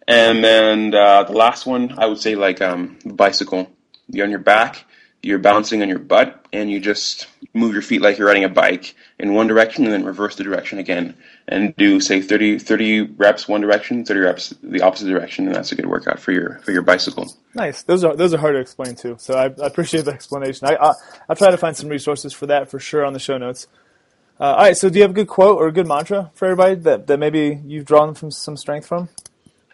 And 0.07 0.43
then 0.43 0.93
uh, 0.93 1.23
the 1.23 1.33
last 1.33 1.65
one, 1.65 1.97
I 1.97 2.05
would 2.05 2.19
say 2.19 2.35
like 2.35 2.61
um, 2.61 2.99
bicycle. 3.05 3.71
You're 4.09 4.25
on 4.25 4.31
your 4.31 4.39
back, 4.39 4.85
you're 5.21 5.39
bouncing 5.39 5.81
on 5.81 5.89
your 5.89 5.99
butt, 5.99 6.45
and 6.53 6.71
you 6.71 6.79
just 6.79 7.27
move 7.53 7.73
your 7.73 7.81
feet 7.81 8.01
like 8.01 8.17
you're 8.17 8.27
riding 8.27 8.43
a 8.43 8.49
bike 8.49 8.95
in 9.19 9.33
one 9.33 9.47
direction 9.47 9.83
and 9.83 9.93
then 9.93 10.05
reverse 10.05 10.35
the 10.35 10.43
direction 10.43 10.79
again. 10.79 11.15
And 11.47 11.75
do 11.75 11.99
say 11.99 12.21
30, 12.21 12.59
30 12.59 13.01
reps 13.01 13.47
one 13.47 13.61
direction, 13.61 14.05
30 14.05 14.19
reps 14.19 14.53
the 14.63 14.81
opposite 14.81 15.07
direction, 15.07 15.47
and 15.47 15.55
that's 15.55 15.71
a 15.71 15.75
good 15.75 15.87
workout 15.87 16.19
for 16.19 16.31
your 16.31 16.59
for 16.59 16.71
your 16.71 16.81
bicycle. 16.81 17.33
Nice. 17.55 17.83
Those 17.83 18.03
are 18.03 18.15
those 18.15 18.33
are 18.33 18.37
hard 18.37 18.55
to 18.55 18.59
explain 18.59 18.95
too. 18.95 19.15
So 19.19 19.35
I, 19.35 19.45
I 19.45 19.67
appreciate 19.67 20.05
the 20.05 20.11
explanation. 20.11 20.67
I, 20.67 20.75
I 20.75 20.93
I'll 21.27 21.35
try 21.35 21.51
to 21.51 21.57
find 21.57 21.75
some 21.75 21.89
resources 21.89 22.33
for 22.33 22.45
that 22.47 22.69
for 22.69 22.79
sure 22.79 23.05
on 23.05 23.13
the 23.13 23.19
show 23.19 23.37
notes. 23.37 23.67
Uh, 24.39 24.43
all 24.43 24.57
right. 24.57 24.77
So, 24.77 24.89
do 24.89 24.95
you 24.97 25.01
have 25.01 25.11
a 25.11 25.13
good 25.15 25.27
quote 25.27 25.57
or 25.57 25.67
a 25.67 25.71
good 25.71 25.87
mantra 25.87 26.31
for 26.33 26.45
everybody 26.45 26.75
that, 26.75 27.07
that 27.07 27.19
maybe 27.19 27.59
you've 27.65 27.85
drawn 27.85 28.13
from 28.13 28.31
some 28.31 28.55
strength 28.55 28.87
from? 28.87 29.09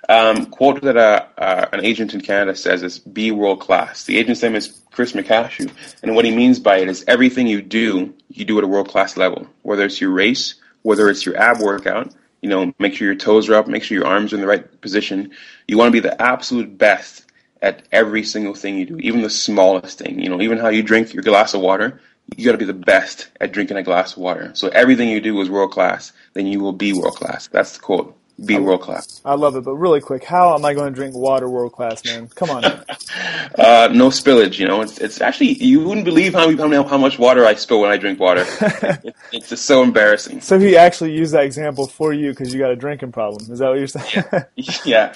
Um, 0.07 0.45
quote 0.47 0.81
that 0.81 0.97
uh, 0.97 1.25
uh, 1.37 1.65
an 1.73 1.83
agent 1.83 2.13
in 2.13 2.21
Canada 2.21 2.55
says 2.55 2.83
is 2.83 2.99
"Be 2.99 3.31
world 3.31 3.59
class." 3.59 4.05
The 4.05 4.17
agent's 4.17 4.41
name 4.41 4.55
is 4.55 4.79
Chris 4.91 5.13
McCashew, 5.13 5.71
and 6.03 6.15
what 6.15 6.25
he 6.25 6.35
means 6.35 6.59
by 6.59 6.77
it 6.77 6.89
is 6.89 7.03
everything 7.07 7.47
you 7.47 7.61
do, 7.61 8.13
you 8.29 8.45
do 8.45 8.57
at 8.57 8.63
a 8.63 8.67
world 8.67 8.89
class 8.89 9.17
level. 9.17 9.47
Whether 9.63 9.85
it's 9.85 9.99
your 9.99 10.11
race, 10.11 10.55
whether 10.83 11.09
it's 11.09 11.25
your 11.25 11.37
ab 11.37 11.59
workout, 11.59 12.13
you 12.41 12.49
know, 12.49 12.73
make 12.77 12.95
sure 12.95 13.07
your 13.07 13.15
toes 13.15 13.49
are 13.49 13.55
up, 13.55 13.67
make 13.67 13.83
sure 13.83 13.97
your 13.97 14.07
arms 14.07 14.31
are 14.31 14.35
in 14.35 14.41
the 14.41 14.47
right 14.47 14.81
position. 14.81 15.31
You 15.67 15.77
want 15.77 15.87
to 15.89 16.01
be 16.01 16.07
the 16.07 16.21
absolute 16.21 16.77
best 16.77 17.25
at 17.61 17.83
every 17.91 18.23
single 18.23 18.53
thing 18.53 18.77
you 18.77 18.85
do, 18.85 18.97
even 18.97 19.21
the 19.21 19.29
smallest 19.29 19.97
thing. 19.97 20.19
You 20.19 20.29
know, 20.29 20.41
even 20.41 20.59
how 20.59 20.69
you 20.69 20.83
drink 20.83 21.13
your 21.13 21.23
glass 21.23 21.53
of 21.53 21.61
water 21.61 21.99
you 22.35 22.45
got 22.45 22.53
to 22.53 22.57
be 22.57 22.65
the 22.65 22.73
best 22.73 23.29
at 23.39 23.51
drinking 23.51 23.77
a 23.77 23.83
glass 23.83 24.13
of 24.13 24.17
water. 24.17 24.51
So 24.55 24.67
everything 24.69 25.09
you 25.09 25.21
do 25.21 25.39
is 25.41 25.49
world 25.49 25.71
class, 25.71 26.11
then 26.33 26.47
you 26.47 26.59
will 26.59 26.73
be 26.73 26.93
world 26.93 27.15
class. 27.15 27.47
That's 27.47 27.73
the 27.73 27.79
quote. 27.79 28.17
Be 28.43 28.59
world 28.59 28.81
class. 28.81 29.21
I 29.23 29.35
love 29.35 29.55
it, 29.55 29.63
but 29.63 29.75
really 29.75 30.01
quick, 30.01 30.25
how 30.25 30.55
am 30.55 30.65
I 30.65 30.73
going 30.73 30.91
to 30.91 30.95
drink 30.95 31.15
water 31.15 31.49
world 31.49 31.71
class, 31.71 32.03
man? 32.03 32.27
Come 32.27 32.49
on. 32.49 32.65
uh, 32.65 33.89
no 33.93 34.09
spillage. 34.09 34.59
You 34.59 34.67
know, 34.67 34.81
it's 34.81 34.97
it's 34.97 35.21
actually 35.21 35.53
you 35.63 35.85
wouldn't 35.85 36.03
believe 36.03 36.33
how 36.33 36.53
how, 36.83 36.97
much 36.97 37.17
water 37.17 37.45
I 37.45 37.55
spill 37.55 37.79
when 37.79 37.91
I 37.91 37.97
drink 37.97 38.19
water. 38.19 38.45
it, 39.05 39.15
it's 39.31 39.47
just 39.47 39.65
so 39.65 39.83
embarrassing. 39.83 40.41
So 40.41 40.59
he 40.59 40.75
actually 40.75 41.15
used 41.15 41.33
that 41.33 41.45
example 41.45 41.87
for 41.87 42.11
you 42.11 42.31
because 42.31 42.53
you 42.53 42.59
got 42.59 42.71
a 42.71 42.75
drinking 42.75 43.13
problem. 43.13 43.49
Is 43.49 43.59
that 43.59 43.69
what 43.69 43.77
you're 43.77 43.87
saying? 43.87 44.25
yeah. 44.55 44.77
yeah. 44.85 45.13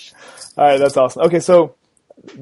All 0.58 0.66
right, 0.66 0.78
that's 0.78 0.96
awesome. 0.96 1.24
Okay, 1.24 1.42
so 1.42 1.76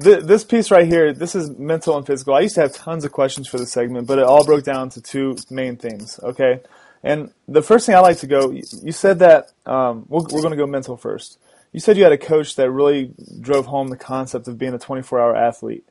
th- 0.00 0.24
this 0.24 0.44
piece 0.44 0.70
right 0.70 0.86
here, 0.86 1.12
this 1.12 1.34
is 1.34 1.50
mental 1.50 1.96
and 1.96 2.06
physical. 2.06 2.34
I 2.34 2.40
used 2.40 2.54
to 2.54 2.60
have 2.62 2.74
tons 2.74 3.04
of 3.04 3.10
questions 3.10 3.48
for 3.48 3.58
the 3.58 3.66
segment, 3.66 4.06
but 4.06 4.18
it 4.18 4.24
all 4.24 4.44
broke 4.44 4.64
down 4.64 4.90
to 4.90 5.00
two 5.00 5.36
main 5.50 5.76
things. 5.76 6.20
Okay, 6.22 6.60
and 7.02 7.32
the 7.46 7.62
first 7.62 7.86
thing 7.86 7.94
I 7.94 8.00
like 8.00 8.18
to 8.18 8.26
go, 8.26 8.50
you 8.50 8.92
said 8.92 9.20
that 9.20 9.52
um, 9.66 10.04
we're, 10.08 10.22
we're 10.22 10.40
going 10.40 10.50
to 10.50 10.56
go 10.56 10.66
mental 10.66 10.96
first. 10.96 11.38
You 11.72 11.80
said 11.80 11.96
you 11.96 12.02
had 12.02 12.12
a 12.12 12.18
coach 12.18 12.56
that 12.56 12.70
really 12.70 13.12
drove 13.40 13.66
home 13.66 13.88
the 13.88 13.96
concept 13.96 14.48
of 14.48 14.58
being 14.58 14.74
a 14.74 14.78
24-hour 14.78 15.36
athlete. 15.36 15.86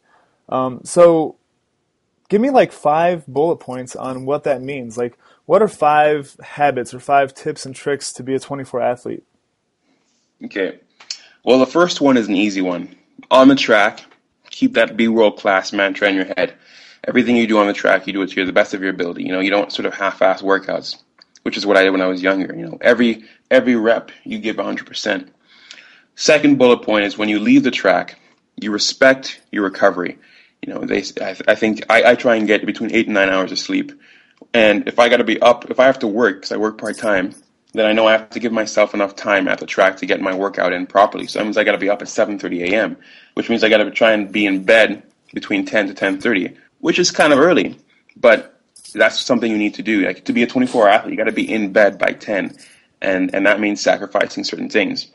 Um, 0.49 0.81
so, 0.83 1.35
give 2.29 2.41
me 2.41 2.49
like 2.49 2.71
five 2.71 3.25
bullet 3.27 3.57
points 3.57 3.95
on 3.95 4.25
what 4.25 4.43
that 4.45 4.61
means. 4.61 4.97
Like, 4.97 5.17
what 5.45 5.61
are 5.61 5.67
five 5.67 6.35
habits 6.41 6.93
or 6.93 6.99
five 6.99 7.33
tips 7.33 7.65
and 7.65 7.75
tricks 7.75 8.11
to 8.13 8.23
be 8.23 8.35
a 8.35 8.39
24 8.39 8.81
athlete? 8.81 9.23
Okay. 10.43 10.79
Well, 11.43 11.59
the 11.59 11.65
first 11.65 12.01
one 12.01 12.17
is 12.17 12.27
an 12.27 12.35
easy 12.35 12.61
one 12.61 12.95
on 13.31 13.47
the 13.47 13.55
track, 13.55 14.03
keep 14.49 14.73
that 14.73 14.97
be 14.97 15.07
world 15.07 15.37
class 15.37 15.71
mantra 15.73 16.09
in 16.09 16.15
your 16.15 16.25
head. 16.25 16.53
Everything 17.07 17.37
you 17.37 17.47
do 17.47 17.57
on 17.57 17.67
the 17.67 17.73
track, 17.73 18.05
you 18.05 18.13
do 18.13 18.21
it 18.21 18.29
to 18.31 18.45
the 18.45 18.51
best 18.51 18.73
of 18.73 18.81
your 18.81 18.89
ability. 18.89 19.23
You 19.23 19.31
know, 19.31 19.39
you 19.39 19.49
don't 19.49 19.71
sort 19.71 19.85
of 19.85 19.93
half-ass 19.93 20.41
workouts, 20.41 20.97
which 21.43 21.55
is 21.57 21.65
what 21.65 21.77
I 21.77 21.83
did 21.83 21.91
when 21.91 22.01
I 22.01 22.07
was 22.07 22.21
younger. 22.21 22.53
You 22.53 22.67
know, 22.67 22.77
every 22.81 23.23
every 23.49 23.75
rep 23.75 24.11
you 24.25 24.39
give 24.39 24.57
100%. 24.57 25.29
Second 26.15 26.57
bullet 26.57 26.83
point 26.83 27.05
is 27.05 27.17
when 27.17 27.29
you 27.29 27.39
leave 27.39 27.63
the 27.63 27.71
track, 27.71 28.19
you 28.57 28.71
respect 28.71 29.41
your 29.51 29.63
recovery. 29.63 30.17
You 30.61 30.73
know, 30.73 30.81
they 30.81 31.03
I, 31.21 31.37
I 31.47 31.55
think 31.55 31.85
I, 31.89 32.11
I 32.11 32.15
try 32.15 32.35
and 32.35 32.47
get 32.47 32.65
between 32.65 32.91
eight 32.91 33.05
and 33.05 33.13
nine 33.13 33.29
hours 33.29 33.51
of 33.51 33.59
sleep, 33.59 33.93
and 34.53 34.87
if 34.87 34.99
I 34.99 35.09
got 35.09 35.17
to 35.17 35.23
be 35.23 35.39
up, 35.41 35.69
if 35.69 35.79
I 35.79 35.85
have 35.85 35.99
to 35.99 36.07
work 36.07 36.37
because 36.37 36.51
I 36.51 36.57
work 36.57 36.77
part 36.77 36.97
time, 36.97 37.33
then 37.73 37.85
I 37.85 37.93
know 37.93 38.07
I 38.07 38.13
have 38.13 38.31
to 38.31 38.39
give 38.39 38.51
myself 38.51 38.93
enough 38.93 39.15
time 39.15 39.47
at 39.47 39.59
the 39.59 39.65
track 39.65 39.97
to 39.97 40.05
get 40.05 40.19
my 40.19 40.33
workout 40.33 40.73
in 40.73 40.87
properly. 40.87 41.27
So 41.27 41.39
that 41.39 41.45
means 41.45 41.57
I 41.57 41.63
got 41.63 41.73
to 41.73 41.77
be 41.77 41.89
up 41.89 42.01
at 42.01 42.07
7:30 42.07 42.71
a.m., 42.71 42.97
which 43.35 43.49
means 43.49 43.63
I 43.63 43.69
got 43.69 43.77
to 43.77 43.91
try 43.91 44.11
and 44.13 44.31
be 44.31 44.45
in 44.45 44.63
bed 44.63 45.03
between 45.33 45.65
10 45.65 45.87
to 45.87 45.93
10:30, 45.93 46.57
which 46.79 46.99
is 46.99 47.11
kind 47.11 47.33
of 47.33 47.39
early, 47.39 47.77
but 48.15 48.59
that's 48.93 49.19
something 49.19 49.51
you 49.51 49.57
need 49.57 49.75
to 49.75 49.83
do. 49.83 50.05
Like 50.05 50.25
to 50.25 50.33
be 50.33 50.43
a 50.43 50.47
24-hour 50.47 50.87
athlete, 50.89 51.11
you 51.11 51.17
got 51.17 51.25
to 51.25 51.31
be 51.31 51.51
in 51.51 51.71
bed 51.71 51.97
by 51.97 52.13
10, 52.13 52.57
and 53.01 53.33
and 53.33 53.45
that 53.45 53.59
means 53.59 53.81
sacrificing 53.81 54.43
certain 54.43 54.69
things. 54.69 55.07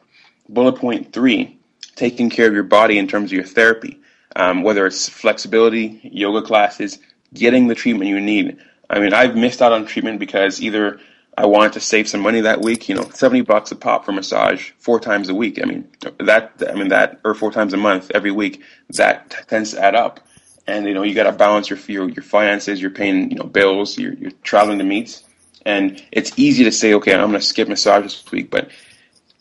Bullet 0.49 0.77
point 0.77 1.13
three: 1.13 1.59
taking 1.97 2.31
care 2.31 2.47
of 2.47 2.55
your 2.55 2.63
body 2.63 2.99
in 2.99 3.09
terms 3.09 3.31
of 3.31 3.33
your 3.33 3.45
therapy, 3.45 4.01
um, 4.37 4.63
whether 4.63 4.87
it's 4.87 5.09
flexibility, 5.09 6.01
yoga 6.05 6.47
classes, 6.47 6.99
getting 7.35 7.69
the 7.69 7.75
treatment 7.75 8.11
you 8.11 8.21
need. 8.21 8.59
I 8.91 9.01
mean, 9.01 9.15
I've 9.15 9.37
missed 9.37 9.63
out 9.63 9.73
on 9.73 9.87
treatment 9.87 10.19
because 10.19 10.61
either 10.61 11.01
I 11.37 11.47
wanted 11.47 11.73
to 11.75 11.81
save 11.81 12.09
some 12.09 12.21
money 12.21 12.43
that 12.43 12.61
week. 12.61 12.89
You 12.89 12.95
know, 12.97 13.09
seventy 13.11 13.41
bucks 13.41 13.73
a 13.73 13.77
pop 13.77 14.05
for 14.05 14.13
massage 14.13 14.71
four 14.79 15.01
times 15.01 15.29
a 15.29 15.35
week. 15.35 15.59
I 15.63 15.67
mean, 15.67 15.89
that 16.19 16.53
I 16.69 16.75
mean 16.75 16.89
that 16.89 17.21
or 17.25 17.35
four 17.35 17.51
times 17.51 17.73
a 17.73 17.79
month 17.79 18.11
every 18.15 18.31
week. 18.31 18.63
That 18.91 19.47
tends 19.49 19.73
to 19.73 19.83
add 19.83 19.95
up, 19.95 20.21
and 20.67 20.87
you 20.87 20.95
know 20.95 21.03
you 21.03 21.15
got 21.15 21.25
to 21.25 21.33
balance 21.33 21.71
your, 21.71 21.79
your 21.89 22.09
your 22.09 22.23
finances. 22.23 22.81
You're 22.81 22.91
paying 22.91 23.31
you 23.31 23.37
know 23.37 23.45
bills. 23.45 23.99
You're, 23.99 24.15
you're 24.15 24.31
traveling 24.43 24.79
to 24.79 24.85
meets, 24.85 25.25
and 25.65 26.03
it's 26.13 26.33
easy 26.37 26.65
to 26.65 26.73
say, 26.73 26.95
okay, 26.95 27.13
I'm 27.15 27.21
going 27.29 27.33
to 27.33 27.41
skip 27.41 27.69
massage 27.69 28.05
this 28.05 28.31
week, 28.31 28.51
but 28.51 28.71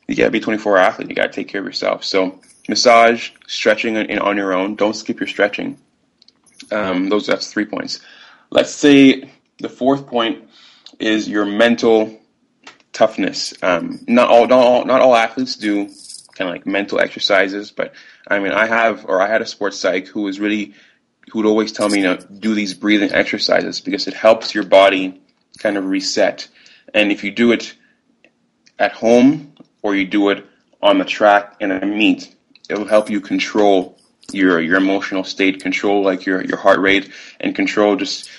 you 0.08 0.16
got 0.16 0.26
to 0.26 0.32
be 0.32 0.40
a 0.40 0.42
24 0.42 0.78
hour 0.78 0.84
athlete. 0.84 1.10
You 1.10 1.16
got 1.16 1.28
to 1.28 1.34
take 1.34 1.48
care 1.48 1.62
of 1.62 1.66
yourself. 1.66 2.04
So 2.04 2.40
massage, 2.68 3.32
stretching 3.48 3.98
on, 3.98 4.20
on 4.20 4.38
your 4.38 4.54
own. 4.54 4.76
Don't 4.76 4.96
skip 4.96 5.20
your 5.20 5.28
stretching. 5.28 5.78
Um, 6.72 7.10
those 7.10 7.28
that's 7.28 7.52
three 7.52 7.66
points. 7.66 8.00
Let's 8.50 8.72
say 8.72 9.32
the 9.60 9.70
fourth 9.70 10.08
point 10.08 10.48
is 11.00 11.28
your 11.28 11.46
mental 11.46 12.20
toughness. 12.94 13.54
Um, 13.62 14.00
not 14.08 14.30
all, 14.30 14.48
not 14.48 14.60
all, 14.60 14.86
not 14.86 15.02
all 15.02 15.16
athletes 15.16 15.56
do 15.56 15.86
kind 16.34 16.50
of 16.50 16.56
like 16.56 16.66
mental 16.66 17.00
exercises, 17.00 17.72
but 17.72 17.94
I 18.28 18.40
mean, 18.40 18.52
I 18.52 18.66
have, 18.66 19.06
or 19.06 19.22
I 19.22 19.28
had 19.28 19.42
a 19.42 19.46
sports 19.46 19.80
psych 19.80 20.08
who 20.08 20.24
was 20.24 20.40
really, 20.40 20.74
who 21.32 21.40
would 21.40 21.48
always 21.48 21.72
tell 21.72 21.88
me, 21.88 22.00
you 22.00 22.04
know, 22.04 22.18
do 22.18 22.54
these 22.54 22.74
breathing 22.74 23.12
exercises 23.12 23.80
because 23.80 24.08
it 24.08 24.14
helps 24.14 24.54
your 24.54 24.66
body 24.66 25.22
kind 25.60 25.78
of 25.78 25.86
reset. 25.86 26.48
And 26.94 27.12
if 27.12 27.24
you 27.24 27.32
do 27.32 27.54
it 27.54 27.74
at 28.78 28.92
home 28.92 29.54
or 29.82 29.96
you 29.96 30.06
do 30.06 30.30
it 30.30 30.46
on 30.82 30.98
the 30.98 31.06
track 31.06 31.56
in 31.62 31.72
a 31.72 31.86
meet, 31.86 32.36
it 32.70 32.78
will 32.78 32.88
help 32.88 33.10
you 33.10 33.22
control 33.22 33.98
your 34.34 34.60
your 34.60 34.78
emotional 34.78 35.24
state, 35.24 35.62
control 35.62 36.04
like 36.04 36.26
your 36.26 36.44
your 36.44 36.58
heart 36.58 36.80
rate, 36.80 37.12
and 37.40 37.56
control 37.56 37.96
just 37.96 38.30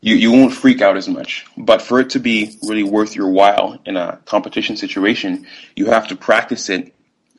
you, 0.00 0.14
you 0.14 0.30
won't 0.32 0.54
freak 0.54 0.80
out 0.80 0.96
as 0.96 1.08
much. 1.08 1.44
But 1.56 1.82
for 1.82 2.00
it 2.00 2.10
to 2.10 2.20
be 2.20 2.56
really 2.62 2.84
worth 2.84 3.16
your 3.16 3.30
while 3.30 3.78
in 3.84 3.96
a 3.96 4.18
competition 4.24 4.76
situation, 4.76 5.46
you 5.74 5.86
have 5.86 6.08
to 6.08 6.16
practice 6.16 6.68
it 6.68 6.94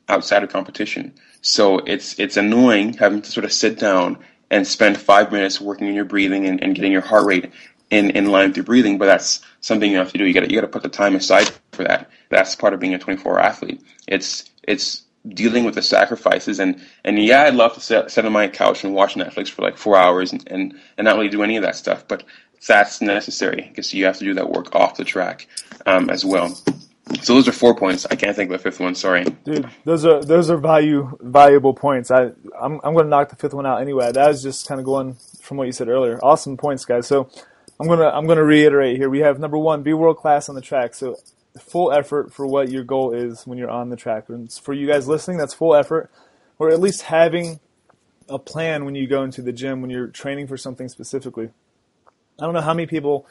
outside 0.08 0.42
of 0.42 0.50
competition. 0.50 1.14
So 1.40 1.78
it's 1.78 2.18
it's 2.18 2.36
annoying 2.36 2.94
having 2.94 3.22
to 3.22 3.30
sort 3.30 3.44
of 3.44 3.52
sit 3.52 3.78
down 3.78 4.18
and 4.50 4.66
spend 4.66 4.98
five 4.98 5.30
minutes 5.32 5.60
working 5.60 5.88
on 5.88 5.94
your 5.94 6.04
breathing 6.04 6.46
and, 6.46 6.62
and 6.62 6.74
getting 6.74 6.92
your 6.92 7.00
heart 7.00 7.26
rate 7.26 7.52
in, 7.90 8.10
in 8.10 8.26
line 8.26 8.54
your 8.54 8.64
breathing, 8.64 8.98
but 8.98 9.06
that's 9.06 9.40
something 9.60 9.90
you 9.90 9.98
have 9.98 10.12
to 10.12 10.18
do. 10.18 10.24
You 10.24 10.34
got 10.34 10.50
you 10.50 10.56
got 10.56 10.62
to 10.62 10.68
put 10.68 10.82
the 10.82 10.88
time 10.88 11.16
aside 11.16 11.50
for 11.72 11.84
that. 11.84 12.10
That's 12.28 12.54
part 12.54 12.72
of 12.72 12.80
being 12.80 12.94
a 12.94 12.98
24 12.98 13.38
hour 13.38 13.40
athlete. 13.40 13.82
It's 14.06 14.50
it's 14.62 15.02
dealing 15.28 15.64
with 15.64 15.74
the 15.74 15.82
sacrifices 15.82 16.60
and 16.60 16.80
and 17.04 17.18
yeah, 17.22 17.42
I'd 17.42 17.54
love 17.54 17.74
to 17.74 17.80
sit, 17.80 18.10
sit 18.10 18.24
on 18.24 18.32
my 18.32 18.48
couch 18.48 18.84
and 18.84 18.94
watch 18.94 19.14
Netflix 19.14 19.48
for 19.48 19.62
like 19.62 19.76
four 19.76 19.96
hours 19.96 20.32
and, 20.32 20.46
and, 20.48 20.80
and 20.96 21.04
not 21.04 21.16
really 21.16 21.28
do 21.28 21.42
any 21.42 21.56
of 21.56 21.62
that 21.62 21.76
stuff, 21.76 22.06
but 22.08 22.24
that's 22.66 23.00
necessary 23.00 23.66
because 23.68 23.92
you 23.92 24.04
have 24.04 24.18
to 24.18 24.24
do 24.24 24.34
that 24.34 24.50
work 24.50 24.74
off 24.74 24.96
the 24.96 25.04
track 25.04 25.46
um, 25.86 26.10
as 26.10 26.24
well. 26.24 26.56
So 27.22 27.34
those 27.34 27.48
are 27.48 27.52
four 27.52 27.74
points. 27.74 28.06
I 28.10 28.14
can't 28.14 28.36
think 28.36 28.50
of 28.50 28.58
the 28.58 28.62
fifth 28.62 28.80
one. 28.80 28.94
Sorry, 28.94 29.24
dude. 29.44 29.68
Those 29.84 30.04
are 30.04 30.22
those 30.22 30.50
are 30.50 30.56
value 30.56 31.16
valuable 31.20 31.74
points. 31.74 32.10
I 32.10 32.30
I'm 32.60 32.80
I'm 32.84 32.94
going 32.94 33.06
to 33.06 33.10
knock 33.10 33.30
the 33.30 33.36
fifth 33.36 33.54
one 33.54 33.66
out 33.66 33.80
anyway. 33.80 34.12
That 34.12 34.28
was 34.28 34.42
just 34.42 34.68
kind 34.68 34.80
of 34.80 34.84
going 34.84 35.16
from 35.42 35.56
what 35.56 35.66
you 35.66 35.72
said 35.72 35.88
earlier. 35.88 36.18
Awesome 36.22 36.56
points, 36.56 36.84
guys. 36.84 37.06
So 37.06 37.28
I'm 37.80 37.88
gonna 37.88 38.08
I'm 38.08 38.26
gonna 38.26 38.44
reiterate 38.44 38.96
here. 38.96 39.10
We 39.10 39.20
have 39.20 39.38
number 39.38 39.58
one, 39.58 39.82
be 39.82 39.92
world 39.92 40.18
class 40.18 40.48
on 40.48 40.54
the 40.54 40.60
track. 40.60 40.94
So 40.94 41.16
full 41.58 41.92
effort 41.92 42.32
for 42.32 42.46
what 42.46 42.70
your 42.70 42.84
goal 42.84 43.12
is 43.12 43.46
when 43.46 43.58
you're 43.58 43.70
on 43.70 43.90
the 43.90 43.96
track. 43.96 44.28
And 44.28 44.52
for 44.52 44.72
you 44.72 44.86
guys 44.86 45.08
listening, 45.08 45.38
that's 45.38 45.54
full 45.54 45.74
effort, 45.74 46.10
or 46.58 46.70
at 46.70 46.80
least 46.80 47.02
having 47.02 47.58
a 48.28 48.38
plan 48.38 48.84
when 48.84 48.94
you 48.94 49.06
go 49.06 49.24
into 49.24 49.42
the 49.42 49.52
gym 49.52 49.80
when 49.80 49.90
you're 49.90 50.06
training 50.06 50.46
for 50.46 50.56
something 50.56 50.88
specifically. 50.88 51.50
I 52.38 52.44
don't 52.44 52.54
know 52.54 52.60
how 52.60 52.74
many 52.74 52.86
people 52.86 53.26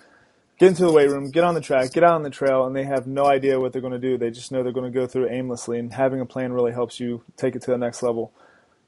get 0.60 0.68
into 0.68 0.86
the 0.86 0.91
weight 0.91 1.10
room, 1.10 1.32
get 1.32 1.43
on 1.43 1.55
the 1.55 1.62
track, 1.62 1.91
get 1.91 2.03
out 2.03 2.14
on 2.14 2.24
the 2.24 2.30
trail, 2.30 2.66
and 2.66 2.76
they 2.76 2.84
have 2.84 3.07
no 3.07 3.26
idea 3.26 3.60
what 3.60 3.72
they're 3.72 3.82
going 3.82 3.93
to 3.93 3.99
do. 3.99 4.18
They 4.18 4.30
just 4.30 4.51
know 4.51 4.62
they're 4.62 4.74
going 4.74 4.91
to 4.91 4.99
go 4.99 5.07
through 5.07 5.30
aimlessly, 5.30 5.80
and 5.80 5.93
having 5.93 6.20
a 6.20 6.26
plan 6.26 6.53
really 6.53 6.74
helps 6.74 6.99
you 6.99 7.24
take 7.38 7.55
it 7.55 7.62
to 7.64 7.72
the 7.72 7.78
next 7.78 8.03
level. 8.03 8.34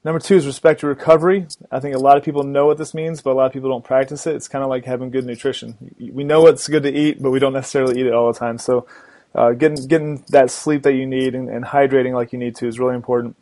Number 0.04 0.18
two 0.18 0.36
is 0.36 0.46
respect 0.46 0.82
your 0.82 0.90
recovery. 0.90 1.46
I 1.70 1.80
think 1.80 1.94
a 1.94 1.98
lot 1.98 2.16
of 2.16 2.24
people 2.24 2.42
know 2.42 2.66
what 2.66 2.76
this 2.76 2.92
means, 2.92 3.22
but 3.22 3.30
a 3.30 3.34
lot 3.34 3.46
of 3.46 3.52
people 3.52 3.70
don't 3.70 3.84
practice 3.84 4.26
it. 4.26 4.34
It's 4.34 4.48
kind 4.48 4.64
of 4.64 4.68
like 4.68 4.84
having 4.84 5.10
good 5.10 5.24
nutrition. 5.24 5.94
We 5.98 6.24
know 6.24 6.42
what's 6.42 6.66
good 6.68 6.82
to 6.82 6.92
eat, 6.92 7.22
but 7.22 7.30
we 7.30 7.38
don't 7.38 7.52
necessarily 7.52 8.00
eat 8.00 8.06
it 8.06 8.12
all 8.12 8.32
the 8.32 8.38
time. 8.38 8.58
So 8.58 8.86
uh, 9.34 9.52
getting 9.52 9.86
getting 9.86 10.24
that 10.28 10.50
sleep 10.50 10.82
that 10.82 10.94
you 10.94 11.06
need 11.06 11.34
and, 11.34 11.48
and, 11.48 11.64
hydrating 11.64 12.12
like 12.12 12.32
you 12.32 12.38
need 12.38 12.56
to 12.56 12.66
is 12.66 12.78
really 12.78 12.96
important. 12.96 13.36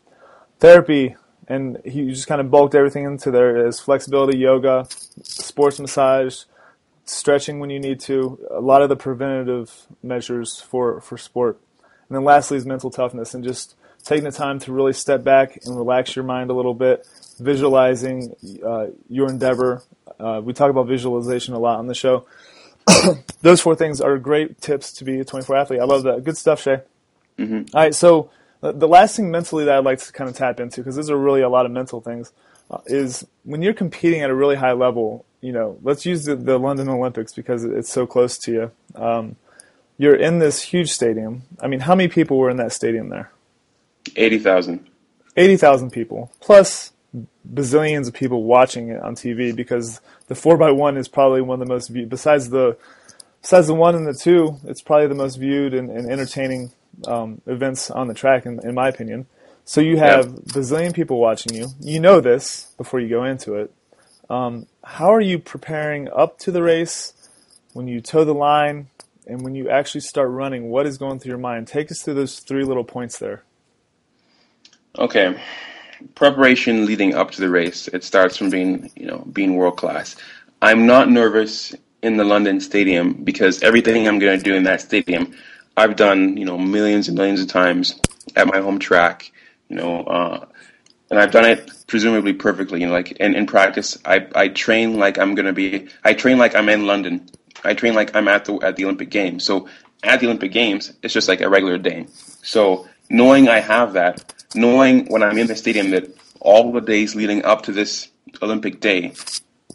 Therapy, 0.60 1.16
and 1.48 1.78
he 1.84 2.08
just 2.10 2.28
kind 2.28 2.40
of 2.40 2.50
bulked 2.50 2.76
everything 2.76 3.04
into 3.04 3.30
there 3.30 3.66
is 3.66 3.80
flexibility, 3.80 4.38
yoga, 4.38 4.86
sports 5.22 5.80
massage, 5.80 6.44
stretching 7.04 7.60
when 7.60 7.70
you 7.70 7.80
need 7.80 8.00
to. 8.00 8.38
A 8.50 8.60
lot 8.60 8.82
of 8.82 8.88
the 8.88 8.96
preventative 8.96 9.86
measures 10.02 10.60
for 10.60 11.00
for 11.00 11.18
sport, 11.18 11.58
and 12.08 12.16
then 12.16 12.24
lastly 12.24 12.56
is 12.56 12.66
mental 12.66 12.90
toughness 12.90 13.34
and 13.34 13.44
just 13.44 13.74
taking 14.04 14.24
the 14.24 14.32
time 14.32 14.58
to 14.60 14.72
really 14.72 14.92
step 14.92 15.22
back 15.22 15.58
and 15.64 15.76
relax 15.76 16.16
your 16.16 16.24
mind 16.24 16.50
a 16.50 16.54
little 16.54 16.74
bit, 16.74 17.06
visualizing 17.38 18.34
uh, 18.64 18.86
your 19.08 19.28
endeavor. 19.28 19.82
Uh, 20.18 20.40
we 20.42 20.52
talk 20.52 20.70
about 20.70 20.86
visualization 20.86 21.54
a 21.54 21.58
lot 21.58 21.78
on 21.78 21.86
the 21.86 21.94
show. 21.94 22.26
those 23.42 23.60
four 23.60 23.76
things 23.76 24.00
are 24.00 24.18
great 24.18 24.60
tips 24.60 24.92
to 24.92 25.04
be 25.04 25.20
a 25.20 25.24
24 25.24 25.56
athlete. 25.56 25.80
I 25.80 25.84
love 25.84 26.02
that. 26.04 26.24
Good 26.24 26.36
stuff, 26.36 26.64
Seyi. 26.64 26.82
Mm-hmm. 27.38 27.74
All 27.74 27.82
right, 27.82 27.94
so 27.94 28.30
the 28.60 28.88
last 28.88 29.16
thing 29.16 29.30
mentally 29.30 29.64
that 29.64 29.78
I'd 29.78 29.84
like 29.84 29.98
to 30.00 30.12
kind 30.12 30.28
of 30.28 30.36
tap 30.36 30.60
into, 30.60 30.80
because 30.80 30.96
those 30.96 31.10
are 31.10 31.16
really 31.16 31.40
a 31.40 31.48
lot 31.48 31.64
of 31.66 31.72
mental 31.72 32.00
things, 32.00 32.32
uh, 32.32 32.49
is 32.86 33.26
when 33.44 33.62
you're 33.62 33.74
competing 33.74 34.22
at 34.22 34.30
a 34.30 34.34
really 34.34 34.56
high 34.56 34.72
level. 34.72 35.24
You 35.40 35.52
know, 35.52 35.78
let's 35.82 36.04
use 36.04 36.24
the, 36.24 36.36
the 36.36 36.58
London 36.58 36.88
Olympics 36.88 37.32
because 37.32 37.64
it's 37.64 37.90
so 37.90 38.06
close 38.06 38.36
to 38.38 38.52
you. 38.52 38.70
Um, 38.94 39.36
you're 39.96 40.16
in 40.16 40.38
this 40.38 40.62
huge 40.62 40.90
stadium. 40.90 41.42
I 41.60 41.66
mean, 41.66 41.80
how 41.80 41.94
many 41.94 42.08
people 42.08 42.38
were 42.38 42.50
in 42.50 42.58
that 42.58 42.72
stadium 42.72 43.08
there? 43.08 43.30
Eighty 44.16 44.38
thousand. 44.38 44.86
Eighty 45.36 45.56
thousand 45.56 45.90
people 45.90 46.30
plus 46.40 46.92
bazillions 47.52 48.06
of 48.06 48.14
people 48.14 48.44
watching 48.44 48.88
it 48.88 49.02
on 49.02 49.14
TV 49.14 49.54
because 49.54 50.00
the 50.28 50.34
four 50.34 50.56
by 50.56 50.70
one 50.70 50.96
is 50.96 51.08
probably 51.08 51.40
one 51.40 51.60
of 51.60 51.66
the 51.66 51.72
most 51.72 51.88
viewed. 51.88 52.08
Besides 52.08 52.50
the 52.50 52.76
besides 53.42 53.66
the 53.66 53.74
one 53.74 53.94
and 53.94 54.06
the 54.06 54.14
two, 54.14 54.58
it's 54.64 54.82
probably 54.82 55.08
the 55.08 55.14
most 55.14 55.36
viewed 55.36 55.74
and, 55.74 55.90
and 55.90 56.10
entertaining 56.10 56.72
um, 57.06 57.40
events 57.46 57.90
on 57.90 58.08
the 58.08 58.14
track, 58.14 58.46
in, 58.46 58.60
in, 58.66 58.74
my 58.74 58.88
opinion. 58.88 59.26
So 59.70 59.80
you 59.80 59.98
have 59.98 60.26
yeah. 60.26 60.32
bazillion 60.52 60.92
people 60.92 61.20
watching 61.20 61.54
you. 61.54 61.68
You 61.78 62.00
know 62.00 62.20
this 62.20 62.74
before 62.76 62.98
you 62.98 63.08
go 63.08 63.22
into 63.22 63.54
it. 63.54 63.72
Um, 64.28 64.66
how 64.82 65.14
are 65.14 65.20
you 65.20 65.38
preparing 65.38 66.08
up 66.08 66.40
to 66.40 66.50
the 66.50 66.60
race 66.60 67.12
when 67.72 67.86
you 67.86 68.00
toe 68.00 68.24
the 68.24 68.34
line 68.34 68.88
and 69.28 69.42
when 69.42 69.54
you 69.54 69.70
actually 69.70 70.00
start 70.00 70.28
running? 70.28 70.70
What 70.70 70.88
is 70.88 70.98
going 70.98 71.20
through 71.20 71.30
your 71.30 71.38
mind? 71.38 71.68
Take 71.68 71.92
us 71.92 72.02
through 72.02 72.14
those 72.14 72.40
three 72.40 72.64
little 72.64 72.82
points 72.82 73.20
there. 73.20 73.44
Okay 74.98 75.38
preparation 76.14 76.86
leading 76.86 77.14
up 77.14 77.30
to 77.30 77.40
the 77.42 77.50
race, 77.50 77.86
it 77.88 78.02
starts 78.02 78.34
from 78.34 78.48
being, 78.48 78.90
you 78.96 79.06
know, 79.06 79.18
being 79.32 79.54
world 79.54 79.76
class. 79.76 80.16
I'm 80.62 80.86
not 80.86 81.10
nervous 81.10 81.74
in 82.02 82.16
the 82.16 82.24
London 82.24 82.58
Stadium 82.58 83.12
because 83.12 83.62
everything 83.62 84.08
I'm 84.08 84.18
going 84.18 84.38
to 84.38 84.42
do 84.42 84.54
in 84.54 84.62
that 84.64 84.80
stadium, 84.80 85.34
I've 85.76 85.96
done, 85.96 86.38
you 86.38 86.46
know, 86.46 86.56
millions 86.56 87.08
and 87.08 87.18
millions 87.18 87.42
of 87.42 87.48
times 87.48 88.00
at 88.34 88.46
my 88.46 88.60
home 88.60 88.78
track, 88.78 89.30
you 89.70 89.76
know, 89.76 90.02
uh, 90.02 90.44
and 91.10 91.18
I've 91.18 91.30
done 91.30 91.44
it 91.46 91.70
presumably 91.86 92.32
perfectly. 92.32 92.80
You 92.80 92.88
know, 92.88 92.92
like 92.92 93.12
in, 93.12 93.34
in 93.34 93.46
practice, 93.46 93.96
I, 94.04 94.26
I 94.34 94.48
train 94.48 94.98
like 94.98 95.18
I'm 95.18 95.34
to 95.36 95.52
be, 95.52 95.88
I 96.04 96.12
train 96.12 96.38
like 96.38 96.54
I'm 96.54 96.68
in 96.68 96.86
London. 96.86 97.30
I 97.64 97.74
train 97.74 97.94
like 97.94 98.14
I'm 98.14 98.28
at 98.28 98.44
the 98.44 98.56
at 98.58 98.76
the 98.76 98.84
Olympic 98.84 99.10
Games. 99.10 99.44
So 99.44 99.68
at 100.02 100.20
the 100.20 100.26
Olympic 100.26 100.52
Games, 100.52 100.92
it's 101.02 101.14
just 101.14 101.28
like 101.28 101.40
a 101.40 101.48
regular 101.48 101.78
day. 101.78 102.06
So 102.42 102.88
knowing 103.08 103.48
I 103.48 103.60
have 103.60 103.94
that, 103.94 104.34
knowing 104.54 105.06
when 105.06 105.22
I'm 105.22 105.38
in 105.38 105.46
the 105.46 105.56
stadium 105.56 105.90
that 105.90 106.08
all 106.40 106.72
the 106.72 106.80
days 106.80 107.14
leading 107.14 107.44
up 107.44 107.62
to 107.62 107.72
this 107.72 108.08
Olympic 108.42 108.80
day, 108.80 109.12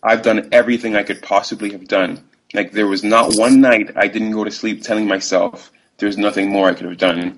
I've 0.04 0.24
done 0.24 0.50
everything 0.52 0.96
I 0.96 1.04
could 1.04 1.22
possibly 1.22 1.72
have 1.72 1.88
done. 1.88 2.24
Like 2.54 2.72
there 2.72 2.88
was 2.88 3.04
not 3.04 3.34
one 3.36 3.62
night 3.62 3.92
I 3.96 4.08
didn't 4.08 4.32
go 4.32 4.44
to 4.44 4.52
sleep 4.52 4.84
telling 4.84 5.08
myself 5.08 5.72
there's 5.98 6.18
nothing 6.18 6.50
more 6.50 6.68
I 6.68 6.74
could 6.74 6.88
have 6.88 6.98
done. 6.98 7.38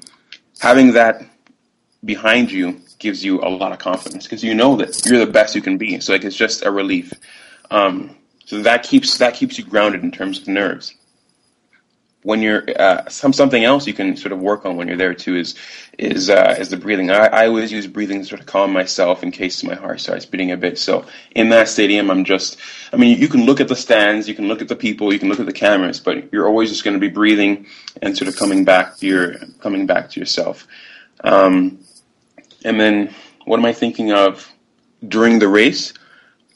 Having 0.60 0.94
that 0.94 1.24
behind 2.04 2.52
you 2.52 2.82
gives 3.00 3.24
you 3.24 3.42
a 3.42 3.50
lot 3.50 3.72
of 3.72 3.80
confidence 3.80 4.26
because 4.26 4.44
you 4.44 4.54
know 4.54 4.76
that 4.78 5.06
you're 5.06 5.24
the 5.26 5.32
best 5.32 5.56
you 5.56 5.62
can 5.62 5.78
be. 5.78 6.00
So 6.00 6.14
like 6.14 6.24
it's 6.24 6.36
just 6.36 6.66
a 6.66 6.72
relief. 6.72 7.14
Um, 7.70 8.16
so 8.46 8.62
that 8.62 8.84
keeps 8.84 9.18
that 9.18 9.34
keeps 9.34 9.58
you 9.58 9.66
grounded 9.66 10.04
in 10.04 10.12
terms 10.12 10.40
of 10.40 10.48
nerves 10.48 10.94
when 12.28 12.42
you're 12.42 12.66
uh, 12.78 13.08
some 13.08 13.32
something 13.32 13.64
else 13.64 13.88
you 13.88 13.94
can 13.94 14.18
sort 14.18 14.34
of 14.34 14.40
work 14.40 14.66
on 14.66 14.76
when 14.76 14.90
you're 14.90 14.98
there 14.98 15.14
too 15.14 15.38
is 15.38 15.56
is 15.98 16.30
uh, 16.30 16.58
is 16.60 16.68
the 16.68 16.76
breathing. 16.76 17.10
I, 17.10 17.28
I 17.28 17.48
always 17.48 17.72
use 17.72 17.88
breathing 17.88 18.20
to 18.20 18.26
sort 18.26 18.42
of 18.42 18.48
calm 18.48 18.74
myself 18.74 19.24
in 19.24 19.32
case 19.32 19.64
my 19.64 19.76
heart 19.76 20.02
starts 20.02 20.26
beating 20.26 20.52
a 20.52 20.58
bit. 20.58 20.78
So 20.78 21.06
in 21.32 21.48
that 21.50 21.70
stadium, 21.70 22.12
I'm 22.12 22.26
just. 22.26 22.58
I 22.92 22.98
mean, 22.98 23.18
you 23.18 23.30
can 23.30 23.46
look 23.46 23.62
at 23.62 23.70
the 23.70 23.78
stands, 23.78 24.28
you 24.28 24.36
can 24.36 24.50
look 24.50 24.62
at 24.62 24.68
the 24.68 24.76
people, 24.76 25.14
you 25.14 25.20
can 25.20 25.30
look 25.30 25.40
at 25.40 25.46
the 25.46 25.54
cameras, 25.54 26.02
but 26.02 26.34
you're 26.34 26.48
always 26.48 26.70
just 26.70 26.84
going 26.84 26.96
to 26.96 27.00
be 27.00 27.08
breathing 27.08 27.66
and 28.02 28.18
sort 28.18 28.28
of 28.28 28.36
coming 28.36 28.66
back 28.66 28.98
to 28.98 29.08
your 29.08 29.36
coming 29.62 29.86
back 29.86 30.10
to 30.10 30.20
yourself. 30.20 30.68
Um, 31.24 31.80
and 32.64 32.80
then 32.80 33.14
what 33.46 33.60
am 33.60 33.66
I 33.66 33.74
thinking 33.74 34.12
of 34.12 34.52
during 35.08 35.40
the 35.40 35.48
race? 35.48 35.94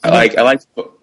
I 0.02 0.10
like 0.10 0.36
I 0.36 0.42
like. 0.42 0.60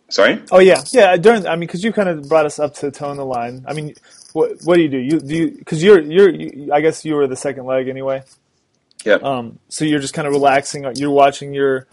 Sorry. 0.10 0.41
Oh 0.51 0.60
yeah, 0.60 0.84
yeah. 0.91 1.18
During 1.18 1.45
I 1.45 1.51
mean, 1.51 1.62
because 1.62 1.84
you 1.84 1.93
kind 1.93 2.10
of 2.10 2.28
brought 2.28 2.45
us 2.45 2.60
up 2.60 2.74
to 2.76 2.91
toe 2.91 3.12
in 3.12 3.18
the 3.18 3.26
line. 3.26 3.64
I 3.68 3.74
mean, 3.74 3.93
what 4.34 4.60
What 4.64 4.76
do 4.76 4.82
you 4.82 4.89
do? 4.89 4.97
You 4.97 5.20
do 5.20 5.36
you 5.36 5.51
because 5.51 5.84
you're 5.84 5.99
you're 5.99 6.30
you, 6.30 6.74
I 6.74 6.82
guess 6.82 7.05
you 7.05 7.16
were 7.16 7.28
the 7.28 7.36
second 7.36 7.66
leg 7.66 7.88
anyway. 7.88 8.24
Yeah. 9.05 9.16
Um. 9.22 9.60
So 9.70 9.86
you're 9.86 9.99
just 9.99 10.14
kind 10.14 10.28
of 10.28 10.34
relaxing. 10.34 10.86
You're 10.95 11.12
watching 11.12 11.53
your 11.53 11.88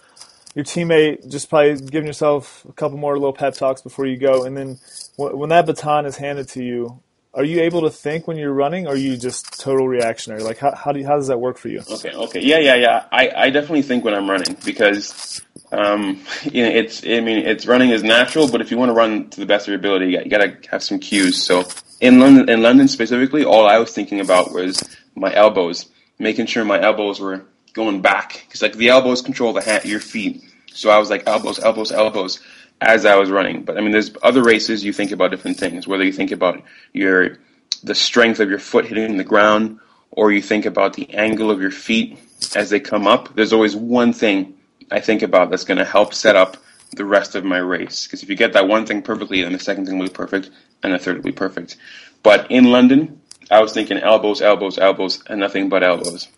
your 0.55 0.65
teammate 0.65 1.31
just 1.31 1.51
probably 1.51 1.77
giving 1.77 2.07
yourself 2.07 2.65
a 2.69 2.73
couple 2.73 2.99
more 2.99 3.15
little 3.15 3.33
pep 3.33 3.55
talks 3.55 3.83
before 3.83 4.07
you 4.07 4.17
go, 4.17 4.45
and 4.45 4.57
then 4.57 4.79
when 5.17 5.51
that 5.51 5.67
baton 5.67 6.07
is 6.07 6.17
handed 6.17 6.49
to 6.49 6.65
you, 6.65 7.01
are 7.37 7.45
you 7.45 7.61
able 7.61 7.83
to 7.83 7.91
think 7.91 8.27
when 8.27 8.39
you're 8.39 8.53
running, 8.53 8.87
or 8.87 8.95
are 8.95 8.97
you 8.97 9.17
just 9.17 9.61
total 9.61 9.87
reactionary? 9.87 10.43
Like 10.43 10.59
how 10.59 10.75
how 10.75 10.93
do 10.93 11.01
you, 11.01 11.07
how 11.07 11.17
does 11.17 11.29
that 11.29 11.39
work 11.39 11.59
for 11.59 11.69
you? 11.69 11.83
Okay. 11.89 12.13
Okay. 12.13 12.41
Yeah. 12.41 12.59
Yeah. 12.59 12.77
Yeah. 12.77 13.05
I 13.13 13.31
I 13.37 13.51
definitely 13.51 13.83
think 13.83 14.05
when 14.05 14.15
I'm 14.15 14.29
running 14.29 14.57
because 14.65 15.43
um, 15.71 16.25
you 16.45 16.65
know, 16.65 16.71
it's 16.71 17.05
I 17.05 17.21
mean, 17.21 17.47
it's 17.47 17.67
running 17.67 17.91
is 17.91 18.03
natural, 18.03 18.49
but 18.49 18.61
if 18.61 18.71
you 18.71 18.79
want 18.79 18.89
to 18.89 18.95
run 18.95 19.29
to 19.31 19.41
the 19.41 19.47
best 19.47 19.67
of 19.67 19.69
your 19.69 19.79
ability, 19.79 20.13
you 20.13 20.29
got 20.29 20.39
to 20.39 20.57
have 20.71 20.83
some 20.83 20.99
cues. 20.99 21.45
So 21.45 21.65
in 22.01 22.21
London, 22.21 22.49
in 22.49 22.63
London 22.63 22.89
specifically, 22.89 23.45
all 23.45 23.67
I 23.67 23.79
was 23.79 23.93
thinking 23.93 24.21
about 24.21 24.53
was 24.53 24.83
my 25.15 25.33
elbows, 25.35 25.87
making 26.19 26.47
sure 26.47 26.65
my 26.65 26.81
elbows 26.81 27.21
were 27.21 27.45
going 27.75 28.01
back 28.01 28.45
because 28.47 28.63
like 28.63 28.75
the 28.75 28.89
elbows 28.89 29.21
control 29.21 29.53
the 29.53 29.63
hand, 29.63 29.85
your 29.85 30.01
feet. 30.01 30.43
So 30.73 30.91
I 30.91 30.99
was 30.99 31.11
like 31.11 31.25
elbows, 31.27 31.59
elbows, 31.59 31.93
elbows 31.93 32.41
as 32.81 33.07
I 33.07 33.17
was 33.17 33.31
running. 33.31 33.63
But 33.63 33.79
I 33.79 33.81
mean, 33.81 33.93
there's 33.93 34.11
other 34.23 34.43
races 34.43 34.85
you 34.85 34.93
think 34.93 35.11
about 35.13 35.31
different 35.31 35.59
things. 35.59 35.87
Whether 35.87 36.05
you 36.05 36.13
think 36.13 36.31
about 36.31 36.63
your 36.93 37.39
the 37.83 37.95
strength 37.95 38.41
of 38.41 38.49
your 38.49 38.59
foot 38.59 38.87
hitting 38.87 39.17
the 39.17 39.25
ground, 39.25 39.79
or 40.11 40.33
you 40.33 40.43
think 40.43 40.67
about 40.67 40.95
the 40.95 41.15
angle 41.15 41.51
of 41.51 41.61
your 41.61 41.71
feet 41.71 42.19
as 42.55 42.71
they 42.71 42.81
come 42.81 43.07
up. 43.07 43.35
There's 43.35 43.53
always 43.53 43.77
one 43.77 44.13
thing 44.13 44.55
I 44.91 45.01
think 45.01 45.23
about 45.23 45.51
that's 45.51 45.65
going 45.65 45.79
to 45.79 45.85
help 45.85 46.15
set 46.15 46.37
up 46.37 46.57
the 46.93 47.05
rest 47.05 47.35
of 47.35 47.45
my 47.45 47.59
race. 47.59 48.07
Because 48.07 48.23
if 48.23 48.31
you 48.31 48.37
get 48.37 48.53
that 48.55 48.69
one 48.69 48.87
thing 48.87 49.03
perfectly, 49.03 49.43
then 49.43 49.53
the 49.53 49.59
second 49.59 49.87
thing 49.87 49.99
will 49.99 50.07
be 50.07 50.13
perfect, 50.13 50.51
and 50.83 50.93
the 50.93 50.99
third 50.99 51.17
will 51.17 51.25
be 51.25 51.33
perfect. 51.33 51.77
But 52.23 52.51
in 52.51 52.65
London, 52.65 53.21
I 53.51 53.61
was 53.61 53.73
thinking 53.73 53.99
elbows, 53.99 54.41
elbows, 54.41 54.79
elbows, 54.79 55.23
and 55.27 55.41
nothing 55.41 55.69
but 55.69 55.83
elbows. 55.83 56.29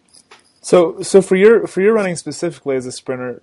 So, 0.61 1.03
so 1.03 1.22
for 1.22 1.36
your 1.36 1.66
for 1.66 1.80
your 1.80 1.95
running 1.95 2.16
specifically 2.16 2.76
as 2.76 2.84
a 2.84 2.93
sprinter, 2.93 3.41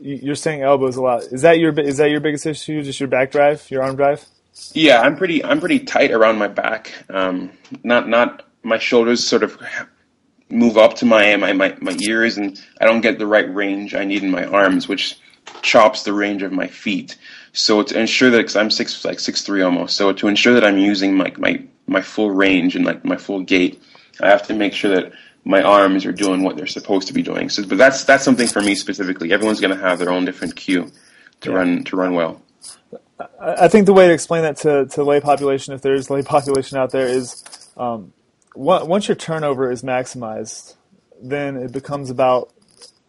you're 0.00 0.34
saying 0.34 0.62
elbows 0.62 0.96
a 0.96 1.02
lot. 1.02 1.22
Is 1.24 1.42
that 1.42 1.58
your 1.58 1.78
is 1.78 1.98
that 1.98 2.10
your 2.10 2.20
biggest 2.20 2.46
issue? 2.46 2.82
Just 2.82 3.00
your 3.00 3.08
back 3.08 3.30
drive, 3.30 3.70
your 3.70 3.82
arm 3.82 3.96
drive? 3.96 4.24
Yeah, 4.72 5.00
I'm 5.00 5.16
pretty 5.16 5.44
I'm 5.44 5.60
pretty 5.60 5.80
tight 5.80 6.10
around 6.10 6.38
my 6.38 6.48
back. 6.48 6.92
Um, 7.08 7.50
not 7.84 8.08
not 8.08 8.44
my 8.62 8.78
shoulders 8.78 9.24
sort 9.24 9.42
of 9.42 9.58
move 10.48 10.76
up 10.76 10.94
to 10.94 11.06
my, 11.06 11.36
my 11.36 11.52
my 11.52 11.76
my 11.80 11.96
ears, 12.00 12.36
and 12.36 12.60
I 12.80 12.84
don't 12.84 13.00
get 13.00 13.18
the 13.18 13.26
right 13.26 13.52
range 13.54 13.94
I 13.94 14.04
need 14.04 14.22
in 14.22 14.30
my 14.30 14.44
arms, 14.44 14.88
which 14.88 15.18
chops 15.62 16.02
the 16.02 16.12
range 16.12 16.42
of 16.42 16.52
my 16.52 16.66
feet. 16.66 17.16
So 17.52 17.82
to 17.82 17.98
ensure 17.98 18.30
that, 18.30 18.38
because 18.38 18.56
I'm 18.56 18.70
six 18.70 19.04
like 19.04 19.20
six 19.20 19.42
three 19.42 19.62
almost, 19.62 19.96
so 19.96 20.12
to 20.12 20.28
ensure 20.28 20.54
that 20.54 20.64
I'm 20.64 20.78
using 20.78 21.16
my 21.16 21.32
my 21.38 21.62
my 21.86 22.02
full 22.02 22.30
range 22.30 22.76
and 22.76 22.84
like 22.84 23.04
my 23.04 23.16
full 23.16 23.42
gait, 23.42 23.82
I 24.20 24.28
have 24.28 24.46
to 24.48 24.54
make 24.54 24.72
sure 24.72 24.94
that 24.94 25.12
my 25.44 25.62
arms 25.62 26.04
are 26.04 26.12
doing 26.12 26.42
what 26.42 26.56
they're 26.56 26.66
supposed 26.66 27.08
to 27.08 27.14
be 27.14 27.22
doing. 27.22 27.48
So, 27.48 27.66
but 27.66 27.78
that's 27.78 28.04
that's 28.04 28.24
something 28.24 28.46
for 28.46 28.60
me 28.60 28.74
specifically. 28.74 29.32
Everyone's 29.32 29.60
going 29.60 29.76
to 29.76 29.82
have 29.82 29.98
their 29.98 30.10
own 30.10 30.24
different 30.24 30.56
cue 30.56 30.90
to 31.40 31.50
yeah. 31.50 31.56
run 31.56 31.84
to 31.84 31.96
run 31.96 32.14
well. 32.14 32.42
I 33.38 33.68
think 33.68 33.86
the 33.86 33.92
way 33.92 34.06
to 34.06 34.14
explain 34.14 34.42
that 34.42 34.56
to, 34.58 34.86
to 34.86 35.04
lay 35.04 35.20
population, 35.20 35.74
if 35.74 35.82
there 35.82 35.94
is 35.94 36.08
lay 36.08 36.22
population 36.22 36.78
out 36.78 36.90
there, 36.90 37.06
is 37.06 37.68
um, 37.76 38.12
once 38.54 39.08
your 39.08 39.14
turnover 39.14 39.70
is 39.70 39.82
maximized, 39.82 40.74
then 41.20 41.56
it 41.56 41.72
becomes 41.72 42.10
about 42.10 42.52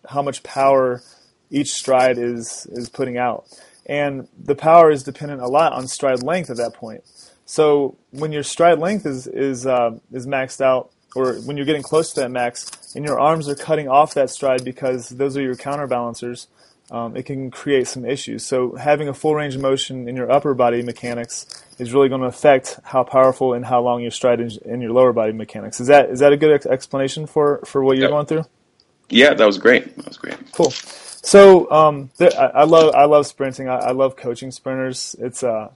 how 0.09 0.21
much 0.21 0.43
power 0.43 1.01
each 1.49 1.71
stride 1.71 2.17
is 2.17 2.67
is 2.71 2.89
putting 2.89 3.17
out, 3.17 3.45
and 3.85 4.27
the 4.37 4.55
power 4.55 4.91
is 4.91 5.03
dependent 5.03 5.41
a 5.41 5.47
lot 5.47 5.73
on 5.73 5.87
stride 5.87 6.23
length 6.23 6.49
at 6.49 6.57
that 6.57 6.73
point. 6.73 7.03
So 7.45 7.97
when 8.11 8.31
your 8.31 8.43
stride 8.43 8.79
length 8.79 9.05
is 9.05 9.27
is 9.27 9.65
uh, 9.65 9.97
is 10.11 10.27
maxed 10.27 10.61
out, 10.61 10.91
or 11.15 11.35
when 11.35 11.57
you're 11.57 11.65
getting 11.65 11.83
close 11.83 12.13
to 12.13 12.21
that 12.21 12.31
max, 12.31 12.95
and 12.95 13.05
your 13.05 13.19
arms 13.19 13.47
are 13.49 13.55
cutting 13.55 13.87
off 13.87 14.13
that 14.13 14.29
stride 14.29 14.63
because 14.63 15.09
those 15.09 15.37
are 15.37 15.41
your 15.41 15.55
counterbalancers, 15.55 16.47
um, 16.91 17.15
it 17.15 17.23
can 17.23 17.49
create 17.49 17.87
some 17.87 18.05
issues. 18.05 18.45
So 18.45 18.75
having 18.75 19.07
a 19.07 19.13
full 19.13 19.33
range 19.33 19.55
of 19.55 19.61
motion 19.61 20.09
in 20.09 20.15
your 20.15 20.29
upper 20.29 20.53
body 20.53 20.81
mechanics 20.81 21.45
is 21.79 21.93
really 21.93 22.09
going 22.09 22.21
to 22.21 22.27
affect 22.27 22.79
how 22.83 23.03
powerful 23.03 23.53
and 23.53 23.65
how 23.65 23.81
long 23.81 24.01
your 24.01 24.11
stride 24.11 24.41
is 24.41 24.57
in 24.57 24.81
your 24.81 24.91
lower 24.91 25.13
body 25.13 25.31
mechanics. 25.31 25.79
Is 25.79 25.87
that 25.87 26.09
is 26.09 26.19
that 26.19 26.33
a 26.33 26.37
good 26.37 26.51
ex- 26.51 26.65
explanation 26.65 27.27
for 27.27 27.59
for 27.65 27.83
what 27.83 27.97
you're 27.97 28.05
yep. 28.05 28.11
going 28.11 28.25
through? 28.25 28.43
Yeah, 29.09 29.33
that 29.33 29.45
was 29.45 29.57
great. 29.57 29.95
That 29.97 30.07
was 30.07 30.17
great. 30.17 30.37
Cool. 30.51 30.71
So 30.71 31.69
um, 31.71 32.09
there, 32.17 32.31
I, 32.37 32.61
I, 32.61 32.63
love 32.63 32.93
I 32.95 33.05
love 33.05 33.27
sprinting. 33.27 33.69
I, 33.69 33.77
I, 33.77 33.91
love 33.91 34.15
coaching 34.15 34.51
sprinters. 34.51 35.15
It's 35.19 35.43
uh, 35.43 35.69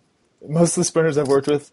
most 0.48 0.78
of 0.78 0.82
the 0.82 0.86
sprinters 0.86 1.18
I've 1.18 1.28
worked 1.28 1.48
with, 1.48 1.72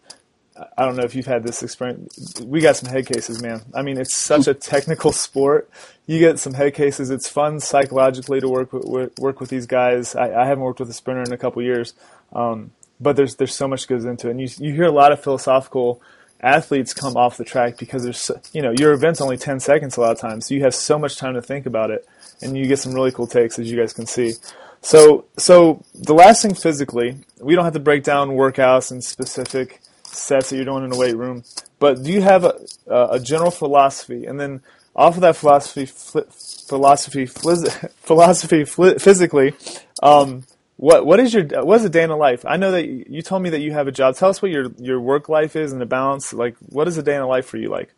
I 0.55 0.85
don't 0.85 0.95
know 0.95 1.03
if 1.03 1.15
you've 1.15 1.25
had 1.25 1.43
this 1.43 1.63
experience. 1.63 2.41
We 2.45 2.61
got 2.61 2.75
some 2.75 2.89
head 2.89 3.07
cases, 3.07 3.41
man. 3.41 3.61
I 3.73 3.81
mean, 3.81 3.97
it's 3.97 4.15
such 4.15 4.47
a 4.47 4.53
technical 4.53 5.11
sport. 5.11 5.69
You 6.05 6.19
get 6.19 6.39
some 6.39 6.53
head 6.53 6.75
cases. 6.75 7.09
It's 7.09 7.27
fun 7.27 7.59
psychologically 7.59 8.39
to 8.39 8.47
work 8.47 8.71
with, 8.71 9.17
work 9.17 9.39
with 9.39 9.49
these 9.49 9.65
guys. 9.65 10.15
I, 10.15 10.41
I 10.41 10.45
haven't 10.45 10.63
worked 10.63 10.79
with 10.79 10.89
a 10.89 10.93
sprinter 10.93 11.23
in 11.23 11.33
a 11.33 11.37
couple 11.37 11.61
years, 11.63 11.93
um, 12.33 12.71
but 12.99 13.15
there's 13.15 13.35
there's 13.35 13.55
so 13.55 13.67
much 13.67 13.87
goes 13.87 14.05
into 14.05 14.27
it. 14.27 14.31
And 14.31 14.41
you 14.41 14.49
you 14.59 14.73
hear 14.73 14.85
a 14.85 14.91
lot 14.91 15.11
of 15.11 15.23
philosophical 15.23 16.01
athletes 16.41 16.93
come 16.93 17.15
off 17.15 17.37
the 17.37 17.45
track 17.45 17.77
because 17.77 18.03
there's 18.03 18.29
you 18.51 18.61
know 18.61 18.73
your 18.77 18.91
event's 18.91 19.21
only 19.21 19.37
10 19.37 19.59
seconds 19.59 19.97
a 19.97 20.01
lot 20.01 20.11
of 20.11 20.19
times, 20.19 20.47
so 20.47 20.53
you 20.53 20.61
have 20.61 20.75
so 20.75 20.99
much 20.99 21.17
time 21.17 21.33
to 21.33 21.41
think 21.41 21.65
about 21.65 21.89
it, 21.89 22.07
and 22.41 22.55
you 22.55 22.67
get 22.67 22.77
some 22.77 22.93
really 22.93 23.11
cool 23.11 23.27
takes 23.27 23.57
as 23.57 23.71
you 23.71 23.77
guys 23.79 23.91
can 23.93 24.05
see. 24.05 24.33
So 24.81 25.25
so 25.37 25.83
the 25.95 26.13
last 26.13 26.43
thing 26.43 26.53
physically, 26.53 27.17
we 27.39 27.55
don't 27.55 27.63
have 27.63 27.73
to 27.73 27.79
break 27.79 28.03
down 28.03 28.31
workouts 28.31 28.91
and 28.91 29.03
specific 29.03 29.81
sets 30.15 30.49
that 30.49 30.55
you're 30.55 30.65
doing 30.65 30.83
in 30.83 30.89
the 30.89 30.97
weight 30.97 31.17
room, 31.17 31.43
but 31.79 32.03
do 32.03 32.11
you 32.11 32.21
have 32.21 32.43
a, 32.43 32.55
a 32.87 33.19
general 33.19 33.51
philosophy? 33.51 34.25
And 34.25 34.39
then 34.39 34.61
off 34.95 35.15
of 35.15 35.21
that 35.21 35.35
philosophy, 35.35 35.85
philosophy, 35.85 37.25
philosophy, 37.95 38.65
physically, 38.65 39.53
um, 40.01 40.43
what 40.77 41.05
what 41.05 41.19
is 41.19 41.33
your 41.33 41.43
what 41.63 41.79
is 41.79 41.85
a 41.85 41.89
day 41.89 42.03
in 42.03 42.09
a 42.09 42.17
life? 42.17 42.45
I 42.45 42.57
know 42.57 42.71
that 42.71 42.87
you 42.87 43.21
told 43.21 43.41
me 43.41 43.51
that 43.51 43.61
you 43.61 43.73
have 43.73 43.87
a 43.87 43.91
job. 43.91 44.15
Tell 44.15 44.29
us 44.29 44.41
what 44.41 44.51
your 44.51 44.71
your 44.77 44.99
work 44.99 45.29
life 45.29 45.55
is 45.55 45.71
and 45.71 45.79
the 45.79 45.85
balance. 45.85 46.33
Like, 46.33 46.55
what 46.59 46.87
is 46.87 46.97
a 46.97 47.03
day 47.03 47.15
in 47.15 47.21
a 47.21 47.27
life 47.27 47.45
for 47.45 47.57
you 47.57 47.69
like? 47.69 47.93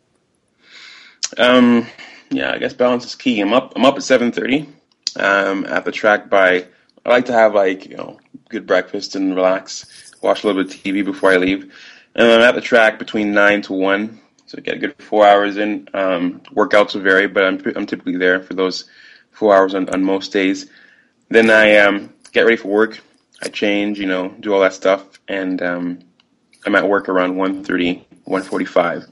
Um, 1.38 1.86
yeah, 2.30 2.52
I 2.52 2.58
guess 2.58 2.74
balance 2.74 3.04
is 3.04 3.14
key. 3.14 3.40
I'm 3.40 3.52
up. 3.52 3.72
I'm 3.76 3.84
up 3.84 3.96
at 3.96 4.02
seven 4.02 4.30
thirty. 4.30 4.68
Um, 5.16 5.64
at 5.66 5.84
the 5.84 5.92
track 5.92 6.28
by. 6.28 6.66
I 7.04 7.08
like 7.08 7.26
to 7.26 7.32
have 7.32 7.54
like 7.54 7.86
you 7.86 7.96
know 7.96 8.20
good 8.48 8.66
breakfast 8.66 9.16
and 9.16 9.34
relax. 9.34 9.86
Watch 10.22 10.44
a 10.44 10.46
little 10.46 10.62
bit 10.62 10.74
of 10.74 10.80
TV 10.80 11.04
before 11.04 11.32
I 11.32 11.36
leave. 11.36 11.72
And 12.16 12.32
I'm 12.32 12.40
at 12.40 12.54
the 12.54 12.62
track 12.62 12.98
between 12.98 13.32
nine 13.32 13.60
to 13.62 13.74
one, 13.74 14.20
so 14.46 14.56
I 14.56 14.62
get 14.62 14.76
a 14.76 14.78
good 14.78 15.02
four 15.02 15.26
hours 15.26 15.58
in. 15.58 15.86
Um, 15.92 16.40
workouts 16.54 16.94
will 16.94 17.02
vary, 17.02 17.26
but 17.26 17.44
I'm 17.44 17.62
I'm 17.76 17.84
typically 17.84 18.16
there 18.16 18.42
for 18.42 18.54
those 18.54 18.88
four 19.32 19.54
hours 19.54 19.74
on, 19.74 19.88
on 19.90 20.02
most 20.02 20.32
days. 20.32 20.70
Then 21.28 21.50
I 21.50 21.76
um, 21.76 22.14
get 22.32 22.42
ready 22.42 22.56
for 22.56 22.68
work. 22.68 23.00
I 23.42 23.48
change, 23.48 23.98
you 23.98 24.06
know, 24.06 24.28
do 24.40 24.54
all 24.54 24.60
that 24.60 24.72
stuff, 24.72 25.20
and 25.28 25.60
um, 25.60 25.98
I'm 26.64 26.74
at 26.74 26.88
work 26.88 27.10
around 27.10 27.34
1.30, 27.34 28.02
1.45. 28.26 29.06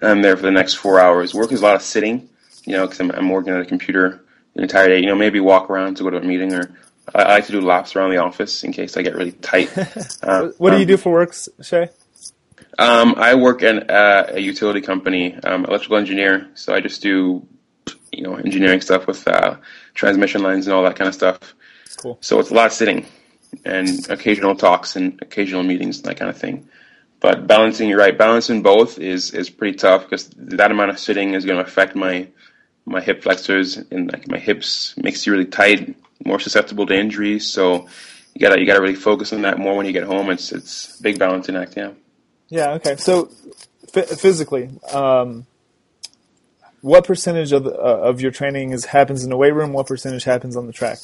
And 0.00 0.10
I'm 0.10 0.22
there 0.22 0.36
for 0.36 0.44
the 0.44 0.50
next 0.50 0.74
four 0.74 0.98
hours. 0.98 1.34
Work 1.34 1.52
is 1.52 1.60
a 1.60 1.64
lot 1.64 1.76
of 1.76 1.82
sitting, 1.82 2.30
you 2.64 2.72
know, 2.72 2.86
because 2.86 3.00
I'm, 3.00 3.10
I'm 3.10 3.28
working 3.28 3.52
at 3.52 3.60
a 3.60 3.66
computer 3.66 4.24
the 4.54 4.62
entire 4.62 4.88
day. 4.88 5.00
You 5.00 5.06
know, 5.06 5.14
maybe 5.14 5.40
walk 5.40 5.68
around 5.68 5.98
to 5.98 6.04
go 6.04 6.10
to 6.10 6.16
a 6.18 6.22
meeting, 6.22 6.54
or 6.54 6.74
I, 7.14 7.22
I 7.22 7.28
like 7.34 7.46
to 7.46 7.52
do 7.52 7.60
laps 7.60 7.94
around 7.96 8.10
the 8.10 8.18
office 8.18 8.64
in 8.64 8.72
case 8.72 8.96
I 8.96 9.02
get 9.02 9.14
really 9.14 9.32
tight. 9.32 9.70
Uh, 10.22 10.48
what 10.56 10.70
do 10.70 10.76
you 10.76 10.82
um, 10.82 10.88
do 10.88 10.96
for 10.96 11.12
work, 11.12 11.32
Seyi? 11.32 11.90
Um, 12.78 13.14
I 13.16 13.34
work 13.34 13.62
in 13.62 13.90
uh, 13.90 14.26
a 14.34 14.40
utility 14.40 14.80
company, 14.80 15.34
um, 15.44 15.64
electrical 15.64 15.96
engineer. 15.96 16.48
So 16.54 16.74
I 16.74 16.80
just 16.80 17.02
do, 17.02 17.46
you 18.12 18.22
know, 18.22 18.34
engineering 18.34 18.80
stuff 18.80 19.06
with 19.06 19.26
uh, 19.26 19.56
transmission 19.94 20.42
lines 20.42 20.66
and 20.66 20.74
all 20.74 20.82
that 20.84 20.96
kind 20.96 21.08
of 21.08 21.14
stuff. 21.14 21.54
Cool. 21.96 22.18
So 22.20 22.38
it's 22.38 22.50
a 22.50 22.54
lot 22.54 22.66
of 22.66 22.72
sitting 22.72 23.06
and 23.64 24.08
occasional 24.10 24.54
talks 24.54 24.96
and 24.96 25.20
occasional 25.22 25.62
meetings 25.62 25.98
and 25.98 26.06
that 26.06 26.18
kind 26.18 26.30
of 26.30 26.36
thing. 26.36 26.68
But 27.20 27.46
balancing, 27.46 27.88
you're 27.88 27.98
right, 27.98 28.16
balancing 28.16 28.62
both 28.62 28.98
is 28.98 29.32
is 29.32 29.48
pretty 29.48 29.78
tough 29.78 30.02
because 30.04 30.28
that 30.36 30.70
amount 30.70 30.90
of 30.90 30.98
sitting 30.98 31.32
is 31.32 31.46
going 31.46 31.58
to 31.58 31.64
affect 31.64 31.96
my 31.96 32.28
my 32.84 33.00
hip 33.00 33.22
flexors 33.22 33.78
and 33.78 34.12
like 34.12 34.28
my 34.28 34.38
hips 34.38 34.94
makes 34.96 35.26
you 35.26 35.32
really 35.32 35.46
tight, 35.46 35.96
more 36.24 36.38
susceptible 36.38 36.86
to 36.86 36.94
injuries. 36.94 37.46
So 37.46 37.88
you 38.34 38.40
gotta 38.40 38.60
you 38.60 38.66
gotta 38.66 38.82
really 38.82 38.94
focus 38.94 39.32
on 39.32 39.42
that 39.42 39.58
more 39.58 39.76
when 39.76 39.86
you 39.86 39.92
get 39.92 40.04
home. 40.04 40.30
It's 40.30 40.52
it's 40.52 41.00
big 41.00 41.18
balancing 41.18 41.56
act, 41.56 41.74
yeah. 41.76 41.92
Yeah. 42.48 42.74
Okay. 42.74 42.96
So, 42.96 43.30
f- 43.94 44.08
physically, 44.08 44.70
um, 44.92 45.46
what 46.80 47.04
percentage 47.04 47.52
of 47.52 47.64
the, 47.64 47.72
uh, 47.72 48.08
of 48.08 48.20
your 48.20 48.30
training 48.30 48.70
is 48.70 48.84
happens 48.84 49.24
in 49.24 49.30
the 49.30 49.36
weight 49.36 49.54
room? 49.54 49.72
What 49.72 49.86
percentage 49.86 50.24
happens 50.24 50.56
on 50.56 50.66
the 50.66 50.72
track? 50.72 50.98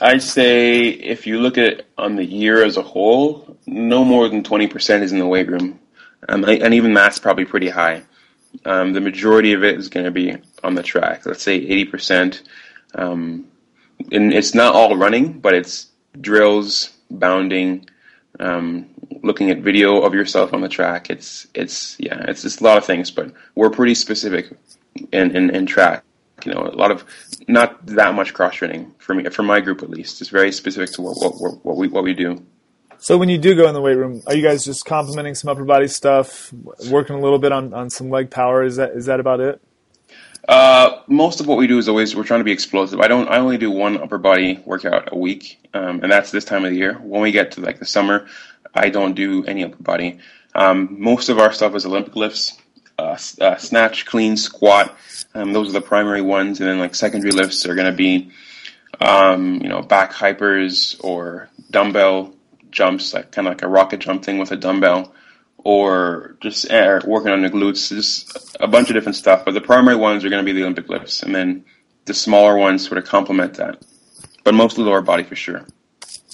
I'd 0.00 0.22
say 0.22 0.88
if 0.88 1.26
you 1.26 1.38
look 1.40 1.56
at 1.56 1.86
on 1.96 2.16
the 2.16 2.24
year 2.24 2.64
as 2.64 2.76
a 2.76 2.82
whole, 2.82 3.56
no 3.66 4.04
more 4.04 4.28
than 4.28 4.42
twenty 4.42 4.66
percent 4.66 5.04
is 5.04 5.12
in 5.12 5.18
the 5.18 5.26
weight 5.26 5.48
room, 5.48 5.78
um, 6.28 6.44
and 6.44 6.74
even 6.74 6.94
that's 6.94 7.18
probably 7.18 7.44
pretty 7.44 7.68
high. 7.68 8.02
Um, 8.64 8.92
the 8.92 9.00
majority 9.00 9.52
of 9.52 9.62
it 9.62 9.78
is 9.78 9.88
going 9.88 10.04
to 10.04 10.10
be 10.10 10.36
on 10.62 10.74
the 10.74 10.82
track. 10.82 11.26
Let's 11.26 11.42
say 11.42 11.54
eighty 11.54 11.84
percent, 11.84 12.42
um, 12.94 13.46
and 14.10 14.32
it's 14.32 14.54
not 14.54 14.74
all 14.74 14.96
running, 14.96 15.38
but 15.38 15.54
it's 15.54 15.86
drills, 16.20 16.90
bounding, 17.10 17.88
um, 18.40 18.88
looking 19.22 19.50
at 19.50 19.58
video 19.58 20.02
of 20.02 20.14
yourself 20.14 20.52
on 20.52 20.60
the 20.60 20.68
track. 20.68 21.10
It's 21.10 21.46
it's 21.54 21.96
yeah, 21.98 22.24
it's 22.28 22.42
just 22.42 22.60
a 22.60 22.64
lot 22.64 22.78
of 22.78 22.84
things, 22.84 23.10
but 23.10 23.32
we're 23.54 23.70
pretty 23.70 23.94
specific 23.94 24.56
in, 25.12 25.36
in, 25.36 25.54
in 25.54 25.66
track. 25.66 26.04
You 26.44 26.52
know, 26.52 26.66
a 26.66 26.76
lot 26.76 26.90
of 26.90 27.04
not 27.48 27.84
that 27.86 28.14
much 28.14 28.34
cross 28.34 28.54
training 28.54 28.94
for 28.98 29.14
me, 29.14 29.24
for 29.30 29.42
my 29.42 29.60
group 29.60 29.82
at 29.82 29.90
least. 29.90 30.20
It's 30.20 30.30
very 30.30 30.52
specific 30.52 30.94
to 30.94 31.02
what 31.02 31.16
what, 31.18 31.64
what 31.64 31.76
we 31.76 31.88
what 31.88 32.04
we 32.04 32.14
do. 32.14 32.44
So 32.98 33.18
when 33.18 33.28
you 33.28 33.38
do 33.38 33.54
go 33.54 33.68
in 33.68 33.74
the 33.74 33.82
weight 33.82 33.96
room, 33.96 34.22
are 34.26 34.34
you 34.34 34.42
guys 34.42 34.64
just 34.64 34.86
complementing 34.86 35.34
some 35.34 35.50
upper 35.50 35.64
body 35.64 35.88
stuff, 35.88 36.52
working 36.90 37.16
a 37.16 37.20
little 37.20 37.38
bit 37.38 37.52
on, 37.52 37.74
on 37.74 37.90
some 37.90 38.08
leg 38.08 38.30
power? 38.30 38.64
Is 38.64 38.76
that 38.76 38.92
is 38.92 39.06
that 39.06 39.20
about 39.20 39.40
it? 39.40 39.60
Uh, 40.46 41.00
most 41.06 41.40
of 41.40 41.46
what 41.46 41.56
we 41.56 41.66
do 41.66 41.78
is 41.78 41.88
always 41.88 42.14
we're 42.14 42.24
trying 42.24 42.40
to 42.40 42.44
be 42.44 42.52
explosive. 42.52 43.00
I 43.00 43.08
don't. 43.08 43.28
I 43.28 43.38
only 43.38 43.56
do 43.56 43.70
one 43.70 44.00
upper 44.00 44.18
body 44.18 44.62
workout 44.64 45.08
a 45.12 45.16
week, 45.16 45.66
um, 45.72 46.02
and 46.02 46.12
that's 46.12 46.30
this 46.30 46.44
time 46.44 46.64
of 46.64 46.70
the 46.70 46.76
year. 46.76 46.94
When 46.94 47.22
we 47.22 47.32
get 47.32 47.52
to 47.52 47.60
like 47.60 47.78
the 47.78 47.86
summer, 47.86 48.26
I 48.74 48.90
don't 48.90 49.14
do 49.14 49.44
any 49.44 49.64
upper 49.64 49.82
body. 49.82 50.18
Um, 50.54 50.96
most 51.00 51.30
of 51.30 51.38
our 51.38 51.52
stuff 51.52 51.74
is 51.74 51.86
Olympic 51.86 52.14
lifts, 52.14 52.58
uh, 52.98 53.16
uh, 53.40 53.56
snatch, 53.56 54.04
clean, 54.06 54.36
squat. 54.36 54.96
Um, 55.34 55.52
those 55.52 55.70
are 55.70 55.72
the 55.72 55.80
primary 55.80 56.22
ones, 56.22 56.60
and 56.60 56.68
then 56.68 56.78
like 56.78 56.94
secondary 56.94 57.32
lifts 57.32 57.66
are 57.66 57.74
going 57.74 57.90
to 57.90 57.96
be, 57.96 58.30
um, 59.00 59.60
you 59.62 59.68
know, 59.68 59.80
back 59.80 60.12
hypers 60.12 61.02
or 61.02 61.48
dumbbell 61.70 62.34
jumps, 62.70 63.14
like 63.14 63.32
kind 63.32 63.48
of 63.48 63.52
like 63.52 63.62
a 63.62 63.68
rocket 63.68 64.00
jump 64.00 64.24
thing 64.24 64.38
with 64.38 64.52
a 64.52 64.56
dumbbell, 64.56 65.14
or 65.64 66.36
just 66.40 66.70
working 66.70 67.32
on 67.32 67.42
the 67.42 67.50
glutes. 67.50 67.88
Just 67.88 68.56
a 68.60 68.68
bunch 68.68 68.90
of 68.90 68.94
different 68.94 69.16
stuff. 69.16 69.44
But 69.44 69.54
the 69.54 69.60
primary 69.60 69.96
ones 69.96 70.24
are 70.24 70.28
going 70.28 70.44
to 70.44 70.46
be 70.46 70.52
the 70.52 70.62
Olympic 70.62 70.88
lifts, 70.88 71.22
and 71.22 71.34
then 71.34 71.64
the 72.04 72.14
smaller 72.14 72.56
ones 72.56 72.86
sort 72.86 72.98
of 72.98 73.04
complement 73.04 73.54
that. 73.54 73.82
But 74.44 74.54
mostly 74.54 74.84
lower 74.84 75.00
body 75.00 75.24
for 75.24 75.34
sure. 75.34 75.66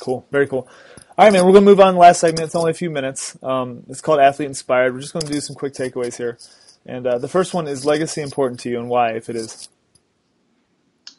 Cool, 0.01 0.27
very 0.31 0.49
cool. 0.49 0.69
All 1.17 1.27
right, 1.27 1.33
man, 1.33 1.45
we're 1.45 1.53
going 1.53 1.65
to 1.65 1.71
move 1.71 1.81
on 1.81 1.89
to 1.89 1.93
the 1.93 1.99
last 1.99 2.21
segment. 2.21 2.47
It's 2.47 2.55
only 2.55 2.71
a 2.71 2.75
few 2.75 2.91
minutes. 2.91 3.37
Um, 3.43 3.85
it's 3.89 4.01
called 4.01 4.21
Athlete 4.21 4.49
Inspired. 4.49 4.95
We're 4.95 5.01
just 5.01 5.13
going 5.13 5.27
to 5.27 5.33
do 5.33 5.41
some 5.41 5.55
quick 5.55 5.75
takeaways 5.75 6.17
here. 6.17 6.39
And 6.87 7.07
uh, 7.07 7.19
the 7.19 7.29
first 7.29 7.53
one 7.53 7.69
is 7.69 7.85
legacy 7.85 8.23
important 8.23 8.61
to 8.61 8.71
you 8.71 8.79
and 8.79 8.89
why, 8.89 9.13
if 9.13 9.29
it 9.29 9.37
is? 9.37 9.69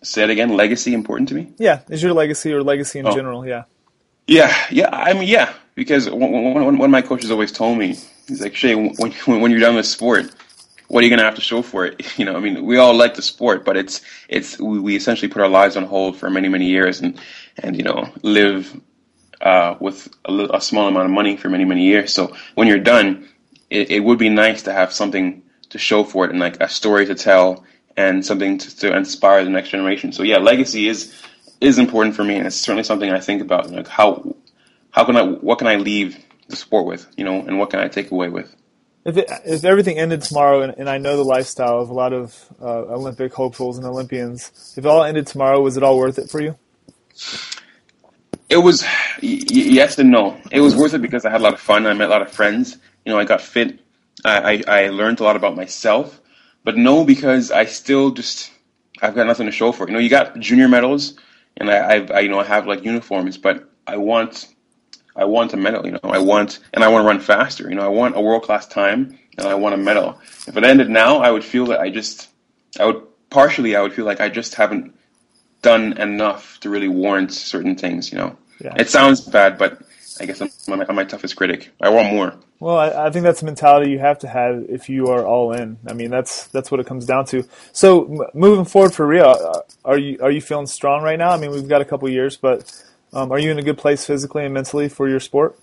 Say 0.01 0.23
it 0.23 0.31
again. 0.31 0.57
Legacy 0.57 0.95
important 0.95 1.29
to 1.29 1.35
me? 1.35 1.53
Yeah. 1.59 1.81
Is 1.87 2.01
your 2.01 2.13
legacy 2.13 2.51
or 2.51 2.63
legacy 2.63 2.97
in 2.97 3.05
oh. 3.05 3.13
general? 3.13 3.45
Yeah. 3.45 3.65
Yeah, 4.27 4.55
yeah. 4.71 4.89
I 4.91 5.13
mean, 5.13 5.27
yeah, 5.27 5.53
because 5.75 6.09
one, 6.09 6.31
one, 6.31 6.77
one 6.77 6.81
of 6.81 6.91
my 6.91 7.01
coaches 7.01 7.31
always 7.31 7.51
told 7.51 7.77
me, 7.77 7.97
he's 8.27 8.41
like, 8.41 8.53
Seyi, 8.53 8.97
when, 8.99 9.41
when 9.41 9.51
you're 9.51 9.59
done 9.59 9.75
with 9.75 9.85
sport, 9.85 10.33
what 10.87 11.01
are 11.01 11.03
you 11.05 11.09
going 11.09 11.19
to 11.19 11.25
have 11.25 11.35
to 11.35 11.41
show 11.41 11.61
for 11.61 11.85
it? 11.85 12.05
You 12.17 12.25
know, 12.25 12.35
I 12.35 12.39
mean, 12.39 12.65
we 12.65 12.77
all 12.77 12.93
like 12.93 13.15
the 13.15 13.21
sport, 13.21 13.63
but 13.63 13.77
it's 13.77 14.01
it's 14.27 14.59
we, 14.59 14.79
we 14.79 14.95
essentially 14.95 15.29
put 15.29 15.41
our 15.41 15.47
lives 15.47 15.77
on 15.77 15.85
hold 15.85 16.17
for 16.17 16.29
many 16.29 16.49
many 16.49 16.67
years 16.67 16.99
and 16.99 17.19
and 17.57 17.77
you 17.77 17.83
know 17.83 18.09
live 18.21 18.79
uh, 19.39 19.75
with 19.79 20.09
a, 20.25 20.33
a, 20.53 20.61
small 20.61 20.87
amount 20.87 21.05
of 21.05 21.11
money 21.11 21.37
for 21.37 21.49
many 21.49 21.65
many 21.65 21.85
years. 21.85 22.13
So 22.13 22.35
when 22.55 22.67
you're 22.67 22.79
done, 22.79 23.27
it, 23.69 23.89
it 23.89 23.99
would 24.01 24.19
be 24.19 24.29
nice 24.29 24.63
to 24.63 24.73
have 24.73 24.91
something 24.93 25.43
to 25.69 25.79
show 25.79 26.03
for 26.03 26.25
it 26.25 26.31
and 26.31 26.39
like 26.39 26.61
a 26.61 26.69
story 26.69 27.05
to 27.05 27.15
tell 27.15 27.65
and 27.97 28.25
something 28.25 28.57
to, 28.57 28.77
to 28.77 28.95
inspire 28.95 29.43
the 29.43 29.49
next 29.49 29.69
generation. 29.69 30.11
So 30.11 30.23
yeah, 30.23 30.37
legacy 30.37 30.87
is 30.87 31.13
is 31.61 31.79
important 31.79 32.15
for 32.15 32.23
me, 32.23 32.35
and 32.35 32.45
it's 32.45 32.57
certainly 32.57 32.83
something 32.83 33.09
I 33.09 33.19
think 33.19 33.41
about. 33.41 33.71
Like 33.71 33.87
how 33.87 34.35
how 34.91 35.05
can 35.05 35.17
I 35.17 35.23
what 35.23 35.57
can 35.57 35.67
I 35.67 35.75
leave 35.75 36.17
the 36.51 36.55
sport 36.55 36.85
with, 36.85 37.07
you 37.17 37.23
know, 37.23 37.39
and 37.39 37.57
what 37.57 37.71
can 37.71 37.79
I 37.79 37.87
take 37.87 38.11
away 38.11 38.29
with. 38.29 38.55
If, 39.03 39.17
it, 39.17 39.31
if 39.45 39.65
everything 39.65 39.97
ended 39.97 40.21
tomorrow, 40.21 40.61
and, 40.61 40.75
and, 40.77 40.87
I 40.87 40.99
know 40.99 41.17
the 41.17 41.23
lifestyle 41.23 41.79
of 41.79 41.89
a 41.89 41.93
lot 41.93 42.13
of 42.13 42.37
uh, 42.61 42.93
Olympic 42.93 43.33
hopefuls 43.33 43.79
and 43.79 43.87
Olympians, 43.87 44.75
if 44.77 44.85
it 44.85 44.87
all 44.87 45.03
ended 45.03 45.25
tomorrow, 45.25 45.59
was 45.59 45.75
it 45.75 45.81
all 45.81 45.97
worth 45.97 46.19
it 46.19 46.29
for 46.29 46.39
you? 46.39 46.55
It 48.47 48.57
was 48.57 48.83
y- 49.23 49.41
yes 49.49 49.97
and 49.97 50.11
no. 50.11 50.39
It 50.51 50.59
was 50.59 50.75
worth 50.75 50.93
it 50.93 51.01
because 51.01 51.25
I 51.25 51.31
had 51.31 51.41
a 51.41 51.43
lot 51.43 51.53
of 51.53 51.59
fun. 51.59 51.87
I 51.87 51.93
met 51.93 52.09
a 52.09 52.11
lot 52.11 52.21
of 52.21 52.31
friends. 52.31 52.77
You 53.03 53.11
know, 53.11 53.17
I 53.17 53.25
got 53.25 53.41
fit. 53.41 53.79
I, 54.23 54.61
I, 54.67 54.83
I 54.83 54.89
learned 54.89 55.19
a 55.19 55.23
lot 55.23 55.35
about 55.35 55.55
myself. 55.55 56.21
But 56.63 56.77
no, 56.77 57.03
because 57.03 57.49
I 57.49 57.65
still 57.65 58.11
just 58.11 58.51
I've 59.01 59.15
got 59.15 59.25
nothing 59.25 59.47
to 59.47 59.51
show 59.51 59.71
for 59.71 59.85
it. 59.85 59.89
You 59.89 59.93
know, 59.93 59.99
you 59.99 60.09
got 60.09 60.37
junior 60.37 60.67
medals, 60.67 61.15
and 61.57 61.71
I, 61.71 61.95
I've 61.95 62.11
I, 62.11 62.19
you 62.19 62.29
know 62.29 62.39
I 62.39 62.43
have 62.43 62.67
like 62.67 62.83
uniforms, 62.83 63.39
but 63.39 63.67
I 63.87 63.97
want 63.97 64.47
I 65.15 65.25
want 65.25 65.53
a 65.53 65.57
medal, 65.57 65.85
you 65.85 65.91
know. 65.91 65.99
I 66.03 66.19
want 66.19 66.59
and 66.73 66.83
I 66.83 66.87
want 66.87 67.03
to 67.03 67.07
run 67.07 67.19
faster. 67.19 67.69
You 67.69 67.75
know, 67.75 67.85
I 67.85 67.89
want 67.89 68.15
a 68.15 68.21
world 68.21 68.43
class 68.43 68.67
time 68.67 69.17
and 69.37 69.47
I 69.47 69.55
want 69.55 69.75
a 69.75 69.77
medal. 69.77 70.19
If 70.47 70.55
it 70.55 70.63
ended 70.63 70.89
now, 70.89 71.19
I 71.19 71.31
would 71.31 71.43
feel 71.43 71.65
that 71.67 71.79
I 71.79 71.89
just 71.89 72.29
I 72.79 72.85
would 72.85 73.01
partially 73.29 73.75
I 73.75 73.81
would 73.81 73.93
feel 73.93 74.05
like 74.05 74.21
I 74.21 74.29
just 74.29 74.55
haven't 74.55 74.95
done 75.61 75.93
enough 75.97 76.59
to 76.61 76.69
really 76.69 76.87
warrant 76.87 77.31
certain 77.31 77.75
things, 77.75 78.11
you 78.11 78.17
know. 78.17 78.37
Yeah. 78.63 78.73
It 78.77 78.89
sounds 78.89 79.21
bad, 79.21 79.57
but 79.57 79.81
I 80.19 80.25
guess 80.25 80.41
I'm, 80.41 80.49
I'm, 80.67 80.95
my 80.95 81.03
toughest 81.03 81.35
critic. 81.35 81.71
I 81.81 81.89
want 81.89 82.11
more. 82.11 82.35
Well, 82.59 82.77
I, 82.77 83.07
I, 83.07 83.09
think 83.09 83.23
that's 83.23 83.41
a 83.41 83.45
mentality 83.45 83.89
you 83.89 83.97
have 83.97 84.19
to 84.19 84.27
have 84.27 84.65
if 84.69 84.87
you 84.87 85.07
are 85.07 85.25
all 85.25 85.51
in. 85.51 85.77
I 85.87 85.93
mean, 85.93 86.11
that's 86.11 86.47
that's 86.47 86.69
what 86.69 86.79
it 86.79 86.85
comes 86.85 87.05
down 87.05 87.25
to. 87.27 87.43
So, 87.71 88.05
m- 88.05 88.27
moving 88.35 88.65
forward 88.65 88.93
for 88.93 89.07
Rio, 89.07 89.63
are 89.83 89.97
you 89.97 90.19
are 90.21 90.29
you 90.29 90.41
feeling 90.41 90.67
strong 90.67 91.01
right 91.01 91.17
now? 91.17 91.31
I 91.31 91.37
mean, 91.37 91.49
we've 91.49 91.67
got 91.67 91.81
a 91.81 91.85
couple 91.85 92.07
years, 92.07 92.37
but 92.37 92.71
um, 93.13 93.31
are 93.31 93.39
you 93.39 93.51
in 93.51 93.59
a 93.59 93.63
good 93.63 93.77
place 93.77 94.05
physically 94.05 94.45
and 94.45 94.53
mentally 94.53 94.89
for 94.89 95.09
your 95.09 95.19
sport? 95.19 95.57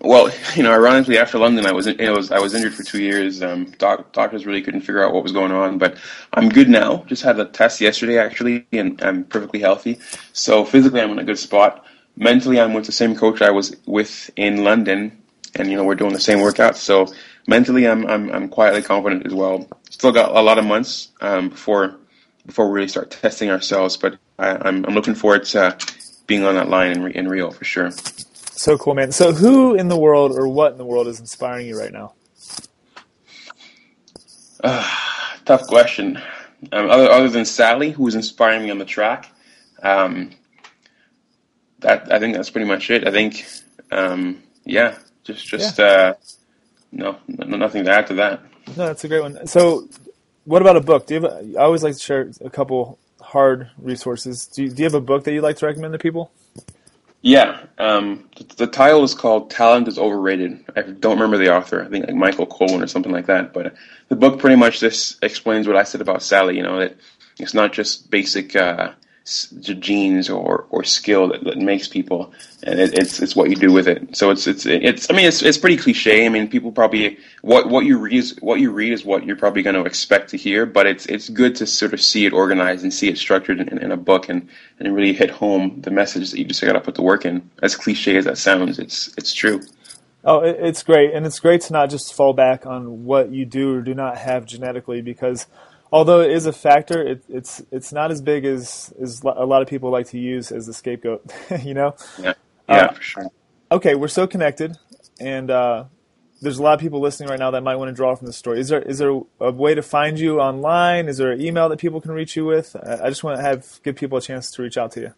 Well, 0.00 0.30
you 0.54 0.62
know, 0.62 0.72
ironically, 0.72 1.18
after 1.18 1.38
London, 1.38 1.66
I 1.66 1.72
was 1.72 1.86
in, 1.86 1.96
was 2.12 2.30
I 2.30 2.38
was 2.38 2.54
injured 2.54 2.74
for 2.74 2.82
two 2.82 3.00
years. 3.00 3.42
Um, 3.42 3.72
doc, 3.78 4.12
doctors 4.12 4.44
really 4.44 4.62
couldn't 4.62 4.82
figure 4.82 5.04
out 5.04 5.14
what 5.14 5.22
was 5.22 5.32
going 5.32 5.52
on, 5.52 5.78
but 5.78 5.96
I'm 6.32 6.48
good 6.48 6.68
now. 6.68 7.04
Just 7.06 7.22
had 7.22 7.40
a 7.40 7.46
test 7.46 7.80
yesterday, 7.80 8.18
actually, 8.18 8.66
and 8.72 9.02
I'm 9.02 9.24
perfectly 9.24 9.60
healthy. 9.60 9.98
So 10.32 10.64
physically, 10.64 11.00
I'm 11.00 11.12
in 11.12 11.18
a 11.18 11.24
good 11.24 11.38
spot. 11.38 11.84
Mentally, 12.16 12.60
I'm 12.60 12.74
with 12.74 12.86
the 12.86 12.92
same 12.92 13.16
coach 13.16 13.40
I 13.42 13.50
was 13.50 13.74
with 13.86 14.30
in 14.36 14.64
London, 14.64 15.22
and 15.54 15.70
you 15.70 15.76
know, 15.76 15.84
we're 15.84 15.94
doing 15.94 16.12
the 16.12 16.20
same 16.20 16.38
workouts. 16.38 16.76
So 16.76 17.12
mentally, 17.46 17.88
I'm 17.88 18.06
I'm, 18.06 18.30
I'm 18.30 18.48
quietly 18.48 18.82
confident 18.82 19.26
as 19.26 19.32
well. 19.32 19.66
Still 19.88 20.12
got 20.12 20.36
a 20.36 20.42
lot 20.42 20.58
of 20.58 20.66
months 20.66 21.08
um, 21.22 21.48
before 21.48 21.96
before 22.44 22.68
we 22.68 22.74
really 22.74 22.88
start 22.88 23.10
testing 23.10 23.50
ourselves, 23.50 23.96
but 23.96 24.18
I, 24.38 24.50
I'm 24.50 24.84
I'm 24.84 24.94
looking 24.94 25.14
forward 25.14 25.44
to 25.46 25.78
being 26.26 26.44
on 26.44 26.54
that 26.54 26.68
line 26.68 26.92
in, 26.92 27.12
in 27.12 27.28
Rio 27.28 27.50
for 27.50 27.64
sure. 27.64 27.90
So 27.90 28.78
cool, 28.78 28.94
man. 28.94 29.12
So 29.12 29.32
who 29.32 29.74
in 29.74 29.88
the 29.88 29.98
world 29.98 30.32
or 30.32 30.48
what 30.48 30.72
in 30.72 30.78
the 30.78 30.84
world 30.84 31.06
is 31.08 31.20
inspiring 31.20 31.66
you 31.66 31.78
right 31.78 31.92
now? 31.92 32.14
Uh, 34.62 34.88
tough 35.44 35.66
question. 35.66 36.16
Um, 36.72 36.90
other, 36.90 37.10
other 37.10 37.28
than 37.28 37.44
Sally, 37.44 37.90
who's 37.90 38.14
inspiring 38.14 38.64
me 38.64 38.70
on 38.70 38.78
the 38.78 38.84
track, 38.84 39.30
um, 39.82 40.30
that 41.80 42.12
I 42.12 42.18
think 42.18 42.34
that's 42.34 42.50
pretty 42.50 42.66
much 42.66 42.90
it. 42.90 43.06
I 43.06 43.10
think, 43.10 43.46
um, 43.92 44.42
yeah, 44.64 44.96
just 45.24 45.46
just 45.46 45.78
yeah. 45.78 45.84
Uh, 45.84 46.14
no, 46.92 47.18
no, 47.28 47.56
nothing 47.56 47.84
to 47.84 47.92
add 47.92 48.06
to 48.08 48.14
that. 48.14 48.40
No, 48.68 48.86
that's 48.86 49.04
a 49.04 49.08
great 49.08 49.20
one. 49.20 49.46
So, 49.46 49.86
what 50.44 50.62
about 50.62 50.76
a 50.76 50.80
book? 50.80 51.06
Do 51.06 51.14
you 51.14 51.20
have? 51.20 51.30
A, 51.30 51.58
I 51.58 51.64
always 51.64 51.82
like 51.82 51.94
to 51.94 52.00
share 52.00 52.30
a 52.40 52.50
couple 52.50 52.98
hard 53.26 53.70
resources. 53.78 54.46
Do 54.46 54.62
you, 54.62 54.70
do 54.70 54.76
you 54.78 54.84
have 54.84 54.94
a 54.94 55.00
book 55.00 55.24
that 55.24 55.32
you'd 55.32 55.42
like 55.42 55.56
to 55.58 55.66
recommend 55.66 55.92
to 55.92 55.98
people? 55.98 56.30
Yeah, 57.22 57.64
um, 57.78 58.28
the, 58.36 58.44
the, 58.54 58.66
title 58.68 59.02
is 59.02 59.14
called 59.14 59.50
"Talent 59.50 59.88
is 59.88 59.98
Overrated." 59.98 60.64
I 60.76 60.82
don't 60.82 61.16
remember 61.16 61.38
the 61.38 61.52
author. 61.52 61.82
I 61.82 61.88
think 61.88 62.06
like 62.06 62.14
Michael 62.14 62.46
Cohen 62.46 62.82
or 62.82 62.86
something 62.86 63.10
like 63.10 63.26
that. 63.26 63.52
But 63.52 63.74
the 64.08 64.16
book 64.16 64.38
pretty 64.38 64.56
much 64.56 64.78
just 64.78 65.22
explains 65.24 65.66
what 65.66 65.76
I 65.76 65.82
said 65.82 66.00
about 66.00 66.22
Sally. 66.22 66.56
You 66.56 66.62
know 66.62 66.78
that 66.78 66.96
it's 67.38 67.54
not 67.54 67.72
just 67.72 68.10
basic 68.10 68.54
uh, 68.54 68.92
genes 69.26 70.30
or, 70.30 70.66
or 70.70 70.84
skill 70.84 71.28
that, 71.28 71.42
that 71.42 71.58
makes 71.58 71.88
people, 71.88 72.32
and 72.62 72.78
it, 72.78 72.96
it's 72.96 73.20
it's 73.20 73.34
what 73.34 73.50
you 73.50 73.56
do 73.56 73.72
with 73.72 73.88
it. 73.88 74.16
So 74.16 74.30
it's 74.30 74.46
it's 74.46 74.64
it's. 74.66 75.10
I 75.10 75.14
mean, 75.14 75.26
it's 75.26 75.42
it's 75.42 75.58
pretty 75.58 75.76
cliche. 75.76 76.24
I 76.24 76.28
mean, 76.28 76.48
people 76.48 76.70
probably 76.70 77.18
what 77.42 77.68
what 77.68 77.84
you 77.84 77.98
read 77.98 78.14
is 78.14 78.36
what 78.40 78.60
you 78.60 78.70
read 78.70 78.92
is 78.92 79.04
what 79.04 79.24
you're 79.24 79.36
probably 79.36 79.62
going 79.62 79.74
to 79.74 79.84
expect 79.84 80.30
to 80.30 80.36
hear. 80.36 80.64
But 80.64 80.86
it's 80.86 81.06
it's 81.06 81.28
good 81.28 81.56
to 81.56 81.66
sort 81.66 81.92
of 81.92 82.00
see 82.00 82.24
it 82.24 82.32
organized 82.32 82.84
and 82.84 82.94
see 82.94 83.08
it 83.08 83.18
structured 83.18 83.60
in, 83.60 83.78
in 83.78 83.90
a 83.90 83.96
book 83.96 84.28
and 84.28 84.48
and 84.78 84.94
really 84.94 85.12
hit 85.12 85.30
home 85.30 85.80
the 85.80 85.90
message 85.90 86.30
that 86.30 86.38
you 86.38 86.44
just 86.44 86.62
got 86.62 86.74
to 86.74 86.80
put 86.80 86.94
the 86.94 87.02
work 87.02 87.24
in. 87.24 87.50
As 87.62 87.74
cliche 87.74 88.16
as 88.16 88.26
that 88.26 88.38
sounds, 88.38 88.78
it's 88.78 89.12
it's 89.16 89.32
true. 89.32 89.60
Oh, 90.24 90.40
it's 90.40 90.82
great, 90.82 91.14
and 91.14 91.24
it's 91.24 91.38
great 91.38 91.60
to 91.62 91.72
not 91.72 91.88
just 91.88 92.12
fall 92.12 92.32
back 92.32 92.66
on 92.66 93.04
what 93.04 93.30
you 93.30 93.44
do 93.44 93.76
or 93.76 93.80
do 93.80 93.94
not 93.94 94.18
have 94.18 94.44
genetically 94.44 95.00
because 95.00 95.46
although 95.92 96.20
it 96.20 96.30
is 96.30 96.46
a 96.46 96.52
factor, 96.52 97.02
it, 97.02 97.24
it's 97.28 97.62
it's 97.70 97.92
not 97.92 98.10
as 98.10 98.20
big 98.20 98.44
as 98.44 98.92
as 99.00 99.22
a 99.22 99.46
lot 99.46 99.62
of 99.62 99.68
people 99.68 99.90
like 99.90 100.08
to 100.08 100.18
use 100.18 100.52
as 100.52 100.66
the 100.66 100.74
scapegoat. 100.74 101.22
you 101.62 101.74
know. 101.74 101.94
Yeah. 102.20 102.34
Yeah, 102.68 102.76
uh, 102.76 102.92
for 102.92 103.02
sure. 103.02 103.26
Okay, 103.70 103.94
we're 103.94 104.08
so 104.08 104.26
connected, 104.26 104.76
and 105.20 105.50
uh, 105.50 105.84
there's 106.40 106.58
a 106.58 106.62
lot 106.62 106.74
of 106.74 106.80
people 106.80 107.00
listening 107.00 107.28
right 107.28 107.38
now 107.38 107.50
that 107.52 107.62
might 107.62 107.76
want 107.76 107.88
to 107.88 107.92
draw 107.94 108.14
from 108.14 108.26
the 108.26 108.32
story. 108.32 108.60
Is 108.60 108.68
there 108.68 108.82
is 108.82 108.98
there 108.98 109.20
a 109.40 109.50
way 109.50 109.74
to 109.74 109.82
find 109.82 110.18
you 110.18 110.40
online? 110.40 111.08
Is 111.08 111.18
there 111.18 111.32
an 111.32 111.40
email 111.40 111.68
that 111.68 111.78
people 111.78 112.00
can 112.00 112.12
reach 112.12 112.36
you 112.36 112.44
with? 112.44 112.76
I 112.76 113.08
just 113.08 113.24
want 113.24 113.38
to 113.38 113.42
have 113.42 113.80
give 113.82 113.96
people 113.96 114.18
a 114.18 114.20
chance 114.20 114.50
to 114.52 114.62
reach 114.62 114.76
out 114.76 114.92
to 114.92 115.00
you. 115.00 115.14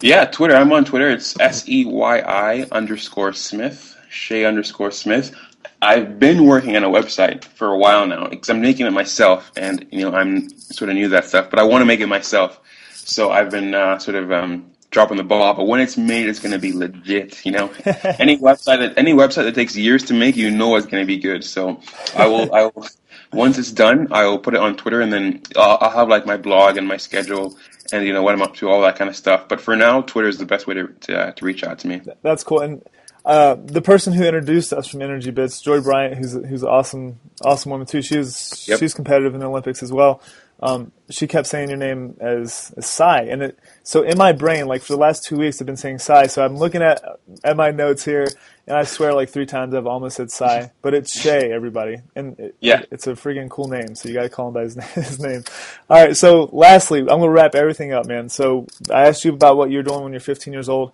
Yeah, 0.00 0.24
Twitter. 0.26 0.56
I'm 0.56 0.72
on 0.72 0.84
Twitter. 0.84 1.10
It's 1.10 1.38
S 1.40 1.68
E 1.68 1.84
Y 1.84 2.18
I 2.20 2.66
underscore 2.72 3.32
Smith, 3.32 3.96
Seyi 4.10 4.46
underscore 4.46 4.90
Smith. 4.90 5.34
I've 5.82 6.18
been 6.18 6.44
working 6.44 6.76
on 6.76 6.84
a 6.84 6.88
website 6.88 7.44
for 7.44 7.68
a 7.68 7.78
while 7.78 8.06
now 8.06 8.28
because 8.28 8.50
I'm 8.50 8.60
making 8.60 8.86
it 8.86 8.90
myself, 8.90 9.50
and 9.56 9.86
you 9.90 10.02
know 10.02 10.14
I'm 10.14 10.50
sort 10.50 10.90
of 10.90 10.96
new 10.96 11.04
to 11.04 11.08
that 11.10 11.24
stuff, 11.24 11.48
but 11.48 11.58
I 11.58 11.62
want 11.62 11.82
to 11.82 11.86
make 11.86 12.00
it 12.00 12.06
myself. 12.06 12.60
So 12.92 13.30
I've 13.30 13.50
been 13.50 13.74
uh, 13.74 13.98
sort 13.98 14.16
of 14.16 14.30
um, 14.30 14.70
dropping 14.90 15.16
the 15.16 15.24
ball. 15.24 15.54
But 15.54 15.64
when 15.64 15.80
it's 15.80 15.96
made, 15.96 16.28
it's 16.28 16.38
going 16.38 16.52
to 16.52 16.58
be 16.58 16.72
legit. 16.72 17.44
You 17.46 17.52
know, 17.52 17.72
any 18.18 18.36
website 18.36 18.78
that 18.80 18.94
any 18.96 19.14
website 19.14 19.44
that 19.44 19.54
takes 19.54 19.74
years 19.76 20.04
to 20.04 20.14
make, 20.14 20.36
you 20.36 20.50
know, 20.50 20.76
it's 20.76 20.86
going 20.86 21.02
to 21.02 21.06
be 21.06 21.18
good. 21.18 21.44
So 21.44 21.80
I 22.14 22.26
will. 22.26 22.52
I 22.54 22.64
will. 22.64 22.86
Once 23.32 23.58
it's 23.58 23.70
done, 23.70 24.08
I 24.10 24.26
will 24.26 24.40
put 24.40 24.54
it 24.54 24.60
on 24.60 24.76
Twitter, 24.76 25.00
and 25.00 25.12
then 25.12 25.42
I'll, 25.56 25.78
I'll 25.80 25.90
have 25.90 26.08
like 26.08 26.26
my 26.26 26.36
blog 26.36 26.76
and 26.76 26.86
my 26.86 26.96
schedule, 26.96 27.56
and 27.92 28.04
you 28.04 28.12
know 28.12 28.22
what 28.22 28.34
I'm 28.34 28.42
up 28.42 28.56
to, 28.56 28.68
all 28.68 28.82
that 28.82 28.96
kind 28.96 29.08
of 29.08 29.16
stuff. 29.16 29.48
But 29.48 29.60
for 29.60 29.76
now, 29.76 30.02
Twitter 30.02 30.28
is 30.28 30.38
the 30.38 30.46
best 30.46 30.66
way 30.66 30.74
to 30.74 30.88
to, 30.88 31.18
uh, 31.18 31.32
to 31.32 31.44
reach 31.44 31.64
out 31.64 31.78
to 31.80 31.88
me. 31.88 32.02
That's 32.22 32.44
cool. 32.44 32.60
And 32.60 32.82
uh, 33.30 33.56
the 33.64 33.80
person 33.80 34.12
who 34.12 34.24
introduced 34.24 34.72
us 34.72 34.88
from 34.88 35.02
Energy 35.02 35.30
Bits, 35.30 35.60
Joy 35.60 35.80
Bryant, 35.80 36.16
who's 36.16 36.32
who's 36.32 36.64
awesome 36.64 37.20
awesome 37.44 37.70
woman 37.70 37.86
too. 37.86 38.02
She 38.02 38.18
was 38.18 38.64
yep. 38.66 38.80
she's 38.80 38.92
competitive 38.92 39.34
in 39.34 39.40
the 39.40 39.46
Olympics 39.46 39.84
as 39.84 39.92
well. 39.92 40.20
Um, 40.60 40.90
she 41.10 41.28
kept 41.28 41.46
saying 41.46 41.68
your 41.68 41.78
name 41.78 42.16
as, 42.20 42.74
as 42.76 42.86
Sai, 42.86 43.22
and 43.22 43.42
it, 43.42 43.58
so 43.84 44.02
in 44.02 44.18
my 44.18 44.32
brain, 44.32 44.66
like 44.66 44.82
for 44.82 44.94
the 44.94 44.98
last 44.98 45.24
two 45.24 45.36
weeks, 45.36 45.62
I've 45.62 45.66
been 45.66 45.76
saying 45.76 46.00
Sai. 46.00 46.26
So 46.26 46.44
I'm 46.44 46.56
looking 46.56 46.82
at 46.82 47.00
at 47.44 47.56
my 47.56 47.70
notes 47.70 48.04
here, 48.04 48.26
and 48.66 48.76
I 48.76 48.82
swear, 48.82 49.14
like 49.14 49.28
three 49.28 49.46
times, 49.46 49.74
I've 49.74 49.86
almost 49.86 50.16
said 50.16 50.32
Sai, 50.32 50.72
but 50.82 50.92
it's 50.92 51.16
Seyi, 51.16 51.50
everybody, 51.50 51.98
and 52.16 52.36
it, 52.36 52.56
yeah, 52.58 52.82
it's 52.90 53.06
a 53.06 53.12
freaking 53.12 53.48
cool 53.48 53.68
name. 53.68 53.94
So 53.94 54.08
you 54.08 54.14
got 54.16 54.22
to 54.22 54.28
call 54.28 54.48
him 54.48 54.54
by 54.54 54.62
his, 54.62 54.74
his 54.94 55.20
name. 55.20 55.44
All 55.88 56.04
right. 56.04 56.16
So 56.16 56.50
lastly, 56.52 56.98
I'm 56.98 57.06
gonna 57.06 57.30
wrap 57.30 57.54
everything 57.54 57.92
up, 57.92 58.06
man. 58.06 58.28
So 58.28 58.66
I 58.92 59.06
asked 59.06 59.24
you 59.24 59.32
about 59.32 59.56
what 59.56 59.70
you're 59.70 59.84
doing 59.84 60.02
when 60.02 60.12
you're 60.12 60.18
15 60.18 60.52
years 60.52 60.68
old 60.68 60.90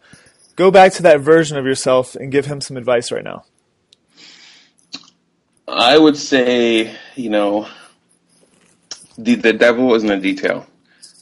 go 0.57 0.71
back 0.71 0.93
to 0.95 1.03
that 1.03 1.21
version 1.21 1.57
of 1.57 1.65
yourself 1.65 2.17
and 2.17 2.33
give 2.33 2.47
him 2.47 2.61
some 2.61 2.77
advice 2.77 3.13
right 3.13 3.25
now. 3.25 3.45
I 5.69 5.99
would 5.99 6.17
say, 6.17 6.97
you 7.15 7.31
know, 7.31 7.69
the 9.19 9.35
the 9.35 9.53
devil 9.53 9.95
is 9.95 10.03
in 10.03 10.09
the 10.09 10.17
detail. 10.17 10.67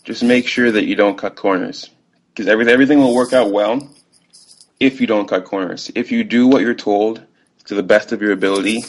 Just 0.05 0.22
make 0.22 0.47
sure 0.47 0.70
that 0.70 0.85
you 0.85 0.95
don't 0.97 1.16
cut 1.16 1.35
corners, 1.35 1.91
because 2.28 2.47
everything 2.49 2.72
everything 2.72 2.99
will 2.99 3.14
work 3.14 3.32
out 3.32 3.53
well 3.53 3.89
if 4.80 5.01
you 5.01 5.07
don't 5.07 5.28
cut 5.28 5.45
corners. 5.45 5.91
If 5.95 6.12
you 6.12 6.24
do 6.24 6.47
what 6.47 6.62
you're 6.62 6.74
told 6.74 7.22
to 7.66 7.74
the 7.74 7.82
best 7.82 8.12
of 8.12 8.20
your 8.20 8.32
ability, 8.32 8.85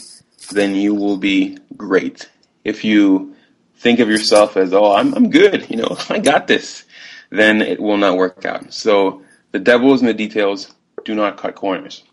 then 0.51 0.75
you 0.75 0.93
will 0.93 1.17
be 1.17 1.57
great. 1.77 2.29
If 2.63 2.83
you 2.83 3.35
think 3.77 3.99
of 3.99 4.09
yourself 4.09 4.57
as, 4.57 4.73
oh, 4.73 4.93
I'm 4.93 5.13
I'm 5.13 5.29
good, 5.29 5.69
you 5.69 5.77
know, 5.77 5.97
I 6.09 6.19
got 6.19 6.47
this, 6.47 6.83
then 7.29 7.61
it 7.61 7.79
will 7.79 7.97
not 7.97 8.17
work 8.17 8.43
out. 8.45 8.73
So 8.73 9.21
the 9.55 9.59
devil 9.59 9.93
is 9.93 10.01
in 10.01 10.07
the 10.07 10.13
details. 10.13 10.75
do 11.05 11.15
not 11.15 11.37
cut 11.37 11.55
corners. 11.55 12.03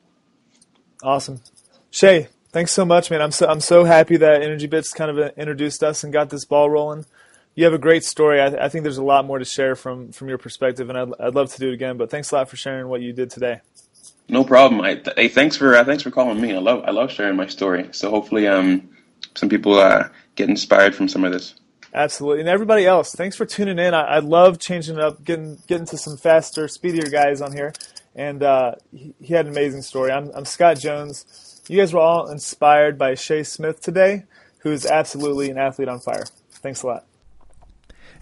Awesome, 1.03 1.41
Seyi. 1.91 2.29
Thanks 2.53 2.71
so 2.71 2.85
much, 2.85 3.11
man. 3.11 3.21
I'm 3.21 3.33
so 3.33 3.49
I'm 3.49 3.59
so 3.59 3.83
happy 3.83 4.17
that 4.19 4.43
Energy 4.43 4.69
Bits 4.69 4.93
kind 4.93 5.11
of 5.11 5.19
uh, 5.19 5.31
introduced 5.37 5.83
us 5.83 6.05
and 6.05 6.13
got 6.13 6.31
this 6.31 6.45
ball 6.45 6.71
rolling. 6.71 7.05
You 7.57 7.65
have 7.65 7.75
a 7.75 7.79
great 7.79 8.05
story. 8.05 8.41
I, 8.41 8.67
I 8.67 8.69
think 8.69 8.85
there's 8.85 8.99
a 8.99 9.03
lot 9.03 9.25
more 9.25 9.41
to 9.41 9.45
share 9.45 9.75
from 9.75 10.13
from 10.13 10.29
your 10.29 10.39
perspective, 10.39 10.89
and 10.89 10.97
I'd, 10.97 11.09
I'd 11.19 11.35
love 11.35 11.53
to 11.53 11.59
do 11.59 11.71
it 11.71 11.75
again. 11.75 11.97
But 11.97 12.11
thanks 12.11 12.31
a 12.31 12.37
lot 12.37 12.49
for 12.49 12.57
sharing 12.57 12.87
what 12.87 13.01
you 13.01 13.13
did 13.13 13.31
today. 13.31 13.61
No 14.29 14.45
problem. 14.45 14.81
I, 14.81 15.03
hey, 15.17 15.27
thanks 15.27 15.57
for 15.57 15.75
uh, 15.75 15.83
thanks 15.83 16.05
for 16.05 16.13
calling 16.13 16.41
me. 16.41 16.55
I 16.55 16.59
love 16.59 16.85
I 16.87 16.93
love 16.93 17.11
sharing 17.11 17.35
my 17.35 17.49
story. 17.49 17.89
So 17.91 18.09
hopefully, 18.09 18.47
um, 18.47 18.89
some 19.35 19.49
people 19.49 19.81
uh, 19.81 20.11
get 20.37 20.49
inspired 20.49 20.95
from 20.95 21.09
some 21.09 21.25
of 21.25 21.33
this. 21.33 21.55
Absolutely, 21.95 22.41
and 22.41 22.49
everybody 22.49 22.87
else, 22.87 23.15
thanks 23.15 23.37
for 23.37 23.45
tuning 23.45 23.79
in. 23.79 23.93
I, 23.93 24.03
I 24.03 24.19
love 24.21 24.59
changing 24.59 24.97
it 24.97 25.03
up, 25.03 25.25
getting 25.25 25.59
getting 25.67 25.87
to 25.87 25.99
some 25.99 26.17
faster, 26.17 26.67
speedier 26.67 27.11
guys 27.11 27.43
on 27.43 27.53
here, 27.53 27.75
and 28.15 28.43
uh, 28.43 28.77
he, 28.91 29.15
he, 29.21 29.35
had 29.35 29.45
an 29.45 29.53
amazing 29.53 29.83
story. 29.83 30.11
I'm, 30.11 30.31
I'm 30.35 30.47
Scott 30.47 30.79
Jones. 30.79 31.61
You 31.69 31.77
guys 31.77 31.93
were 31.93 32.01
all 32.01 32.31
inspired 32.31 32.97
by 32.97 33.13
Seyi 33.13 33.47
Smith 33.47 33.83
today, 33.83 34.25
who 34.61 34.73
is 34.73 34.87
absolutely 34.87 35.51
an 35.51 35.59
athlete 35.59 35.89
on 35.89 36.01
fire. 36.01 36.25
Thanks 36.51 36.83
a 36.83 36.87
lot. 36.87 37.05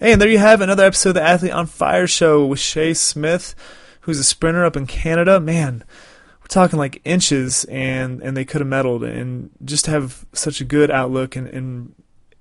Hey, 0.01 0.13
and 0.13 0.21
there 0.21 0.29
you 0.29 0.39
have 0.39 0.61
another 0.61 0.85
episode 0.85 1.11
of 1.11 1.15
the 1.17 1.23
Athlete 1.23 1.53
on 1.53 1.67
Fire 1.67 2.07
show 2.09 2.45
with 2.45 2.59
Seyi 2.59 2.97
Smith, 2.97 3.55
who's 4.01 4.19
a 4.19 4.25
sprinter 4.25 4.65
up 4.65 4.77
in 4.77 4.87
Canada. 4.87 5.39
Man, 5.39 5.85
we're 6.41 6.49
talking 6.49 6.79
like 6.79 7.03
inches, 7.05 7.65
and 7.67 8.21
and 8.21 8.37
they 8.37 8.45
could 8.45 8.63
have 8.63 8.69
medaled, 8.69 9.09
and 9.09 9.51
just 9.65 9.87
have 9.87 10.27
such 10.33 10.61
a 10.61 10.65
good 10.65 10.91
outlook 10.91 11.37
and, 11.37 11.47
and 11.49 11.95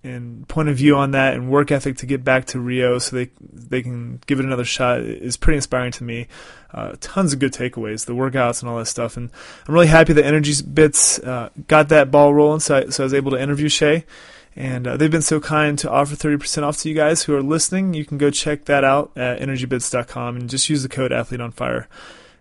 and 0.04 0.48
point 0.48 0.70
of 0.70 0.78
view 0.78 0.96
on 0.96 1.12
that 1.12 1.34
and 1.34 1.50
work 1.50 1.72
ethic 1.72 1.98
to 1.98 2.06
get 2.06 2.24
back 2.24 2.46
to 2.46 2.60
Rio 2.60 3.00
so 3.00 3.16
they 3.16 3.30
they 3.52 3.82
can 3.82 4.22
give 4.28 4.40
it 4.40 4.46
another 4.46 4.64
shot 4.64 5.02
is 5.02 5.38
pretty 5.38 5.58
inspiring 5.58 5.92
to 5.94 6.04
me. 6.04 6.28
Uh, 6.72 6.96
tons 7.02 7.34
of 7.34 7.40
good 7.40 7.52
takeaways, 7.52 8.06
the 8.06 8.14
workouts 8.14 8.62
and 8.62 8.70
all 8.70 8.78
that 8.78 8.86
stuff, 8.86 9.18
and 9.18 9.30
I'm 9.68 9.74
really 9.74 9.88
happy 9.88 10.14
that 10.14 10.26
Energy 10.26 10.54
Bits 10.64 11.20
uh, 11.20 11.50
got 11.68 11.90
that 11.90 12.12
ball 12.12 12.34
rolling. 12.34 12.60
So 12.60 12.78
I, 12.78 12.90
so 12.90 13.04
I 13.04 13.06
was 13.06 13.14
able 13.14 13.32
to 13.32 13.42
interview 13.42 13.70
Seyi, 13.70 14.04
and 14.56 14.88
uh, 14.88 14.96
they've 14.96 15.10
been 15.10 15.24
so 15.24 15.40
kind 15.40 15.80
to 15.80 15.90
offer 15.90 16.16
30% 16.16 16.64
off 16.64 16.78
to 16.78 16.90
you 16.90 16.96
guys 16.96 17.24
who 17.24 17.36
are 17.36 17.42
listening. 17.42 17.96
You 17.96 18.06
can 18.06 18.20
go 18.20 18.30
check 18.30 18.66
that 18.66 18.84
out 18.84 19.12
at 19.18 19.40
energybits.com 19.40 20.38
and 20.38 20.50
just 20.50 20.70
use 20.70 20.84
the 20.84 20.90
code 20.90 21.12
Athlete 21.12 21.42
on 21.42 21.52
Fire. 21.52 21.88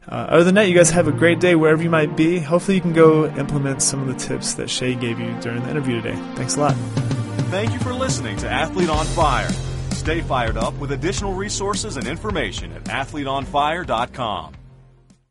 Uh, 0.06 0.26
other 0.30 0.44
than 0.44 0.54
that, 0.54 0.68
you 0.68 0.74
guys 0.74 0.90
have 0.90 1.06
a 1.06 1.12
great 1.12 1.38
day 1.38 1.54
wherever 1.54 1.82
you 1.82 1.90
might 1.90 2.16
be. 2.16 2.38
Hopefully, 2.38 2.76
you 2.76 2.80
can 2.80 2.92
go 2.94 3.26
implement 3.36 3.82
some 3.82 4.00
of 4.00 4.08
the 4.08 4.14
tips 4.14 4.54
that 4.54 4.68
Seyi 4.68 4.98
gave 4.98 5.18
you 5.18 5.34
during 5.40 5.62
the 5.62 5.70
interview 5.70 6.00
today. 6.00 6.16
Thanks 6.34 6.56
a 6.56 6.60
lot. 6.60 7.27
Thank 7.50 7.72
you 7.72 7.78
for 7.78 7.94
listening 7.94 8.36
to 8.38 8.50
Athlete 8.50 8.90
on 8.90 9.06
Fire. 9.06 9.48
Stay 9.92 10.20
fired 10.20 10.58
up 10.58 10.74
with 10.74 10.92
additional 10.92 11.32
resources 11.32 11.96
and 11.96 12.06
information 12.06 12.72
at 12.72 12.84
athleteonfire.com. 12.84 14.57